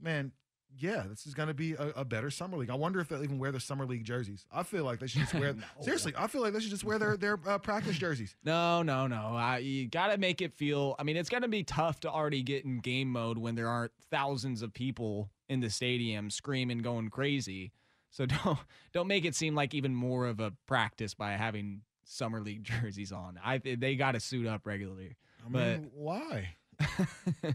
Man, 0.00 0.32
yeah, 0.78 1.04
this 1.08 1.26
is 1.26 1.34
going 1.34 1.48
to 1.48 1.54
be 1.54 1.72
a, 1.74 1.88
a 1.96 2.04
better 2.04 2.30
summer 2.30 2.56
league. 2.58 2.70
I 2.70 2.74
wonder 2.74 3.00
if 3.00 3.08
they'll 3.08 3.22
even 3.24 3.38
wear 3.38 3.52
the 3.52 3.60
summer 3.60 3.86
league 3.86 4.04
jerseys. 4.04 4.44
I 4.52 4.62
feel 4.62 4.84
like 4.84 5.00
they 5.00 5.06
should 5.06 5.22
just 5.22 5.34
wear. 5.34 5.54
Seriously, 5.80 6.12
I 6.16 6.26
feel 6.26 6.42
like 6.42 6.52
they 6.52 6.60
should 6.60 6.70
just 6.70 6.84
wear 6.84 6.98
their 6.98 7.16
their 7.16 7.38
uh, 7.46 7.58
practice 7.58 7.96
jerseys. 7.96 8.34
No, 8.44 8.82
no, 8.82 9.06
no. 9.06 9.34
I, 9.36 9.58
you 9.58 9.88
got 9.88 10.08
to 10.08 10.18
make 10.18 10.40
it 10.42 10.52
feel. 10.54 10.94
I 10.98 11.02
mean, 11.02 11.16
it's 11.16 11.28
going 11.28 11.42
to 11.42 11.48
be 11.48 11.62
tough 11.64 12.00
to 12.00 12.10
already 12.10 12.42
get 12.42 12.64
in 12.64 12.78
game 12.78 13.10
mode 13.10 13.38
when 13.38 13.54
there 13.54 13.68
aren't 13.68 13.92
thousands 14.10 14.62
of 14.62 14.72
people 14.72 15.30
in 15.48 15.60
the 15.60 15.70
stadium 15.70 16.30
screaming, 16.30 16.78
going 16.78 17.08
crazy. 17.10 17.72
So 18.10 18.26
don't 18.44 18.58
don't 18.92 19.08
make 19.08 19.24
it 19.24 19.34
seem 19.34 19.54
like 19.54 19.74
even 19.74 19.94
more 19.94 20.26
of 20.26 20.40
a 20.40 20.52
practice 20.66 21.14
by 21.14 21.32
having 21.32 21.82
summer 22.04 22.40
league 22.40 22.62
jerseys 22.64 23.12
on. 23.12 23.38
I 23.44 23.58
they 23.58 23.96
got 23.96 24.12
to 24.12 24.20
suit 24.20 24.46
up 24.46 24.66
regularly. 24.66 25.16
I 25.44 25.48
But- 25.50 25.80
mean, 25.80 25.90
why? 25.94 26.55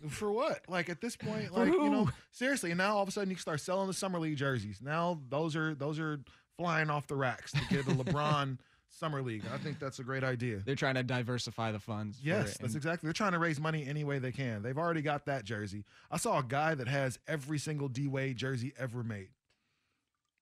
For 0.09 0.31
what? 0.31 0.61
Like 0.67 0.89
at 0.89 1.01
this 1.01 1.15
point, 1.15 1.51
like 1.57 1.71
you 1.71 1.89
know, 1.89 2.09
seriously. 2.31 2.71
And 2.71 2.77
now 2.77 2.95
all 2.95 3.03
of 3.03 3.09
a 3.09 3.11
sudden 3.11 3.29
you 3.29 3.35
start 3.35 3.59
selling 3.59 3.87
the 3.87 3.93
summer 3.93 4.19
league 4.19 4.37
jerseys. 4.37 4.79
Now 4.81 5.19
those 5.29 5.55
are 5.55 5.75
those 5.75 5.99
are 5.99 6.19
flying 6.57 6.89
off 6.89 7.07
the 7.07 7.15
racks 7.15 7.51
to 7.51 7.59
get 7.69 7.85
the 7.85 7.93
LeBron 7.93 8.57
summer 8.89 9.21
league. 9.21 9.43
I 9.53 9.57
think 9.57 9.79
that's 9.79 9.99
a 9.99 10.03
great 10.03 10.23
idea. 10.23 10.61
They're 10.65 10.75
trying 10.75 10.95
to 10.95 11.03
diversify 11.03 11.71
the 11.71 11.79
funds. 11.79 12.19
Yes, 12.21 12.57
that's 12.57 12.75
exactly. 12.75 13.07
They're 13.07 13.13
trying 13.13 13.31
to 13.33 13.39
raise 13.39 13.59
money 13.59 13.85
any 13.87 14.03
way 14.03 14.19
they 14.19 14.31
can. 14.31 14.61
They've 14.61 14.77
already 14.77 15.01
got 15.01 15.25
that 15.25 15.43
jersey. 15.43 15.85
I 16.09 16.17
saw 16.17 16.39
a 16.39 16.43
guy 16.43 16.75
that 16.75 16.87
has 16.87 17.19
every 17.27 17.57
single 17.57 17.87
D 17.87 18.07
Wade 18.07 18.37
jersey 18.37 18.73
ever 18.77 19.03
made. 19.03 19.29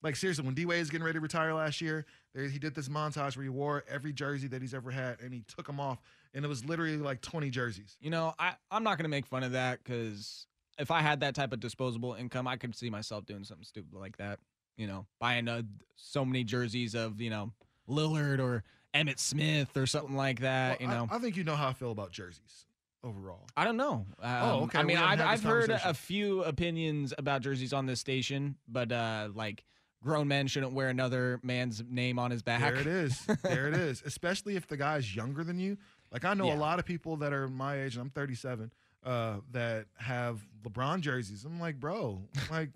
Like 0.01 0.15
seriously, 0.15 0.45
when 0.45 0.55
D 0.55 0.65
Wade 0.65 0.79
was 0.79 0.89
getting 0.89 1.05
ready 1.05 1.17
to 1.17 1.21
retire 1.21 1.53
last 1.53 1.81
year, 1.81 2.05
there, 2.33 2.47
he 2.47 2.59
did 2.59 2.75
this 2.75 2.87
montage 2.87 3.35
where 3.35 3.43
he 3.43 3.49
wore 3.49 3.83
every 3.89 4.13
jersey 4.13 4.47
that 4.47 4.61
he's 4.61 4.73
ever 4.73 4.91
had, 4.91 5.19
and 5.21 5.33
he 5.33 5.43
took 5.47 5.67
them 5.67 5.79
off, 5.79 5.99
and 6.33 6.45
it 6.45 6.47
was 6.47 6.65
literally 6.65 6.97
like 6.97 7.21
twenty 7.21 7.49
jerseys. 7.49 7.97
You 7.99 8.09
know, 8.09 8.33
I 8.39 8.53
I'm 8.71 8.83
not 8.83 8.97
going 8.97 9.03
to 9.05 9.09
make 9.09 9.25
fun 9.25 9.43
of 9.43 9.53
that 9.53 9.83
because 9.83 10.47
if 10.77 10.91
I 10.91 11.01
had 11.01 11.19
that 11.21 11.35
type 11.35 11.53
of 11.53 11.59
disposable 11.59 12.13
income, 12.13 12.47
I 12.47 12.57
could 12.57 12.75
see 12.75 12.89
myself 12.89 13.25
doing 13.25 13.43
something 13.43 13.65
stupid 13.65 13.93
like 13.97 14.17
that. 14.17 14.39
You 14.77 14.87
know, 14.87 15.05
buying 15.19 15.47
uh, 15.47 15.63
so 15.95 16.23
many 16.23 16.43
jerseys 16.43 16.95
of 16.95 17.19
you 17.19 17.29
know 17.29 17.51
Lillard 17.89 18.39
or 18.39 18.63
Emmitt 18.93 19.19
Smith 19.19 19.75
or 19.75 19.85
something 19.85 20.15
like 20.15 20.39
that. 20.41 20.79
Well, 20.79 20.89
you 20.89 20.95
know, 20.95 21.07
I, 21.11 21.15
I 21.17 21.19
think 21.19 21.35
you 21.37 21.43
know 21.43 21.55
how 21.55 21.67
I 21.69 21.73
feel 21.73 21.91
about 21.91 22.11
jerseys 22.11 22.65
overall. 23.03 23.47
I 23.55 23.65
don't 23.65 23.77
know. 23.77 24.05
Um, 24.21 24.31
Oh, 24.43 24.59
okay, 24.63 24.79
I 24.79 24.83
mean, 24.83 24.97
I've, 24.97 25.21
I've 25.21 25.43
heard 25.43 25.69
a 25.69 25.93
few 25.93 26.43
opinions 26.43 27.13
about 27.17 27.41
jerseys 27.41 27.73
on 27.73 27.85
this 27.85 27.99
station, 27.99 28.55
but 28.67 28.91
uh, 28.91 29.29
like 29.33 29.63
grown 30.01 30.27
men 30.27 30.47
shouldn't 30.47 30.73
wear 30.73 30.87
another 30.89 31.39
man's 31.43 31.83
name 31.89 32.19
on 32.19 32.31
his 32.31 32.41
back. 32.41 32.61
There 32.61 32.75
it 32.75 32.87
is. 32.87 33.25
There 33.43 33.67
it 33.67 33.73
is. 33.75 34.01
Especially 34.05 34.55
if 34.55 34.67
the 34.67 34.77
guy's 34.77 35.13
younger 35.15 35.43
than 35.43 35.59
you. 35.59 35.77
Like 36.11 36.25
I 36.25 36.33
know 36.33 36.47
Yeah. 36.47 36.55
a 36.55 36.59
lot 36.59 36.79
of 36.79 36.85
people 36.85 37.17
that 37.17 37.33
are 37.33 37.47
my 37.47 37.81
age, 37.81 37.95
and 37.95 38.01
I'm 38.03 38.09
37, 38.09 38.71
uh, 39.03 39.37
that 39.51 39.85
have 39.97 40.41
LeBron 40.63 41.01
jerseys. 41.01 41.45
I'm 41.45 41.59
like, 41.59 41.79
bro, 41.79 42.21
like 42.49 42.69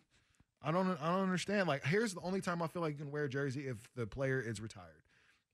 I 0.62 0.72
don't 0.72 0.88
I 1.02 1.12
don't 1.12 1.24
understand. 1.24 1.68
Like 1.68 1.84
here's 1.86 2.14
the 2.14 2.22
only 2.22 2.42
time 2.42 2.62
I 2.62 2.68
feel 2.68 2.82
like 2.82 2.94
you 2.94 3.04
can 3.04 3.12
wear 3.12 3.26
a 3.26 3.30
jersey 3.30 3.68
if 3.68 3.78
the 3.96 4.06
player 4.08 4.40
is 4.40 4.62
retired. 4.62 5.02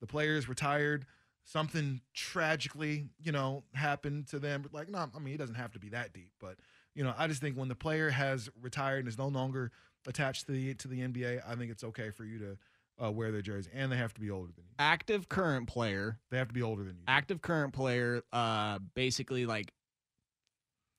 The 0.01 0.07
player 0.07 0.35
is 0.35 0.47
retired. 0.47 1.05
Something 1.45 2.01
tragically, 2.13 3.07
you 3.19 3.31
know, 3.31 3.63
happened 3.73 4.27
to 4.27 4.37
them. 4.39 4.65
Like, 4.71 4.87
no, 4.89 5.09
I 5.15 5.19
mean, 5.19 5.33
it 5.33 5.37
doesn't 5.37 5.55
have 5.55 5.71
to 5.71 5.79
be 5.79 5.89
that 5.89 6.13
deep, 6.13 6.31
but 6.39 6.57
you 6.93 7.03
know, 7.03 7.13
I 7.17 7.27
just 7.27 7.41
think 7.41 7.57
when 7.57 7.69
the 7.69 7.75
player 7.75 8.09
has 8.11 8.49
retired 8.61 8.99
and 8.99 9.07
is 9.07 9.17
no 9.17 9.27
longer 9.29 9.71
attached 10.05 10.45
to 10.45 10.51
the 10.51 10.73
to 10.75 10.87
the 10.87 10.99
NBA, 11.01 11.41
I 11.47 11.55
think 11.55 11.71
it's 11.71 11.83
okay 11.83 12.11
for 12.11 12.23
you 12.23 12.37
to 12.39 12.57
uh, 13.03 13.11
wear 13.11 13.31
their 13.31 13.41
jersey, 13.41 13.69
and 13.73 13.91
they 13.91 13.97
have 13.97 14.13
to 14.13 14.21
be 14.21 14.29
older 14.29 14.51
than 14.55 14.65
you. 14.65 14.73
Active 14.79 15.27
current 15.29 15.67
player 15.67 16.19
They 16.31 16.37
have 16.37 16.47
to 16.47 16.53
be 16.53 16.61
older 16.61 16.83
than 16.83 16.95
you. 16.97 17.03
active 17.07 17.41
current 17.41 17.73
player 17.73 18.21
uh 18.31 18.79
basically 18.95 19.45
like 19.45 19.73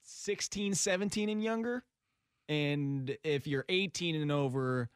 16 0.02 0.74
17 0.74 1.28
and 1.28 1.42
younger 1.42 1.84
and 2.48 3.16
if 3.22 3.46
you're 3.46 3.64
18 3.68 4.16
and 4.16 4.32
over 4.32 4.90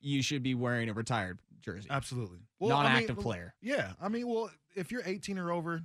you 0.00 0.22
should 0.22 0.42
be 0.42 0.54
wearing 0.54 0.88
a 0.88 0.92
retired 0.92 1.38
jersey 1.60 1.88
Absolutely. 1.90 2.38
non-active 2.60 3.10
I 3.10 3.14
mean, 3.14 3.22
player 3.22 3.54
Yeah, 3.60 3.92
I 4.00 4.08
mean, 4.08 4.28
well, 4.28 4.50
if 4.76 4.92
you're 4.92 5.02
18 5.04 5.38
or 5.38 5.50
over, 5.50 5.82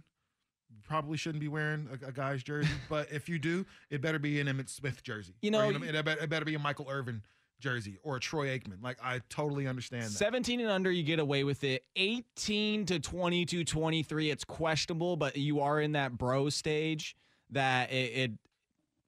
you 0.69 0.77
probably 0.87 1.17
shouldn't 1.17 1.41
be 1.41 1.47
wearing 1.47 1.87
a, 1.91 2.09
a 2.09 2.11
guy's 2.11 2.43
jersey. 2.43 2.69
but 2.89 3.11
if 3.11 3.27
you 3.29 3.39
do, 3.39 3.65
it 3.89 4.01
better 4.01 4.19
be 4.19 4.39
an 4.39 4.47
Emmitt 4.47 4.69
Smith 4.69 5.01
jersey. 5.03 5.33
You 5.41 5.49
know, 5.51 5.65
what 5.65 5.75
I 5.75 5.79
mean? 5.79 5.95
it, 5.95 6.05
better, 6.05 6.23
it 6.23 6.29
better 6.29 6.45
be 6.45 6.53
a 6.55 6.59
Michael 6.59 6.87
Irvin 6.89 7.21
jersey 7.63 7.97
or 8.03 8.17
a 8.17 8.19
Troy 8.19 8.47
Aikman. 8.57 8.83
Like 8.83 8.97
I 9.01 9.21
totally 9.29 9.65
understand 9.67 10.03
that. 10.03 10.11
17 10.11 10.59
and 10.59 10.69
under 10.69 10.91
you 10.91 11.01
get 11.01 11.17
away 11.19 11.43
with 11.43 11.63
it 11.63 11.83
18 11.95 12.85
to 12.87 12.99
22 12.99 13.63
23 13.63 14.29
it's 14.29 14.43
questionable 14.43 15.15
but 15.15 15.35
you 15.37 15.61
are 15.61 15.79
in 15.81 15.93
that 15.93 16.17
bro 16.17 16.49
stage 16.49 17.15
that 17.49 17.91
it, 17.91 17.95
it 17.95 18.31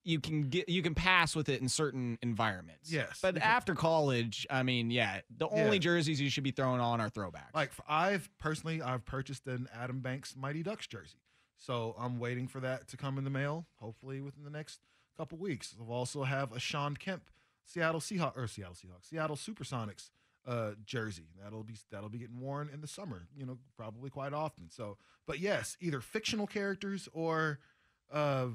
you 0.05 0.19
can 0.19 0.43
get 0.43 0.69
you 0.69 0.81
can 0.81 0.95
pass 0.95 1.35
with 1.35 1.49
it 1.49 1.61
in 1.61 1.67
certain 1.67 2.17
environments 2.21 2.91
Yes, 2.91 3.19
but 3.21 3.33
can- 3.35 3.43
after 3.43 3.75
college 3.75 4.47
i 4.49 4.63
mean 4.63 4.89
yeah 4.89 5.19
the 5.37 5.47
only 5.49 5.77
Yeah. 5.77 5.79
jerseys 5.79 6.21
you 6.21 6.29
should 6.29 6.43
be 6.43 6.51
throwing 6.51 6.79
on 6.79 7.01
are 7.01 7.09
throwbacks 7.09 7.53
Like 7.53 7.71
I've 7.89 8.29
personally, 8.39 8.81
I've 8.81 9.03
purchased 9.05 9.45
an 9.47 9.67
Adam 9.75 9.99
Banks 9.99 10.35
Mighty 10.37 10.63
Ducks 10.63 10.87
jersey, 10.87 11.17
so 11.57 11.95
I'm 11.99 12.19
waiting 12.19 12.47
for 12.47 12.59
that 12.61 12.87
to 12.89 12.97
come 12.97 13.17
in 13.17 13.23
the 13.25 13.29
mail. 13.29 13.65
Hopefully 13.79 14.21
within 14.21 14.43
the 14.43 14.49
next 14.49 14.79
couple 15.17 15.37
weeks. 15.37 15.73
I've 15.81 15.89
also 15.89 16.23
have 16.23 16.51
a 16.51 16.59
Shawn 16.59 16.95
Kemp 16.97 17.23
Seattle 17.65 17.99
Seahawks 17.99 18.37
or 18.37 18.47
Seattle 18.47 18.75
Seahawks 18.75 19.09
Seattle 19.09 19.35
SuperSonics 19.35 20.09
uh, 20.47 20.71
jersey 20.85 21.27
that'll 21.41 21.63
be 21.63 21.75
that'll 21.91 22.09
be 22.09 22.19
getting 22.19 22.39
worn 22.39 22.69
in 22.73 22.81
the 22.81 22.87
summer. 22.87 23.27
You 23.35 23.45
know, 23.45 23.57
probably 23.77 24.09
quite 24.09 24.33
often. 24.33 24.69
So, 24.69 24.97
but 25.25 25.39
yes, 25.39 25.75
either 25.81 26.01
fictional 26.01 26.47
characters 26.47 27.09
or 27.13 27.59
uh, 28.11 28.47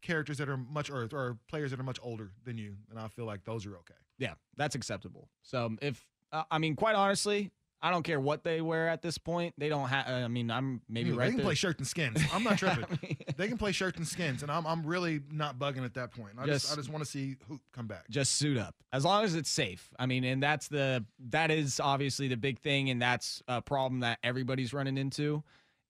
characters 0.00 0.38
that 0.38 0.48
are 0.48 0.56
much 0.56 0.90
or, 0.90 1.08
or 1.12 1.38
players 1.48 1.70
that 1.72 1.80
are 1.80 1.84
much 1.84 1.98
older 2.02 2.32
than 2.44 2.58
you, 2.58 2.76
and 2.90 2.98
I 2.98 3.08
feel 3.08 3.26
like 3.26 3.44
those 3.44 3.66
are 3.66 3.76
okay. 3.76 3.94
Yeah, 4.18 4.34
that's 4.56 4.74
acceptable. 4.74 5.28
So 5.42 5.76
if 5.82 6.06
uh, 6.32 6.44
I 6.50 6.58
mean, 6.58 6.76
quite 6.76 6.94
honestly, 6.94 7.50
I 7.82 7.90
don't 7.90 8.02
care 8.02 8.20
what 8.20 8.44
they 8.44 8.60
wear 8.60 8.88
at 8.88 9.02
this 9.02 9.18
point. 9.18 9.54
They 9.58 9.68
don't 9.68 9.88
have. 9.88 10.06
I 10.06 10.28
mean, 10.28 10.50
I'm 10.50 10.82
maybe 10.88 11.12
right 11.12 11.26
they 11.26 11.30
can 11.30 11.36
there. 11.38 11.46
play 11.46 11.54
shirts 11.54 11.78
and 11.78 11.86
skins. 11.86 12.20
I'm 12.32 12.44
not 12.44 12.58
tripping. 12.58 12.84
I 12.90 12.98
mean, 13.02 13.16
they 13.40 13.48
can 13.48 13.56
play 13.56 13.72
shirts 13.72 13.96
and 13.96 14.06
skins, 14.06 14.42
and 14.42 14.52
I'm 14.52 14.66
I'm 14.66 14.84
really 14.84 15.20
not 15.32 15.58
bugging 15.58 15.84
at 15.84 15.94
that 15.94 16.12
point. 16.12 16.34
I 16.38 16.44
just, 16.46 16.66
Just- 16.66 16.72
I 16.72 16.76
just 16.76 16.90
want 16.90 17.02
to 17.02 17.10
see 17.10 17.36
Hoop 17.48 17.60
come 17.72 17.86
back. 17.86 18.08
just 18.10 18.36
suit 18.36 18.58
up 18.58 18.74
as 18.92 19.04
long 19.04 19.24
as 19.24 19.34
it's 19.34 19.48
safe. 19.50 19.88
I 19.98 20.04
mean, 20.06 20.24
and 20.24 20.42
that's 20.42 20.68
the 20.68 21.04
that 21.30 21.50
is 21.50 21.80
obviously 21.80 22.28
the 22.28 22.36
big 22.36 22.58
thing, 22.58 22.90
and 22.90 23.00
that's 23.00 23.42
a 23.48 23.62
problem 23.62 24.00
that 24.00 24.18
everybody's 24.22 24.74
running 24.74 24.98
into. 24.98 25.42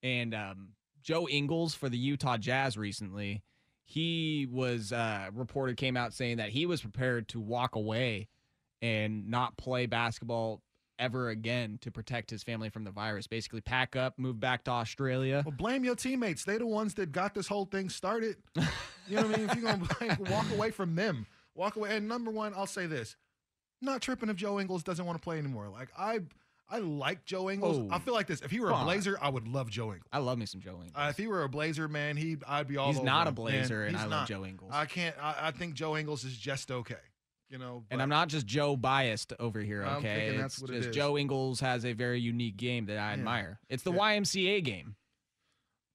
And 0.03 0.33
um, 0.35 0.69
Joe 1.03 1.29
Ingles 1.29 1.75
for 1.75 1.89
the 1.89 1.99
Utah 1.99 2.37
Jazz 2.37 2.79
recently, 2.79 3.43
he 3.85 4.47
was 4.51 4.93
uh, 4.93 5.31
reported 5.35 5.77
came 5.77 5.97
out 5.97 6.15
saying 6.15 6.37
that 6.37 6.51
he 6.51 6.67
was 6.67 6.81
prepared 6.81 7.27
to 7.31 7.41
walk 7.41 7.75
away 7.75 8.29
and 8.81 9.29
not 9.29 9.57
play 9.57 9.87
basketball 9.87 10.63
ever 11.01 11.31
again 11.31 11.79
to 11.81 11.91
protect 11.91 12.31
his 12.31 12.45
family 12.45 12.69
from 12.69 12.85
the 12.85 12.91
virus. 12.93 13.27
Basically, 13.27 13.61
pack 13.61 13.97
up, 13.97 14.19
move 14.19 14.39
back 14.39 14.63
to 14.65 14.71
Australia. 14.71 15.43
Well, 15.45 15.55
blame 15.57 15.83
your 15.83 15.97
teammates. 15.97 16.45
They're 16.45 16.59
the 16.61 16.67
ones 16.67 16.95
that 16.95 17.11
got 17.11 17.35
this 17.35 17.49
whole 17.49 17.65
thing 17.65 17.89
started. 17.89 18.37
You 19.09 19.17
know 19.17 19.23
what 19.23 19.35
I 19.35 19.39
mean? 19.39 19.49
If 19.49 19.57
you're 19.57 19.65
gonna 19.65 19.89
blame, 19.99 20.17
walk 20.31 20.47
away 20.53 20.71
from 20.71 20.95
them, 20.95 21.27
walk 21.57 21.75
away. 21.75 21.97
And 21.97 22.07
number 22.07 22.31
one, 22.31 22.53
I'll 22.57 22.69
say 22.69 22.87
this: 22.87 23.17
not 23.83 24.01
tripping 24.01 24.29
if 24.29 24.37
Joe 24.37 24.61
Ingles 24.61 24.85
doesn't 24.85 25.05
want 25.05 25.19
to 25.19 25.23
play 25.25 25.37
anymore. 25.39 25.69
Like 25.69 25.89
I, 25.99 26.21
I 26.69 26.79
like 26.79 27.25
Joe 27.25 27.51
Ingles. 27.51 27.79
Oh, 27.79 27.89
I 27.91 27.99
feel 27.99 28.15
like 28.15 28.29
this: 28.29 28.41
if 28.41 28.53
he 28.53 28.61
were 28.61 28.71
a 28.71 28.75
on. 28.75 28.85
Blazer, 28.85 29.19
I 29.21 29.29
would 29.29 29.49
love 29.49 29.69
Joe 29.69 29.87
Ingles. 29.87 30.09
I 30.13 30.19
love 30.19 30.39
me 30.39 30.47
some 30.47 30.61
Joe 30.61 30.75
Ingles. 30.75 30.93
Uh, 30.95 31.09
if 31.11 31.17
he 31.17 31.27
were 31.27 31.43
a 31.43 31.49
Blazer, 31.49 31.89
man, 31.89 32.17
he 32.17 32.37
I'd 32.47 32.69
be 32.69 32.77
all. 32.77 32.93
He's 32.93 33.03
not 33.03 33.27
a. 33.27 33.33
Blazer, 33.33 33.81
Man, 33.81 33.89
and 33.89 33.97
I 33.97 34.05
love. 34.05 34.29
Joe 34.29 34.45
Ingles. 34.45 34.71
I 34.73 34.87
can't. 34.87 35.17
I, 35.21 35.49
I 35.49 35.51
think 35.51 35.75
Joe 35.75 35.97
Ingles 35.97 36.23
is 36.23 36.37
just 36.37 36.71
okay. 36.71 36.95
You 37.51 37.59
know, 37.59 37.83
and 37.91 38.01
I'm 38.01 38.09
not 38.09 38.29
just 38.29 38.47
Joe 38.47 38.77
biased 38.77 39.33
over 39.41 39.61
here, 39.61 39.83
I'm 39.83 39.97
okay? 39.99 40.15
thinking 40.21 40.41
that's 40.41 40.55
It's 40.55 40.63
what 40.63 40.71
it 40.71 40.77
just 40.77 40.89
is. 40.91 40.95
Joe 40.95 41.19
Ingles 41.19 41.59
has 41.61 41.85
a 41.85 41.93
very 41.93 42.21
unique 42.21 42.57
game 42.57 42.87
that 42.87 42.97
I 42.97 43.13
admire. 43.13 43.59
It's 43.69 43.83
the 43.83 43.91
YMCA 43.93 44.63
game. 44.63 44.95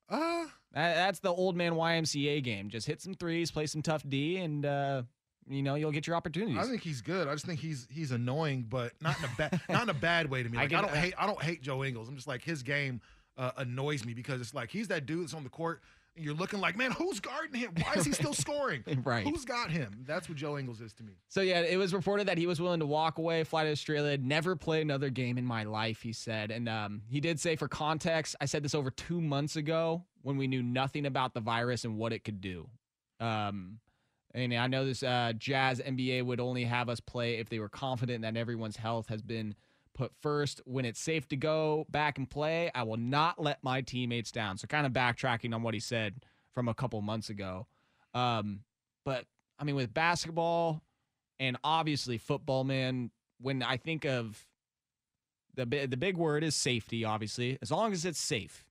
Uh, 0.10 0.46
That- 0.74 0.96
that's 0.96 1.20
the 1.20 1.32
old 1.32 1.56
man 1.56 1.74
YMCA 1.74 2.42
game. 2.44 2.70
Just 2.70 2.86
hit 2.86 3.02
some 3.02 3.14
threes, 3.14 3.52
play 3.52 3.66
some 3.68 3.82
tough 3.82 4.04
D, 4.08 4.36
and 4.38 4.66
uh, 4.66 5.04
you 5.48 5.64
know 5.64 5.76
you'll 5.76 5.94
get 5.94 6.06
your 6.08 6.18
opportunities. 6.18 6.58
I 6.58 6.64
think 6.70 6.82
he's 6.82 7.02
good. 7.02 7.28
I 7.30 7.34
just 7.34 7.46
think 7.46 7.62
he's 7.62 7.88
he's 7.90 8.12
annoying, 8.12 8.66
but 8.68 8.92
not 9.02 9.18
in 9.20 9.24
a 9.26 9.30
bad 9.38 9.62
not 9.70 9.84
in 9.84 9.90
a 9.90 9.94
bad 9.94 10.30
way 10.30 10.44
to 10.44 10.50
me. 10.50 10.58
I 10.58 10.64
Like, 10.64 10.74
I, 10.74 10.82
get- 10.82 10.88
don't 10.88 10.98
hate 10.98 11.14
I 11.18 11.26
don't 11.26 11.42
hate 11.42 11.62
Joe 11.62 11.84
Ingles. 11.86 12.10
I'm 12.10 12.16
just 12.16 12.28
like 12.28 12.44
his 12.44 12.62
game 12.64 13.00
uh, 13.38 13.52
annoys 13.58 14.06
me 14.06 14.14
because 14.14 14.42
it's 14.42 14.54
like 14.54 14.70
he's 14.70 14.90
that 14.90 15.06
dude 15.06 15.24
that's 15.24 15.34
on 15.34 15.44
the 15.46 15.50
court 15.50 15.82
and 16.16 16.26
you're 16.26 16.34
looking 16.34 16.60
like, 16.60 16.78
man, 16.78 16.92
who's 16.92 17.20
guarding 17.20 17.60
him? 17.60 17.74
Why 17.82 17.94
is 17.96 18.06
he 18.06 18.12
still 18.12 18.34
scoring? 18.34 18.84
Right. 19.04 19.28
Who's 19.28 19.46
got 19.46 19.70
him? 19.70 20.04
That's 20.08 20.30
what 20.30 20.38
Joe 20.38 20.58
Ingles 20.58 20.82
is 20.82 20.94
to 20.94 21.04
me. 21.04 21.14
So 21.28 21.42
yeah, 21.42 21.62
it 21.62 21.78
was 21.78 21.94
reported 21.94 22.28
that 22.28 22.38
he 22.38 22.48
was 22.48 22.60
willing 22.62 22.80
to 22.80 22.86
walk 22.86 23.18
away, 23.18 23.44
fly 23.44 23.66
to 23.66 23.72
Australia, 23.72 24.18
never 24.18 24.56
play 24.56 24.82
another 24.82 25.10
game 25.10 25.38
in 25.38 25.46
my 25.46 25.64
life. 25.64 26.02
He 26.02 26.14
said, 26.14 26.50
and 26.50 26.68
um, 26.68 27.02
he 27.08 27.20
did 27.20 27.40
say, 27.40 27.56
for 27.56 27.68
context, 27.68 28.36
I 28.40 28.46
said 28.46 28.64
this 28.64 28.74
over 28.74 28.90
two 28.90 29.22
months 29.22 29.58
ago 29.58 30.06
when 30.22 30.38
we 30.38 30.48
knew 30.48 30.64
nothing 30.64 31.06
about 31.06 31.34
the 31.34 31.40
virus 31.42 31.84
and 31.84 31.98
what 31.98 32.14
it 32.14 32.24
could 32.24 32.42
do. 32.42 32.68
Um, 33.20 33.80
and 34.34 34.54
I 34.54 34.68
know 34.68 34.86
this 34.86 35.04
uh, 35.04 35.34
Jazz 35.38 35.80
NBA 35.80 36.24
would 36.24 36.40
only 36.40 36.66
have 36.66 36.90
us 36.90 37.00
play 37.00 37.36
if 37.36 37.50
they 37.50 37.60
were 37.60 37.70
confident 37.70 38.24
that 38.24 38.36
everyone's 38.36 38.78
health 38.78 39.08
has 39.08 39.22
been 39.22 39.56
put 39.96 40.12
first. 40.22 40.62
When 40.66 40.86
it's 40.86 41.00
safe 41.00 41.28
to 41.30 41.36
go 41.36 41.86
back 41.90 42.18
and 42.18 42.30
play, 42.30 42.70
I 42.76 42.84
will 42.84 42.98
not 42.98 43.42
let 43.42 43.64
my 43.64 43.82
teammates 43.82 44.32
down. 44.32 44.58
So 44.58 44.68
kind 44.68 44.86
of 44.86 44.94
backtracking 44.94 45.56
on 45.56 45.64
what 45.64 45.74
he 45.74 45.80
said 45.80 46.24
from 46.54 46.68
a 46.68 46.74
couple 46.74 47.02
months 47.02 47.30
ago. 47.30 47.66
Um, 48.14 48.60
but 49.04 49.26
I 49.58 49.64
mean, 49.64 49.76
with 49.76 49.94
basketball 49.94 50.82
and 51.40 51.58
obviously 51.64 52.18
football, 52.18 52.64
man, 52.64 53.12
when 53.40 53.64
I 53.64 53.78
think 53.78 54.06
of 54.06 54.46
the 55.56 55.66
the 55.66 55.98
big 55.98 56.18
word 56.18 56.44
is 56.44 56.56
safety, 56.56 57.04
obviously, 57.04 57.58
as 57.62 57.72
long 57.72 57.94
as 57.94 58.06
it's 58.06 58.20
safe. 58.20 58.66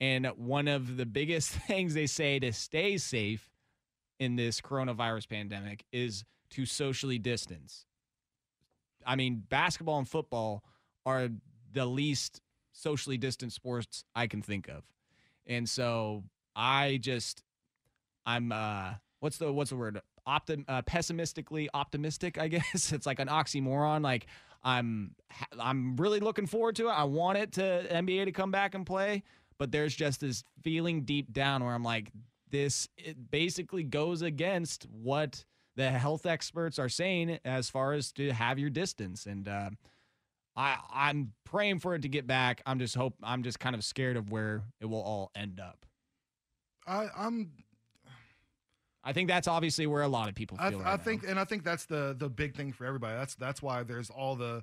And 0.00 0.26
one 0.36 0.66
of 0.66 0.96
the 0.96 1.06
biggest 1.06 1.50
things 1.68 1.94
they 1.94 2.06
say 2.06 2.38
to 2.40 2.52
stay 2.52 2.98
safe 2.98 3.50
in 4.18 4.36
this 4.36 4.60
coronavirus 4.60 5.28
pandemic 5.28 5.84
is 5.92 6.24
to 6.50 6.66
socially 6.66 7.18
distance. 7.18 7.86
I 9.06 9.16
mean, 9.16 9.42
basketball 9.48 9.98
and 9.98 10.08
football 10.08 10.62
are 11.04 11.28
the 11.72 11.86
least 11.86 12.40
socially 12.72 13.18
distant 13.18 13.52
sports 13.52 14.04
I 14.14 14.26
can 14.26 14.42
think 14.42 14.68
of. 14.68 14.84
And 15.46 15.68
so 15.68 16.24
I 16.54 16.98
just 17.00 17.42
I'm 18.24 18.52
uh 18.52 18.94
what's 19.20 19.38
the 19.38 19.52
what's 19.52 19.70
the 19.70 19.76
word? 19.76 20.00
Optim 20.26 20.64
uh, 20.68 20.82
pessimistically 20.82 21.68
optimistic, 21.74 22.38
I 22.38 22.48
guess. 22.48 22.92
It's 22.92 23.06
like 23.06 23.18
an 23.18 23.28
oxymoron. 23.28 24.02
Like 24.02 24.26
I'm 24.62 25.14
I'm 25.58 25.96
really 25.96 26.20
looking 26.20 26.46
forward 26.46 26.76
to 26.76 26.88
it. 26.88 26.92
I 26.92 27.04
want 27.04 27.38
it 27.38 27.52
to 27.52 27.86
NBA 27.90 28.26
to 28.26 28.32
come 28.32 28.50
back 28.50 28.74
and 28.74 28.86
play, 28.86 29.22
but 29.58 29.72
there's 29.72 29.94
just 29.94 30.20
this 30.20 30.44
feeling 30.62 31.02
deep 31.02 31.32
down 31.32 31.64
where 31.64 31.74
I'm 31.74 31.82
like 31.82 32.12
this 32.50 32.88
it 32.96 33.30
basically 33.30 33.82
goes 33.82 34.22
against 34.22 34.86
what 34.90 35.44
the 35.76 35.90
health 35.90 36.26
experts 36.26 36.78
are 36.78 36.88
saying 36.88 37.38
as 37.44 37.70
far 37.70 37.92
as 37.92 38.12
to 38.12 38.32
have 38.32 38.58
your 38.58 38.70
distance 38.70 39.26
and 39.26 39.48
uh 39.48 39.70
I 40.54 40.76
I'm 40.92 41.32
praying 41.44 41.78
for 41.78 41.94
it 41.94 42.02
to 42.02 42.08
get 42.08 42.26
back. 42.26 42.60
I'm 42.66 42.78
just 42.78 42.94
hope 42.94 43.14
I'm 43.22 43.42
just 43.42 43.58
kind 43.58 43.74
of 43.74 43.82
scared 43.84 44.16
of 44.16 44.30
where 44.30 44.62
it 44.80 44.86
will 44.86 45.00
all 45.02 45.30
end 45.34 45.60
up. 45.60 45.86
I, 46.86 47.08
I'm 47.16 47.52
I 49.04 49.12
think 49.12 49.28
that's 49.28 49.48
obviously 49.48 49.86
where 49.86 50.02
a 50.02 50.08
lot 50.08 50.28
of 50.28 50.34
people 50.34 50.56
feel. 50.58 50.66
I 50.66 50.70
right 50.70 50.84
now. 50.84 50.96
think, 50.96 51.24
and 51.26 51.38
I 51.38 51.44
think 51.44 51.64
that's 51.64 51.86
the 51.86 52.14
the 52.16 52.28
big 52.28 52.54
thing 52.54 52.72
for 52.72 52.84
everybody. 52.86 53.16
That's 53.16 53.34
that's 53.34 53.60
why 53.60 53.82
there's 53.82 54.10
all 54.10 54.36
the, 54.36 54.62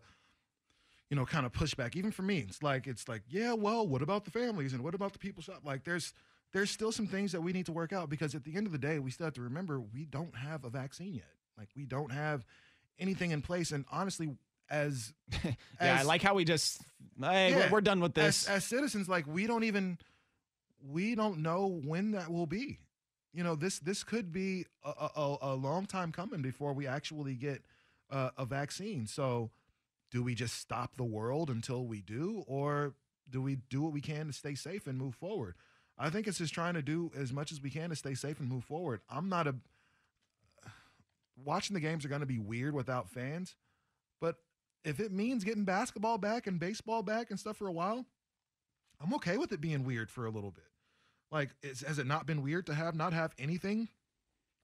you 1.10 1.18
know, 1.18 1.26
kind 1.26 1.46
of 1.46 1.52
pushback. 1.52 1.96
Even 1.96 2.12
for 2.12 2.22
me, 2.22 2.46
it's 2.48 2.64
like 2.64 2.88
it's 2.88 3.10
like, 3.10 3.24
yeah, 3.28 3.54
well, 3.54 3.86
what 3.86 4.02
about 4.02 4.26
the 4.26 4.32
families 4.32 4.74
and 4.74 4.84
what 4.84 4.96
about 4.96 5.12
the 5.12 5.20
people 5.20 5.44
shop? 5.44 5.62
Like, 5.66 5.84
there's 5.84 6.14
there's 6.54 6.72
still 6.72 6.92
some 6.92 7.08
things 7.08 7.32
that 7.34 7.42
we 7.42 7.54
need 7.54 7.66
to 7.68 7.72
work 7.72 7.94
out 7.94 8.10
because 8.10 8.34
at 8.36 8.44
the 8.44 8.56
end 8.56 8.66
of 8.66 8.72
the 8.72 8.78
day, 8.80 9.00
we 9.00 9.12
still 9.12 9.26
have 9.26 9.34
to 9.36 9.42
remember 9.42 9.80
we 9.80 10.06
don't 10.06 10.36
have 10.36 10.64
a 10.66 10.70
vaccine 10.70 11.14
yet. 11.14 11.32
Like, 11.58 11.70
we 11.76 11.86
don't 11.86 12.12
have 12.12 12.46
anything 12.98 13.32
in 13.32 13.42
place. 13.42 13.72
And 13.72 13.86
honestly, 13.92 14.30
as 14.70 15.14
yeah, 15.44 15.54
I 16.00 16.04
like 16.04 16.22
how 16.22 16.34
we 16.36 16.46
just 16.46 16.82
hey, 17.20 17.52
we're- 17.52 17.66
Yeah, 17.66 17.72
we're 17.72 17.82
done 17.82 18.00
with 18.00 18.14
this. 18.14 18.48
As, 18.48 18.58
as 18.58 18.66
citizens, 18.66 19.08
like 19.10 19.26
we 19.28 19.48
don't 19.48 19.64
even 19.64 19.98
we 20.88 21.16
don't 21.16 21.40
know 21.40 21.68
when 21.84 22.12
that 22.12 22.32
will 22.32 22.46
be. 22.48 22.80
You 23.34 23.44
know, 23.44 23.56
this 23.56 23.80
this 23.80 24.04
could 24.04 24.32
be 24.32 24.66
a, 24.84 25.10
a, 25.16 25.38
a 25.42 25.56
long 25.56 25.86
time 25.86 26.12
coming 26.12 26.42
before 26.42 26.74
we 26.74 26.88
actually 26.88 27.36
get 27.36 27.62
uh, 28.10 28.32
a 28.38 28.46
vaccine. 28.46 29.06
So, 29.06 29.52
do 30.12 30.24
we 30.24 30.34
just 30.34 30.60
stop 30.60 30.96
the 30.98 31.04
world 31.04 31.50
until 31.52 31.86
we 31.86 32.02
do, 32.02 32.44
or 32.48 32.96
do 33.30 33.42
we 33.42 33.58
do 33.70 33.82
what 33.84 33.92
we 33.94 34.02
can 34.02 34.28
to 34.28 34.34
stay 34.34 34.56
safe 34.56 34.88
and 34.88 34.98
move 34.98 35.14
forward? 35.14 35.56
I 36.00 36.10
think 36.10 36.28
it's 36.28 36.38
just 36.38 36.54
trying 36.54 36.76
to 36.76 36.82
do 36.82 37.12
as 37.16 37.34
much 37.34 37.52
as 37.52 37.62
we 37.62 37.70
can 37.70 37.90
to 37.90 37.96
stay 37.96 38.14
safe 38.14 38.40
and 38.40 38.50
move 38.50 38.64
forward. 38.64 39.02
I'm 39.10 39.28
not 39.28 39.48
a 39.48 39.56
watching 41.44 41.74
the 41.74 41.80
games 41.80 42.06
are 42.06 42.10
going 42.10 42.22
to 42.22 42.28
be 42.28 42.40
weird 42.40 42.74
without 42.74 43.10
fans, 43.10 43.56
but 44.22 44.38
if 44.86 45.00
it 45.00 45.12
means 45.12 45.44
getting 45.44 45.66
basketball 45.66 46.18
back 46.18 46.48
and 46.48 46.60
baseball 46.60 47.04
back 47.04 47.30
and 47.30 47.40
stuff 47.40 47.58
for 47.58 47.68
a 47.68 47.72
while, 47.72 48.06
I'm 49.02 49.14
okay 49.16 49.38
with 49.38 49.52
it 49.52 49.62
being 49.62 49.84
weird 49.84 50.10
for 50.10 50.26
a 50.26 50.30
little 50.30 50.52
bit. 50.52 50.66
Like, 51.32 51.50
has 51.64 52.00
it 52.00 52.08
not 52.08 52.26
been 52.26 52.42
weird 52.42 52.66
to 52.68 52.74
have 52.74 52.96
not 52.96 53.14
have 53.14 53.34
anything 53.38 53.90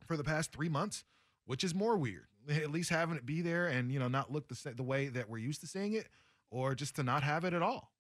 for 0.05 0.17
the 0.17 0.23
past 0.23 0.51
three 0.51 0.69
months, 0.69 1.03
which 1.45 1.63
is 1.63 1.75
more 1.75 1.97
weird? 1.97 2.27
At 2.49 2.71
least 2.71 2.89
having 2.89 3.15
it 3.15 3.25
be 3.25 3.41
there 3.41 3.67
and 3.67 3.91
you 3.91 3.99
know 3.99 4.07
not 4.07 4.31
look 4.31 4.47
the 4.47 4.73
the 4.75 4.83
way 4.83 5.07
that 5.09 5.29
we're 5.29 5.38
used 5.38 5.61
to 5.61 5.67
seeing 5.67 5.93
it, 5.93 6.07
or 6.49 6.75
just 6.75 6.95
to 6.95 7.03
not 7.03 7.23
have 7.23 7.43
it 7.43 7.53
at 7.53 7.61
all. 7.61 7.91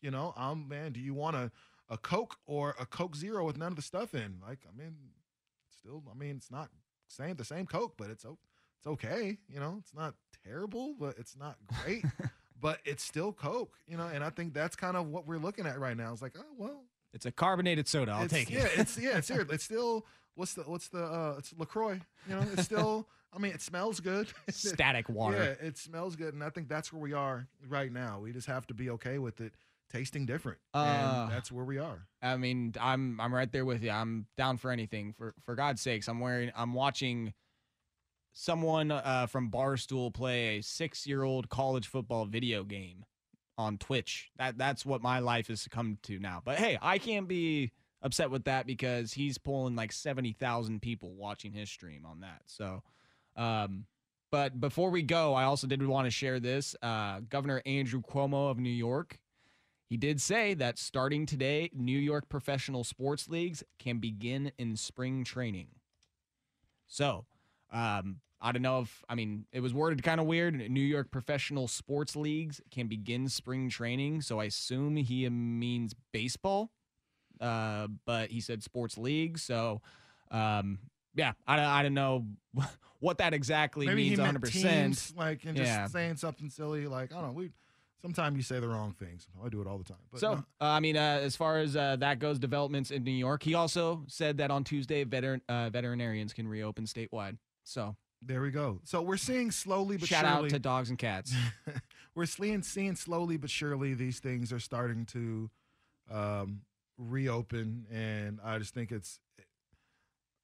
You 0.00 0.10
know, 0.10 0.34
um, 0.36 0.66
man, 0.68 0.92
do 0.92 1.00
you 1.00 1.14
want 1.14 1.36
a 1.36 1.50
a 1.88 1.98
Coke 1.98 2.36
or 2.46 2.74
a 2.78 2.86
Coke 2.86 3.16
Zero 3.16 3.44
with 3.44 3.58
none 3.58 3.72
of 3.72 3.76
the 3.76 3.82
stuff 3.82 4.14
in? 4.14 4.38
Like, 4.46 4.60
I 4.68 4.76
mean, 4.76 4.94
still, 5.70 6.02
I 6.10 6.18
mean, 6.18 6.36
it's 6.36 6.50
not 6.50 6.70
saying 7.08 7.34
the 7.34 7.44
same 7.44 7.66
Coke, 7.66 7.94
but 7.96 8.10
it's 8.10 8.24
it's 8.24 8.86
okay. 8.86 9.38
You 9.48 9.60
know, 9.60 9.76
it's 9.78 9.94
not 9.94 10.14
terrible, 10.44 10.94
but 10.98 11.16
it's 11.18 11.36
not 11.36 11.56
great. 11.82 12.04
but 12.60 12.78
it's 12.84 13.02
still 13.02 13.32
Coke. 13.32 13.74
You 13.86 13.96
know, 13.96 14.06
and 14.06 14.24
I 14.24 14.30
think 14.30 14.54
that's 14.54 14.76
kind 14.76 14.96
of 14.96 15.08
what 15.08 15.26
we're 15.26 15.38
looking 15.38 15.66
at 15.66 15.78
right 15.78 15.96
now. 15.96 16.12
It's 16.12 16.22
like, 16.22 16.36
oh 16.38 16.54
well, 16.56 16.84
it's 17.12 17.26
a 17.26 17.32
carbonated 17.32 17.88
soda. 17.88 18.12
I'll 18.12 18.28
take 18.28 18.50
it. 18.50 18.54
yeah, 18.54 18.68
it's 18.76 18.98
yeah, 18.98 19.18
it's 19.18 19.28
here. 19.28 19.46
It's 19.50 19.64
still 19.64 20.06
what's 20.34 20.54
the 20.54 20.62
what's 20.62 20.88
the 20.88 21.04
uh 21.04 21.34
it's 21.38 21.52
Lacroix. 21.58 22.00
You 22.28 22.36
know, 22.36 22.44
it's 22.52 22.64
still. 22.64 23.08
I 23.34 23.38
mean, 23.38 23.52
it 23.52 23.62
smells 23.62 23.98
good. 24.00 24.28
Static 24.50 25.08
water. 25.08 25.56
Yeah, 25.58 25.66
it 25.66 25.78
smells 25.78 26.16
good, 26.16 26.34
and 26.34 26.44
I 26.44 26.50
think 26.50 26.68
that's 26.68 26.92
where 26.92 27.00
we 27.00 27.14
are 27.14 27.46
right 27.66 27.90
now. 27.90 28.20
We 28.20 28.30
just 28.30 28.46
have 28.46 28.66
to 28.66 28.74
be 28.74 28.90
okay 28.90 29.18
with 29.18 29.40
it 29.40 29.54
tasting 29.92 30.26
different, 30.26 30.58
Uh, 30.74 31.24
and 31.24 31.32
that's 31.32 31.52
where 31.52 31.64
we 31.64 31.78
are. 31.78 32.06
I 32.22 32.36
mean, 32.36 32.74
I'm 32.80 33.20
I'm 33.20 33.34
right 33.34 33.50
there 33.50 33.64
with 33.64 33.82
you. 33.82 33.90
I'm 33.90 34.26
down 34.36 34.56
for 34.56 34.70
anything. 34.70 35.12
For 35.12 35.34
for 35.44 35.54
God's 35.54 35.82
sakes, 35.82 36.08
I'm 36.08 36.20
wearing. 36.20 36.50
I'm 36.56 36.72
watching 36.72 37.34
someone 38.32 38.90
uh, 38.90 39.26
from 39.26 39.50
Barstool 39.50 40.12
play 40.12 40.58
a 40.58 40.62
six 40.62 41.06
year 41.06 41.22
old 41.22 41.48
college 41.48 41.86
football 41.86 42.24
video 42.24 42.64
game 42.64 43.04
on 43.58 43.78
Twitch. 43.78 44.30
That 44.38 44.58
that's 44.58 44.86
what 44.86 45.02
my 45.02 45.18
life 45.18 45.48
has 45.48 45.68
come 45.68 45.98
to 46.04 46.18
now. 46.18 46.40
But 46.44 46.58
hey, 46.58 46.78
I 46.80 46.98
can't 46.98 47.28
be 47.28 47.72
upset 48.00 48.30
with 48.30 48.44
that 48.44 48.66
because 48.66 49.12
he's 49.12 49.38
pulling 49.38 49.76
like 49.76 49.92
seventy 49.92 50.32
thousand 50.32 50.80
people 50.80 51.14
watching 51.14 51.52
his 51.52 51.70
stream 51.70 52.06
on 52.06 52.20
that. 52.20 52.42
So. 52.46 52.82
Um, 53.36 53.86
but 54.30 54.58
before 54.58 54.88
we 54.88 55.02
go, 55.02 55.34
I 55.34 55.44
also 55.44 55.66
did 55.66 55.86
want 55.86 56.06
to 56.06 56.10
share 56.10 56.40
this. 56.40 56.74
Uh, 56.80 57.20
Governor 57.28 57.60
Andrew 57.66 58.00
Cuomo 58.00 58.50
of 58.50 58.58
New 58.58 58.70
York 58.70 59.18
he 59.92 59.98
did 59.98 60.22
say 60.22 60.54
that 60.54 60.78
starting 60.78 61.26
today, 61.26 61.68
New 61.74 61.98
York 61.98 62.30
professional 62.30 62.82
sports 62.82 63.28
leagues 63.28 63.62
can 63.78 63.98
begin 63.98 64.50
in 64.56 64.74
spring 64.74 65.22
training. 65.22 65.66
So, 66.86 67.26
um, 67.70 68.20
I 68.40 68.52
don't 68.52 68.62
know 68.62 68.80
if, 68.80 69.04
I 69.06 69.14
mean, 69.14 69.44
it 69.52 69.60
was 69.60 69.74
worded 69.74 70.02
kind 70.02 70.18
of 70.18 70.26
weird. 70.26 70.54
New 70.70 70.80
York 70.80 71.10
professional 71.10 71.68
sports 71.68 72.16
leagues 72.16 72.58
can 72.70 72.86
begin 72.86 73.28
spring 73.28 73.68
training. 73.68 74.22
So 74.22 74.40
I 74.40 74.44
assume 74.46 74.96
he 74.96 75.28
means 75.28 75.94
baseball, 76.10 76.70
uh, 77.38 77.88
but 78.06 78.30
he 78.30 78.40
said 78.40 78.62
sports 78.62 78.96
league. 78.96 79.38
So, 79.38 79.82
um, 80.30 80.78
yeah, 81.14 81.32
I, 81.46 81.56
don't- 81.56 81.64
I 81.66 81.82
don't 81.82 81.92
know 81.94 82.24
what 83.00 83.18
that 83.18 83.34
exactly 83.34 83.84
Maybe 83.84 84.08
means 84.08 84.18
he 84.18 84.24
100%. 84.24 84.32
meant 84.32 84.44
teams, 84.52 85.12
like 85.14 85.44
and 85.44 85.54
just 85.54 85.68
Yeah. 85.68 85.86
saying 85.88 86.16
something 86.16 86.48
silly, 86.48 86.86
like 86.86 87.12
I 87.12 87.16
don't 87.20 87.26
know. 87.28 87.32
We 87.34 87.50
sometimes 88.02 88.36
you 88.36 88.42
say 88.42 88.60
the 88.60 88.68
wrong 88.68 88.92
things. 88.92 89.26
I 89.42 89.48
do 89.48 89.60
it 89.60 89.66
all 89.66 89.78
the 89.78 89.84
time. 89.84 89.98
But 90.10 90.20
so, 90.20 90.34
no. 90.34 90.38
uh, 90.60 90.64
I 90.64 90.80
mean, 90.80 90.96
uh, 90.96 91.20
as 91.22 91.36
far 91.36 91.58
as 91.58 91.76
uh, 91.76 91.96
that 92.00 92.18
goes, 92.18 92.38
developments 92.38 92.90
in 92.90 93.04
New 93.04 93.12
York. 93.12 93.42
He 93.42 93.54
also 93.54 94.04
said 94.08 94.38
that 94.38 94.50
on 94.50 94.64
Tuesday, 94.64 95.04
veteran 95.04 95.40
uh, 95.48 95.70
veterinarians 95.70 96.32
can 96.32 96.46
reopen 96.46 96.84
statewide. 96.84 97.38
So 97.64 97.96
there 98.20 98.42
we 98.42 98.50
go. 98.50 98.80
So 98.84 99.00
we're 99.00 99.16
seeing 99.16 99.50
slowly 99.50 99.96
but 99.96 100.08
surely 100.08 100.22
shout 100.22 100.32
surely. 100.32 100.46
out 100.48 100.50
to 100.50 100.58
dogs 100.58 100.90
and 100.90 100.98
cats. 100.98 101.34
we're 102.14 102.26
seeing 102.26 102.62
seeing 102.62 102.96
slowly 102.96 103.36
but 103.36 103.50
surely 103.50 103.94
these 103.94 104.18
things 104.18 104.52
are 104.52 104.60
starting 104.60 105.06
to 105.06 105.50
um, 106.10 106.62
reopen, 106.98 107.86
and 107.90 108.40
I 108.44 108.58
just 108.58 108.74
think 108.74 108.92
it's 108.92 109.20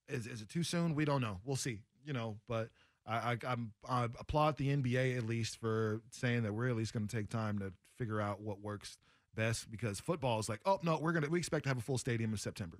is 0.08 0.26
is 0.26 0.42
it 0.42 0.48
too 0.48 0.62
soon? 0.62 0.94
We 0.94 1.04
don't 1.04 1.20
know. 1.20 1.40
We'll 1.44 1.56
see. 1.56 1.80
You 2.04 2.14
know, 2.14 2.38
but 2.48 2.70
I, 3.08 3.14
I 3.14 3.36
I'm 3.46 3.72
I 3.88 4.04
applaud 4.04 4.56
the 4.56 4.68
NBA 4.76 5.16
at 5.16 5.26
least 5.26 5.56
for 5.58 6.02
saying 6.10 6.42
that 6.42 6.52
we're 6.52 6.68
at 6.68 6.76
least 6.76 6.92
going 6.92 7.06
to 7.06 7.16
take 7.16 7.30
time 7.30 7.58
to 7.60 7.72
figure 7.96 8.20
out 8.20 8.40
what 8.40 8.60
works 8.60 8.98
best 9.34 9.70
because 9.70 10.00
football 10.00 10.38
is 10.38 10.48
like, 10.48 10.60
oh 10.66 10.78
no, 10.82 10.98
we're 11.00 11.12
gonna 11.12 11.28
we 11.28 11.38
expect 11.38 11.64
to 11.64 11.70
have 11.70 11.78
a 11.78 11.82
full 11.82 11.98
stadium 11.98 12.32
in 12.32 12.36
September. 12.36 12.78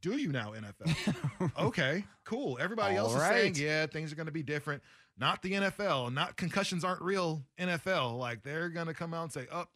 Do 0.00 0.16
you 0.16 0.32
now, 0.32 0.52
NFL? 0.52 1.52
okay, 1.66 2.04
cool. 2.24 2.58
Everybody 2.60 2.96
else 2.96 3.14
All 3.14 3.20
is 3.20 3.28
saying, 3.28 3.54
yeah, 3.56 3.86
things 3.86 4.12
are 4.12 4.16
going 4.16 4.26
to 4.26 4.32
be 4.32 4.42
different. 4.42 4.82
Not 5.16 5.42
the 5.42 5.52
NFL. 5.52 6.12
Not 6.12 6.36
concussions 6.36 6.84
aren't 6.84 7.02
real. 7.02 7.44
NFL. 7.58 8.18
Like 8.18 8.42
they're 8.42 8.68
going 8.68 8.88
to 8.88 8.94
come 8.94 9.14
out 9.14 9.22
and 9.22 9.32
say, 9.32 9.46
oh, 9.50 9.66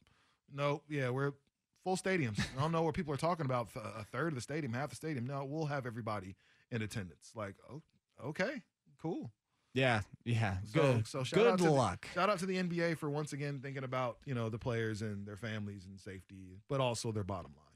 no, 0.53 0.83
yeah, 0.89 1.11
we're 1.11 1.33
full 1.85 1.97
stadiums. 1.97 2.41
I 2.57 2.61
don't 2.61 2.73
know 2.73 2.83
what 2.83 2.95
people 2.95 3.15
are 3.15 3.19
talking 3.19 3.47
about. 3.47 3.69
A 3.77 4.05
third 4.05 4.29
of 4.29 4.35
the 4.35 4.41
stadium, 4.41 4.73
half 4.73 4.91
the 4.91 4.97
stadium. 4.97 5.27
No, 5.27 5.45
we'll 5.45 5.67
have 5.67 5.87
everybody 5.87 6.37
in 6.71 6.83
attendance. 6.83 7.33
Like, 7.35 7.55
oh, 7.71 7.83
okay, 8.25 8.63
cool. 9.01 9.31
Yeah, 9.75 10.01
yeah. 10.25 10.57
So, 10.75 10.81
Good. 10.95 11.07
so 11.07 11.23
shout 11.25 11.47
out 11.47 11.59
Good 11.59 11.65
to 11.67 11.71
luck. 11.71 12.07
The, 12.15 12.21
shout 12.21 12.31
out 12.31 12.39
to 12.41 12.47
the 12.47 12.57
NBA 12.57 12.99
for 12.99 13.09
once 13.11 13.33
again 13.33 13.61
thinking 13.63 13.85
about 13.85 14.19
you 14.27 14.35
know 14.35 14.49
the 14.49 14.59
players 14.59 15.03
and 15.03 15.27
their 15.27 15.37
families 15.37 15.87
and 15.87 15.99
safety, 16.01 16.59
but 16.69 16.81
also 16.81 17.13
their 17.13 17.25
bottom 17.25 17.53
line. 17.57 17.67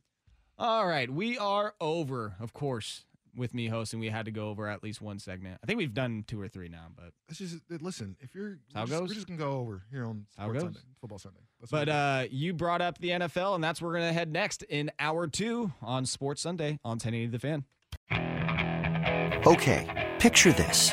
All 0.59 0.87
right, 0.87 1.11
we 1.11 1.37
are 1.39 1.75
over, 1.81 2.35
of 2.39 2.53
course, 2.53 3.05
with 3.37 3.53
me 3.55 3.67
hosting. 3.67 3.99
We 3.99 4.09
had 4.09 4.27
to 4.27 4.31
go 4.31 4.51
over 4.51 4.69
at 4.69 4.85
least 4.85 5.01
one 5.03 5.19
segment. 5.19 5.59
I 5.63 5.67
think 5.67 5.79
we've 5.79 5.93
done 5.95 6.23
two 6.29 6.41
or 6.41 6.47
three 6.47 6.69
now, 6.69 6.87
but 6.95 7.13
It's 7.29 7.39
just 7.39 7.57
listen. 7.81 8.17
If 8.21 8.35
you're 8.37 8.59
How 8.73 8.83
we're 8.83 8.85
it 8.85 8.89
just, 8.89 9.01
goes? 9.01 9.09
we're 9.09 9.15
just 9.15 9.27
gonna 9.27 9.39
go 9.39 9.59
over 9.59 9.83
here 9.91 10.05
on 10.05 10.27
How 10.39 10.45
Sports 10.45 10.63
goes? 10.63 10.73
Sunday, 10.75 10.81
Football 11.01 11.19
Sunday. 11.19 11.41
That's 11.61 11.71
but 11.73 11.89
uh, 11.89 12.25
you 12.31 12.53
brought 12.55 12.83
up 12.83 12.99
the 12.99 13.09
NFL, 13.11 13.57
and 13.57 13.65
that's 13.65 13.83
where 13.83 13.91
we're 13.91 13.99
gonna 13.99 14.13
head 14.13 14.31
next 14.31 14.63
in 14.65 14.91
hour 15.01 15.27
two 15.27 15.73
on 15.83 16.07
Sports 16.07 16.43
Sunday 16.43 16.79
on 16.85 16.99
1080 16.99 17.27
The 17.27 17.39
Fan. 17.41 17.65
Okay, 19.47 20.15
picture 20.21 20.53
this. 20.53 20.93